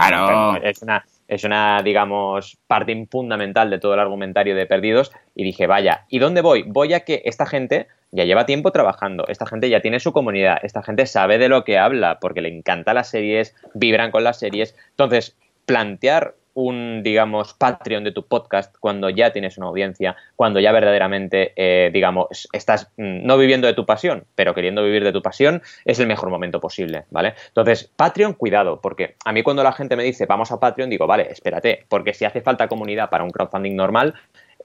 es 0.63 0.83
una 0.83 1.05
es 1.29 1.45
una, 1.45 1.83
digamos, 1.83 2.59
parte 2.67 3.07
fundamental 3.11 3.71
de 3.71 3.79
todo 3.79 3.95
el 3.95 4.01
argumentario 4.01 4.57
de 4.57 4.67
Perdidos. 4.67 5.13
Y 5.35 5.45
dije, 5.45 5.67
vaya, 5.67 6.07
¿y 6.09 6.19
dónde 6.19 6.41
voy? 6.41 6.65
Voy 6.67 6.95
a 6.95 7.01
que 7.01 7.23
esta 7.27 7.47
gente 7.47 7.87
ya 8.11 8.25
lleva 8.25 8.47
tiempo 8.47 8.73
trabajando, 8.73 9.27
esta 9.29 9.47
gente 9.47 9.69
ya 9.69 9.81
tiene 9.81 10.01
su 10.01 10.13
comunidad, 10.13 10.59
esta 10.63 10.83
gente 10.83 11.05
sabe 11.05 11.37
de 11.37 11.51
lo 11.51 11.65
que 11.65 11.79
habla, 11.79 12.19
porque 12.21 12.41
le 12.41 12.49
encanta 12.49 12.95
las 12.95 13.11
series, 13.11 13.55
vibran 13.75 14.11
con 14.11 14.25
las 14.25 14.39
series. 14.39 14.75
Entonces, 14.91 15.37
plantear 15.67 16.35
un, 16.59 17.05
digamos, 17.05 17.55
Patreon 17.55 18.03
de 18.03 18.11
tu 18.11 18.27
podcast 18.27 18.75
cuando 18.81 19.11
ya 19.11 19.33
tienes 19.33 19.59
una 19.59 19.69
audiencia, 19.69 20.17
cuando 20.35 20.59
ya 20.59 20.73
verdaderamente, 20.73 21.53
eh, 21.55 21.91
digamos, 21.93 22.49
estás 22.53 22.91
mm, 22.97 23.25
no 23.25 23.39
viviendo 23.39 23.69
de 23.69 23.75
tu 23.75 23.87
pasión, 23.87 24.25
pero 24.35 24.55
queriendo 24.55 24.83
vivir 24.83 25.05
de 25.05 25.13
tu 25.13 25.23
pasión, 25.23 25.63
es 25.85 26.01
el 26.01 26.09
mejor 26.09 26.31
momento 26.31 26.59
posible, 26.59 27.05
¿vale? 27.11 27.35
Entonces, 27.47 27.89
Patreon, 27.95 28.33
cuidado, 28.33 28.81
porque 28.81 29.15
a 29.25 29.33
mí 29.33 29.45
cuando 29.45 29.63
la 29.63 29.71
gente 29.71 29.95
me 29.95 30.03
dice, 30.03 30.27
vamos 30.27 30.51
a 30.51 30.59
Patreon, 30.59 30.91
digo, 30.91 31.07
vale, 31.07 31.29
espérate, 31.31 31.85
porque 31.89 32.13
si 32.13 32.25
hace 32.25 32.41
falta 32.41 32.67
comunidad 32.67 33.09
para 33.09 33.23
un 33.23 33.31
crowdfunding 33.31 33.77
normal, 33.77 34.15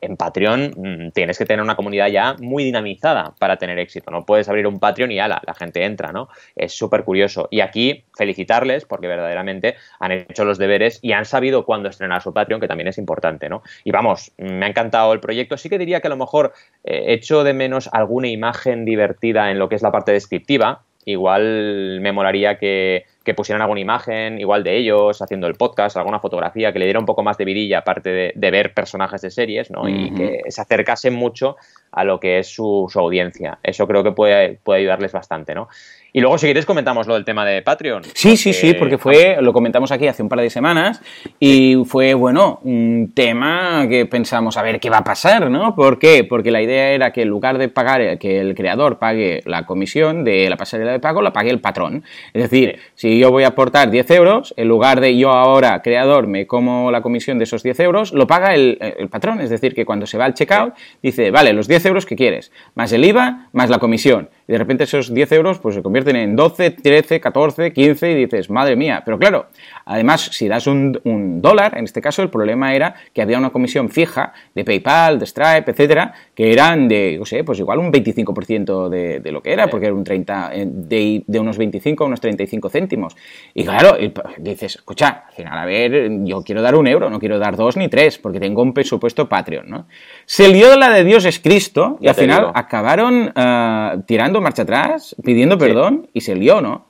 en 0.04 0.18
Patreon 0.18 0.74
mm, 0.76 1.12
tienes 1.12 1.38
que 1.38 1.46
tener 1.46 1.64
una 1.64 1.76
comunidad 1.76 2.08
ya 2.08 2.36
muy 2.40 2.64
dinamizada 2.64 3.34
para 3.40 3.58
tener 3.58 3.80
éxito. 3.80 4.12
No 4.12 4.26
puedes 4.26 4.50
abrir 4.50 4.68
un 4.68 4.80
Patreon 4.80 5.12
y 5.12 5.20
ala, 5.20 5.42
la 5.46 5.54
gente 5.54 5.84
entra, 5.86 6.12
¿no? 6.12 6.30
Es 6.56 6.74
súper 6.74 7.04
curioso. 7.04 7.48
Y 7.52 7.62
aquí 7.62 8.04
felicitarles 8.18 8.86
porque 8.86 9.08
verdaderamente 9.08 9.76
han 10.00 10.12
hecho 10.12 10.46
los 10.46 10.58
deberes 10.58 11.00
y 11.02 11.14
han 11.14 11.26
sabido 11.26 11.66
cuándo 11.66 11.90
estrenar 11.90 12.22
su 12.22 12.34
Patreon, 12.34 12.62
que 12.62 12.68
también 12.68 12.88
es 12.88 12.98
importante, 12.98 13.50
¿no? 13.50 13.64
Y 13.84 13.92
vamos, 13.92 14.32
me 14.38 14.66
ha 14.66 14.70
encantado 14.70 15.14
el 15.14 15.20
proyecto. 15.20 15.58
Sí 15.58 15.70
que 15.70 15.78
diría 15.78 16.02
que 16.02 16.08
a 16.08 16.10
lo 16.10 16.18
mejor 16.18 16.54
eh, 16.84 17.06
echo 17.08 17.44
de 17.44 17.54
menos 17.54 17.90
alguna 17.92 18.28
imagen 18.28 18.86
divertida 18.86 19.52
en 19.52 19.60
lo 19.60 19.70
que 19.70 19.76
es 19.76 19.82
la 19.82 19.92
parte 19.92 20.12
descriptiva. 20.12 20.84
Igual 21.06 22.00
me 22.02 22.12
molaría 22.12 22.58
que 22.58 23.06
que 23.24 23.34
pusieran 23.34 23.62
alguna 23.62 23.80
imagen, 23.80 24.40
igual 24.40 24.64
de 24.64 24.78
ellos, 24.78 25.22
haciendo 25.22 25.48
el 25.48 25.56
podcast, 25.56 25.96
alguna 25.96 26.20
fotografía, 26.20 26.74
que 26.74 26.80
le 26.80 26.86
diera 26.86 27.00
un 27.00 27.06
poco 27.06 27.24
más 27.24 27.38
de 27.38 27.46
vidilla, 27.46 27.80
aparte 27.80 28.34
de, 28.36 28.52
ver 28.52 28.74
personajes 28.74 29.22
de 29.22 29.32
series, 29.32 29.72
¿no? 29.72 29.88
Y 29.88 30.14
que 30.14 30.42
se 30.50 30.62
acercasen 30.62 31.14
mucho 31.14 31.56
a 31.92 32.04
lo 32.04 32.20
que 32.20 32.40
es 32.40 32.48
su, 32.48 32.88
su, 32.92 33.00
audiencia. 33.00 33.60
Eso 33.64 33.88
creo 33.88 34.04
que 34.04 34.12
puede, 34.12 34.60
puede 34.64 34.82
ayudarles 34.82 35.12
bastante, 35.12 35.56
¿no? 35.56 35.70
Y 36.16 36.22
luego, 36.22 36.38
si 36.38 36.46
quieres, 36.46 36.68
comentamos 36.68 37.08
lo 37.08 37.16
del 37.16 37.26
tema 37.26 37.44
de 37.44 37.64
Patreon. 37.64 38.04
Sí, 38.14 38.38
sí, 38.38 38.54
sí, 38.54 38.76
porque 38.76 39.00
fue, 39.00 39.38
lo 39.42 39.52
comentamos 39.52 39.92
aquí 39.92 40.08
hace 40.08 40.22
un 40.22 40.30
par 40.30 40.42
de 40.42 40.50
semanas 40.52 41.02
y 41.40 41.76
fue, 41.86 42.14
bueno, 42.14 42.60
un 42.64 43.12
tema 43.16 43.88
que 43.90 44.06
pensamos, 44.06 44.56
a 44.56 44.62
ver, 44.62 44.80
¿qué 44.80 44.92
va 44.92 45.00
a 45.00 45.04
pasar, 45.04 45.50
no? 45.50 45.76
¿Por 45.76 45.98
qué? 45.98 46.24
Porque 46.24 46.52
la 46.52 46.62
idea 46.62 46.92
era 46.92 47.12
que 47.12 47.24
en 47.24 47.30
lugar 47.30 47.58
de 47.58 47.68
pagar, 47.68 48.20
que 48.20 48.40
el 48.40 48.54
creador 48.54 49.00
pague 49.00 49.42
la 49.46 49.66
comisión 49.66 50.24
de 50.24 50.48
la 50.52 50.56
pasarela 50.56 50.92
de 50.92 51.00
pago, 51.00 51.24
la 51.24 51.34
pague 51.34 51.50
el 51.50 51.60
patrón. 51.60 52.04
Es 52.32 52.44
decir, 52.44 52.78
si 52.94 53.13
yo 53.20 53.32
voy 53.32 53.44
a 53.44 53.50
aportar 53.50 53.92
10 53.92 54.12
euros, 54.12 54.54
en 54.58 54.68
lugar 54.68 55.02
de 55.02 55.18
yo 55.18 55.32
ahora, 55.32 55.82
creador, 55.82 56.28
me 56.28 56.48
como 56.48 56.92
la 56.92 57.02
comisión 57.02 57.38
de 57.38 57.46
esos 57.46 57.64
10 57.64 57.80
euros, 57.82 58.14
lo 58.14 58.28
paga 58.28 58.54
el, 58.54 58.78
patrón. 59.10 59.42
Es 59.42 59.50
decir, 59.50 59.74
que 59.74 59.86
cuando 59.86 60.06
se 60.06 60.18
va 60.18 60.26
al 60.26 60.34
checkout, 60.34 60.74
dice, 61.02 61.32
vale, 61.32 61.54
los 61.54 61.68
10 61.68 61.86
euros 61.88 62.06
que 62.06 62.16
quieres, 62.16 62.52
más 62.76 62.92
el 62.94 63.04
IVA, 63.06 63.50
más 63.52 63.70
la 63.70 63.80
comisión. 63.80 64.30
Y 64.48 64.52
de 64.52 64.58
repente 64.58 64.84
esos 64.84 65.14
10 65.14 65.32
euros 65.34 65.60
pues 65.60 65.76
se 65.76 65.82
convierten 65.82 66.16
en 66.16 66.36
12, 66.36 66.72
13, 66.72 67.20
14, 67.20 67.72
15 67.74 68.12
y 68.12 68.16
dices, 68.16 68.50
madre 68.50 68.76
mía. 68.76 69.02
Pero 69.06 69.18
claro, 69.18 69.48
además, 69.86 70.30
si 70.32 70.48
das 70.48 70.68
un, 70.68 71.00
dólar, 71.42 71.78
en 71.78 71.86
este 71.86 72.02
caso 72.02 72.22
el 72.22 72.30
problema 72.30 72.74
era 72.74 72.96
que 73.14 73.22
había 73.22 73.38
una 73.38 73.52
comisión 73.52 73.90
fija 73.90 74.34
de 74.54 74.64
PayPal, 74.66 75.20
de 75.20 75.26
Stripe, 75.26 75.72
etcétera, 75.72 76.14
que 76.36 76.52
eran 76.52 76.88
de, 76.88 77.18
no 77.18 77.26
sé, 77.26 77.44
pues 77.44 77.60
igual 77.60 77.80
un 77.80 77.92
25% 77.92 78.90
de, 78.90 79.20
de, 79.20 79.32
lo 79.32 79.42
que 79.42 79.54
era, 79.54 79.68
porque 79.68 79.88
era 79.88 79.96
un 79.96 80.04
30, 80.04 80.52
eh, 80.54 80.66
de, 80.68 81.24
de, 81.26 81.40
unos 81.40 81.58
25 81.58 82.04
a 82.04 82.08
unos 82.08 82.22
35 82.22 82.70
céntimos. 82.70 83.16
Y 83.54 83.64
claro, 83.64 83.98
dices, 84.38 84.76
escucha, 84.76 85.26
al 85.28 85.34
final, 85.34 85.58
a 85.58 85.66
ver, 85.66 86.10
yo 86.24 86.44
quiero 86.44 86.62
dar 86.62 86.76
un 86.76 86.88
euro, 86.88 87.10
no 87.10 87.20
quiero 87.20 87.40
dar 87.40 87.56
dos 87.56 87.78
ni 87.78 87.88
tres, 87.88 88.18
porque 88.18 88.40
tengo 88.40 88.62
un 88.62 88.74
presupuesto 88.74 89.30
Patreon, 89.30 89.70
¿no? 89.70 89.86
Se 90.26 90.48
lió 90.50 90.76
la 90.78 90.90
de 90.90 91.04
Dios 91.04 91.26
es 91.26 91.40
Cristo 91.40 91.98
y 92.02 92.08
al 92.08 92.16
final 92.16 92.52
acabaron 92.54 93.32
uh, 93.36 94.02
tirando 94.06 94.33
marcha 94.42 94.64
atrás, 94.64 95.16
pidiendo 95.24 95.58
perdón 95.58 96.10
y 96.14 96.22
se 96.22 96.36
lió, 96.36 96.62
¿no? 96.62 96.86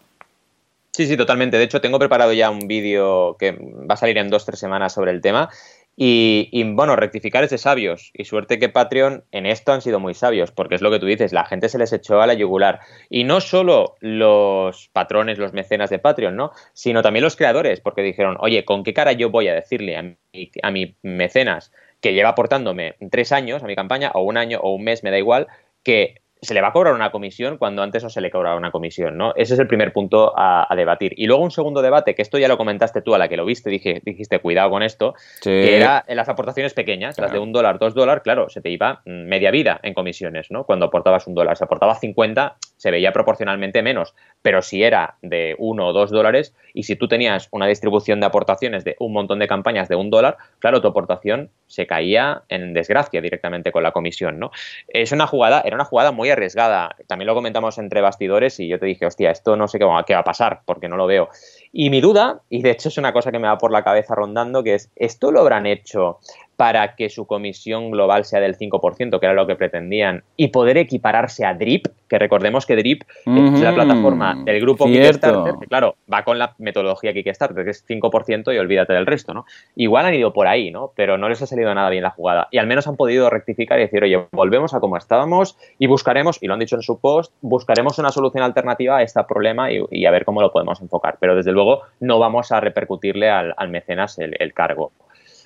Sí, 0.91 1.07
sí, 1.07 1.17
totalmente. 1.17 1.57
De 1.57 1.63
hecho, 1.63 1.81
tengo 1.81 1.97
preparado 1.97 2.33
ya 2.33 2.51
un 2.51 2.67
vídeo 2.67 3.35
que 3.39 3.51
va 3.51 3.95
a 3.95 3.97
salir 3.97 4.17
en 4.19 4.29
dos, 4.29 4.45
tres 4.45 4.59
semanas 4.59 4.93
sobre 4.93 5.11
el 5.11 5.21
tema. 5.21 5.49
Y, 5.95 6.63
bueno, 6.73 6.95
rectificar 6.95 7.43
es 7.43 7.49
de 7.49 7.57
sabios. 7.57 8.11
Y 8.13 8.25
suerte 8.25 8.59
que 8.59 8.69
Patreon 8.69 9.23
en 9.31 9.45
esto 9.45 9.73
han 9.73 9.81
sido 9.81 9.99
muy 9.99 10.13
sabios, 10.13 10.51
porque 10.51 10.75
es 10.75 10.81
lo 10.81 10.91
que 10.91 10.99
tú 10.99 11.05
dices, 11.05 11.33
la 11.33 11.45
gente 11.45 11.69
se 11.69 11.77
les 11.77 11.93
echó 11.93 12.21
a 12.21 12.27
la 12.27 12.33
yugular. 12.33 12.79
Y 13.09 13.23
no 13.23 13.41
solo 13.41 13.95
los 14.01 14.89
patrones, 14.93 15.37
los 15.37 15.53
mecenas 15.53 15.89
de 15.89 15.99
Patreon, 15.99 16.35
¿no? 16.35 16.51
Sino 16.73 17.01
también 17.01 17.23
los 17.23 17.35
creadores, 17.35 17.79
porque 17.79 18.01
dijeron, 18.01 18.37
oye, 18.39 18.65
¿con 18.65 18.83
qué 18.83 18.93
cara 18.93 19.13
yo 19.13 19.29
voy 19.29 19.47
a 19.47 19.53
decirle 19.53 19.97
a 19.97 20.03
mi, 20.03 20.51
a 20.61 20.71
mi 20.71 20.95
mecenas 21.03 21.71
que 22.01 22.13
lleva 22.13 22.29
aportándome 22.29 22.95
tres 23.11 23.31
años 23.31 23.63
a 23.63 23.67
mi 23.67 23.75
campaña, 23.75 24.11
o 24.13 24.23
un 24.23 24.37
año, 24.37 24.59
o 24.61 24.73
un 24.73 24.83
mes, 24.83 25.03
me 25.03 25.11
da 25.11 25.17
igual, 25.17 25.47
que 25.83 26.22
se 26.43 26.53
le 26.53 26.61
va 26.61 26.69
a 26.69 26.73
cobrar 26.73 26.93
una 26.93 27.11
comisión 27.11 27.57
cuando 27.57 27.81
antes 27.81 28.03
no 28.03 28.09
se 28.09 28.21
le 28.21 28.29
cobraba 28.29 28.55
una 28.55 28.71
comisión, 28.71 29.17
¿no? 29.17 29.33
Ese 29.35 29.53
es 29.53 29.59
el 29.59 29.67
primer 29.67 29.93
punto 29.93 30.33
a, 30.35 30.67
debatir. 30.75 31.13
Y 31.17 31.27
luego 31.27 31.43
un 31.43 31.51
segundo 31.51 31.81
debate, 31.81 32.15
que 32.15 32.21
esto 32.21 32.37
ya 32.37 32.47
lo 32.47 32.57
comentaste 32.57 33.01
tú 33.01 33.13
a 33.13 33.17
la 33.17 33.29
que 33.29 33.37
lo 33.37 33.45
viste, 33.45 33.69
dije, 33.69 34.01
dijiste, 34.03 34.39
cuidado 34.39 34.69
con 34.71 34.83
esto, 34.83 35.13
que 35.41 35.77
era 35.77 36.03
en 36.07 36.17
las 36.17 36.29
aportaciones 36.29 36.73
pequeñas, 36.73 37.17
las 37.17 37.31
de 37.31 37.39
un 37.39 37.51
dólar, 37.51 37.79
dos 37.79 37.93
dólares, 37.93 38.23
claro, 38.23 38.49
se 38.49 38.61
te 38.61 38.69
iba 38.69 39.01
mm, 39.05 39.27
media 39.27 39.51
vida 39.51 39.79
en 39.83 39.93
comisiones, 39.93 40.51
¿no? 40.51 40.65
Cuando 40.65 40.87
aportabas 40.87 41.27
un 41.27 41.35
dólar. 41.35 41.57
Si 41.57 41.63
aportabas 41.63 41.99
50, 41.99 42.57
se 42.77 42.91
veía 42.91 43.13
proporcionalmente 43.13 43.81
menos. 43.81 44.13
Pero 44.41 44.61
si 44.61 44.83
era 44.83 45.15
de 45.21 45.55
uno 45.57 45.87
o 45.87 45.93
dos 45.93 46.11
dólares, 46.11 46.53
y 46.73 46.83
si 46.83 46.95
tú 46.95 47.07
tenías 47.07 47.47
una 47.51 47.67
distribución 47.67 48.19
de 48.19 48.25
aportaciones 48.25 48.83
de 48.83 48.95
un 48.99 49.13
montón 49.13 49.39
de 49.39 49.47
campañas 49.47 49.87
de 49.87 49.95
un 49.95 50.09
dólar, 50.09 50.37
claro, 50.59 50.81
tu 50.81 50.87
aportación 50.87 51.49
se 51.67 51.87
caía 51.87 52.43
en 52.49 52.73
desgracia 52.73 53.21
directamente 53.21 53.71
con 53.71 53.83
la 53.83 53.91
comisión, 53.91 54.37
¿no? 54.39 54.51
Es 54.87 55.11
una 55.11 55.27
jugada, 55.27 55.61
era 55.65 55.75
una 55.75 55.85
jugada 55.85 56.11
muy 56.11 56.29
arriesgada. 56.33 56.95
También 57.07 57.27
lo 57.27 57.33
comentamos 57.33 57.77
entre 57.77 58.01
bastidores 58.01 58.59
y 58.59 58.67
yo 58.67 58.79
te 58.79 58.85
dije, 58.85 59.05
hostia, 59.05 59.31
esto 59.31 59.55
no 59.55 59.67
sé 59.67 59.79
qué 59.79 59.85
va, 59.85 60.03
qué 60.05 60.13
va 60.13 60.19
a 60.19 60.23
pasar 60.23 60.61
porque 60.65 60.87
no 60.87 60.97
lo 60.97 61.07
veo. 61.07 61.29
Y 61.71 61.89
mi 61.89 62.01
duda, 62.01 62.41
y 62.49 62.61
de 62.61 62.71
hecho 62.71 62.89
es 62.89 62.97
una 62.97 63.13
cosa 63.13 63.31
que 63.31 63.39
me 63.39 63.47
va 63.47 63.57
por 63.57 63.71
la 63.71 63.83
cabeza 63.83 64.15
rondando, 64.15 64.63
que 64.63 64.75
es, 64.75 64.91
¿esto 64.95 65.31
lo 65.31 65.39
habrán 65.39 65.65
hecho 65.65 66.19
para 66.63 66.95
que 66.95 67.09
su 67.09 67.27
comisión 67.27 67.91
global 67.91 68.23
sea 68.23 68.39
del 68.39 68.57
5%, 68.57 69.19
que 69.19 69.25
era 69.25 69.35
lo 69.35 69.45
que 69.45 69.57
pretendían, 69.57 70.23
y 70.37 70.47
poder 70.47 70.77
equipararse 70.77 71.45
a 71.45 71.53
Drip, 71.53 71.87
que 72.07 72.17
recordemos 72.17 72.65
que 72.65 72.77
Drip 72.77 73.01
es 73.25 73.59
la 73.59 73.75
plataforma 73.75 74.41
del 74.45 74.61
grupo 74.61 74.85
Kickstarter, 74.85 75.55
que 75.59 75.67
claro, 75.67 75.97
va 76.11 76.23
con 76.23 76.39
la 76.39 76.55
metodología 76.59 77.11
Kickstarter, 77.11 77.65
que 77.65 77.71
es 77.71 77.85
5% 77.85 78.55
y 78.55 78.57
olvídate 78.59 78.93
del 78.93 79.05
resto, 79.05 79.33
¿no? 79.33 79.43
Igual 79.75 80.05
han 80.05 80.13
ido 80.13 80.31
por 80.31 80.47
ahí, 80.47 80.71
¿no? 80.71 80.93
Pero 80.95 81.17
no 81.17 81.27
les 81.27 81.41
ha 81.41 81.47
salido 81.47 81.75
nada 81.75 81.89
bien 81.89 82.03
la 82.03 82.11
jugada. 82.11 82.47
Y 82.49 82.59
al 82.59 82.67
menos 82.67 82.87
han 82.87 82.95
podido 82.95 83.29
rectificar 83.29 83.77
y 83.79 83.81
decir, 83.81 84.01
oye, 84.01 84.25
volvemos 84.31 84.73
a 84.73 84.79
como 84.79 84.95
estábamos 84.95 85.57
y 85.79 85.87
buscaremos, 85.87 86.41
y 86.41 86.47
lo 86.47 86.53
han 86.53 86.61
dicho 86.61 86.77
en 86.77 86.81
su 86.81 86.97
post, 86.97 87.33
buscaremos 87.41 87.99
una 87.99 88.11
solución 88.11 88.41
alternativa 88.41 88.99
a 88.99 89.03
este 89.03 89.21
problema 89.25 89.67
y, 89.69 90.05
a 90.05 90.11
ver 90.11 90.23
cómo 90.23 90.39
lo 90.39 90.53
podemos 90.53 90.79
enfocar. 90.79 91.17
Pero 91.19 91.35
desde 91.35 91.51
luego 91.51 91.81
no 91.99 92.19
vamos 92.19 92.53
a 92.53 92.61
repercutirle 92.61 93.29
al, 93.29 93.53
mecenas 93.67 94.17
el 94.17 94.53
cargo. 94.53 94.93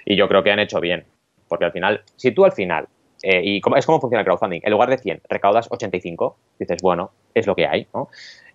Y 0.10 0.16
yo 0.16 0.30
creo 0.30 0.42
que 0.42 0.52
han 0.52 0.60
hecho 0.60 0.80
bien, 0.80 1.04
porque 1.50 1.66
al 1.66 1.74
final, 1.74 2.02
si 2.16 2.32
tú 2.32 2.46
al 2.46 2.54
final, 2.54 2.88
eh, 3.24 3.42
y 3.44 3.58
es 3.76 3.86
como 3.86 4.00
funciona 4.00 4.22
el 4.22 4.26
crowdfunding, 4.26 4.62
en 4.64 4.72
lugar 4.72 4.90
de 4.90 4.98
100 4.98 5.22
recaudas 5.28 5.68
85, 5.70 6.38
dices, 6.58 6.82
bueno, 6.82 7.12
es 7.34 7.46
lo 7.46 7.58
que 7.58 7.68
hay, 7.68 7.88
¿no? 7.94 8.08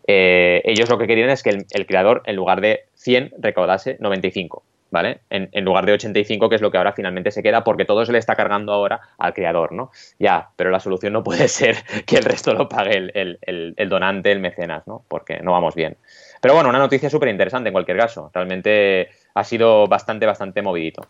Eh, 0.06 0.62
ellos 0.64 0.88
lo 0.88 0.96
que 0.96 1.06
querían 1.06 1.28
es 1.28 1.42
que 1.42 1.50
el, 1.50 1.86
creador, 1.86 2.22
en 2.24 2.36
lugar 2.36 2.62
de 2.62 2.86
100, 2.94 3.34
recaudase 3.38 3.98
95. 4.00 4.64
¿Vale? 4.90 5.20
En, 5.30 5.64
lugar 5.64 5.86
de 5.86 5.92
85, 5.92 6.50
que 6.50 6.56
es 6.56 6.60
lo 6.60 6.70
que 6.70 6.76
ahora 6.76 6.92
finalmente 6.92 7.30
se 7.30 7.42
queda, 7.42 7.64
porque 7.64 7.86
todo 7.86 8.04
se 8.04 8.12
le 8.12 8.18
está 8.18 8.36
cargando 8.36 8.74
ahora 8.74 9.00
al 9.16 9.32
creador, 9.32 9.72
¿no? 9.72 9.90
Ya, 10.18 10.50
pero 10.54 10.68
la 10.68 10.80
solución 10.80 11.14
no 11.14 11.22
puede 11.22 11.48
ser 11.48 11.76
que 12.04 12.16
el 12.16 12.24
resto 12.24 12.52
lo 12.52 12.68
pague 12.68 12.98
el, 13.14 13.38
el 13.40 13.88
donante, 13.88 14.30
el 14.30 14.40
mecenas, 14.40 14.86
¿no? 14.86 15.02
Porque 15.08 15.40
no 15.40 15.52
vamos 15.52 15.74
bien. 15.74 15.96
Pero 16.42 16.54
bueno, 16.54 16.68
una 16.68 16.78
noticia 16.78 17.08
súper 17.08 17.30
interesante 17.30 17.70
en 17.70 17.72
cualquier 17.72 17.96
caso. 17.96 18.30
Realmente 18.34 19.08
ha 19.34 19.44
sido 19.44 19.86
bastante, 19.86 20.26
bastante 20.26 20.60
movidito. 20.60 21.08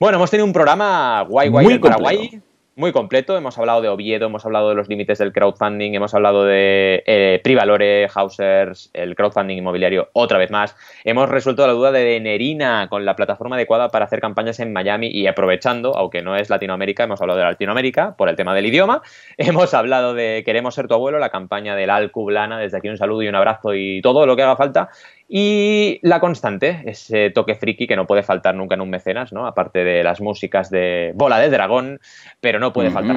Bueno, 0.00 0.16
hemos 0.16 0.30
tenido 0.30 0.46
un 0.46 0.54
programa 0.54 1.26
guay, 1.28 1.50
guay 1.50 1.66
muy 1.66 1.78
Paraguay. 1.78 2.40
Muy 2.74 2.92
completo, 2.92 3.36
hemos 3.36 3.58
hablado 3.58 3.82
de 3.82 3.90
Oviedo, 3.90 4.24
hemos 4.24 4.46
hablado 4.46 4.70
de 4.70 4.74
los 4.74 4.88
límites 4.88 5.18
del 5.18 5.30
crowdfunding, 5.34 5.92
hemos 5.92 6.14
hablado 6.14 6.44
de 6.44 7.02
eh, 7.04 7.38
Privalore, 7.44 8.08
Hausers, 8.14 8.88
el 8.94 9.14
crowdfunding 9.14 9.58
inmobiliario 9.58 10.08
otra 10.14 10.38
vez 10.38 10.50
más. 10.50 10.74
Hemos 11.04 11.28
resuelto 11.28 11.66
la 11.66 11.74
duda 11.74 11.92
de 11.92 12.18
Nerina 12.18 12.86
con 12.88 13.04
la 13.04 13.14
plataforma 13.14 13.56
adecuada 13.56 13.90
para 13.90 14.06
hacer 14.06 14.22
campañas 14.22 14.58
en 14.60 14.72
Miami 14.72 15.08
y 15.08 15.26
aprovechando, 15.26 15.94
aunque 15.94 16.22
no 16.22 16.34
es 16.34 16.48
Latinoamérica, 16.48 17.04
hemos 17.04 17.20
hablado 17.20 17.38
de 17.38 17.44
Latinoamérica 17.44 18.16
por 18.16 18.30
el 18.30 18.36
tema 18.36 18.54
del 18.54 18.64
idioma. 18.64 19.02
Hemos 19.36 19.74
hablado 19.74 20.14
de 20.14 20.42
Queremos 20.46 20.74
ser 20.74 20.88
tu 20.88 20.94
abuelo, 20.94 21.18
la 21.18 21.28
campaña 21.28 21.76
del 21.76 21.90
Alcublana. 21.90 22.58
Desde 22.58 22.78
aquí 22.78 22.88
un 22.88 22.96
saludo 22.96 23.22
y 23.22 23.28
un 23.28 23.34
abrazo 23.34 23.74
y 23.74 24.00
todo 24.00 24.24
lo 24.24 24.36
que 24.36 24.42
haga 24.44 24.56
falta. 24.56 24.88
Y 25.32 26.00
la 26.02 26.18
constante, 26.18 26.82
ese 26.86 27.30
toque 27.30 27.54
friki 27.54 27.86
que 27.86 27.94
no 27.94 28.04
puede 28.04 28.24
faltar 28.24 28.56
nunca 28.56 28.74
en 28.74 28.80
un 28.80 28.90
mecenas, 28.90 29.32
¿no? 29.32 29.46
Aparte 29.46 29.84
de 29.84 30.02
las 30.02 30.20
músicas 30.20 30.70
de 30.70 31.12
Bola 31.14 31.38
de 31.38 31.50
Dragón, 31.50 32.00
pero 32.40 32.58
no 32.58 32.72
puede 32.72 32.90
faltar. 32.90 33.16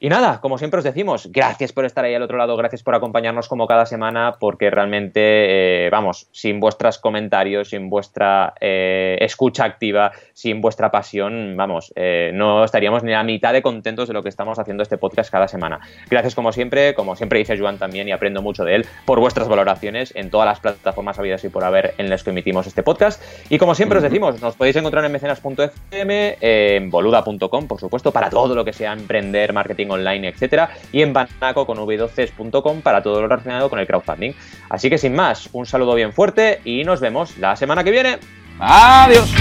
Y 0.00 0.08
nada, 0.08 0.40
como 0.40 0.58
siempre 0.58 0.78
os 0.78 0.84
decimos, 0.84 1.28
gracias 1.32 1.72
por 1.72 1.84
estar 1.84 2.04
ahí 2.04 2.14
al 2.14 2.22
otro 2.22 2.38
lado, 2.38 2.56
gracias 2.56 2.84
por 2.84 2.94
acompañarnos 2.94 3.48
como 3.48 3.66
cada 3.66 3.84
semana, 3.84 4.36
porque 4.38 4.70
realmente, 4.70 5.86
eh, 5.86 5.90
vamos, 5.90 6.28
sin 6.30 6.60
vuestros 6.60 6.98
comentarios, 6.98 7.70
sin 7.70 7.90
vuestra 7.90 8.54
eh, 8.60 9.18
escucha 9.20 9.64
activa, 9.64 10.12
sin 10.34 10.60
vuestra 10.60 10.92
pasión, 10.92 11.56
vamos, 11.56 11.92
eh, 11.96 12.30
no 12.32 12.62
estaríamos 12.62 13.02
ni 13.02 13.12
a 13.12 13.24
mitad 13.24 13.52
de 13.52 13.60
contentos 13.60 14.06
de 14.06 14.14
lo 14.14 14.22
que 14.22 14.28
estamos 14.28 14.60
haciendo 14.60 14.84
este 14.84 14.98
podcast 14.98 15.32
cada 15.32 15.48
semana. 15.48 15.80
Gracias 16.08 16.36
como 16.36 16.52
siempre, 16.52 16.94
como 16.94 17.16
siempre 17.16 17.40
dice 17.40 17.58
Joan 17.58 17.78
también, 17.78 18.06
y 18.06 18.12
aprendo 18.12 18.40
mucho 18.40 18.64
de 18.64 18.76
él, 18.76 18.86
por 19.04 19.18
vuestras 19.18 19.48
valoraciones 19.48 20.14
en 20.14 20.30
todas 20.30 20.46
las 20.46 20.60
plataformas 20.60 21.18
habidas 21.18 21.42
y 21.42 21.48
por 21.48 21.64
haber 21.64 21.94
en 21.98 22.08
las 22.08 22.22
que 22.22 22.30
emitimos 22.30 22.68
este 22.68 22.84
podcast. 22.84 23.20
Y 23.50 23.58
como 23.58 23.74
siempre 23.74 23.98
os 23.98 24.04
decimos, 24.04 24.40
nos 24.40 24.54
podéis 24.54 24.76
encontrar 24.76 25.04
en 25.04 25.10
mecenas.fm, 25.10 26.36
en 26.40 26.88
boluda.com, 26.88 27.66
por 27.66 27.80
supuesto, 27.80 28.12
para 28.12 28.30
todo 28.30 28.54
lo 28.54 28.64
que 28.64 28.72
sea 28.72 28.92
emprender, 28.92 29.52
marketing 29.52 29.87
online, 29.90 30.28
etcétera, 30.28 30.70
y 30.92 31.02
en 31.02 31.12
banaco 31.12 31.66
con 31.66 31.78
v12.com 31.78 32.80
para 32.82 33.02
todo 33.02 33.20
lo 33.20 33.28
relacionado 33.28 33.68
con 33.70 33.78
el 33.78 33.86
crowdfunding. 33.86 34.32
Así 34.68 34.88
que 34.90 34.98
sin 34.98 35.14
más, 35.14 35.48
un 35.52 35.66
saludo 35.66 35.94
bien 35.94 36.12
fuerte 36.12 36.60
y 36.64 36.84
nos 36.84 37.00
vemos 37.00 37.36
la 37.38 37.56
semana 37.56 37.84
que 37.84 37.90
viene. 37.90 38.18
Adiós. 38.58 39.32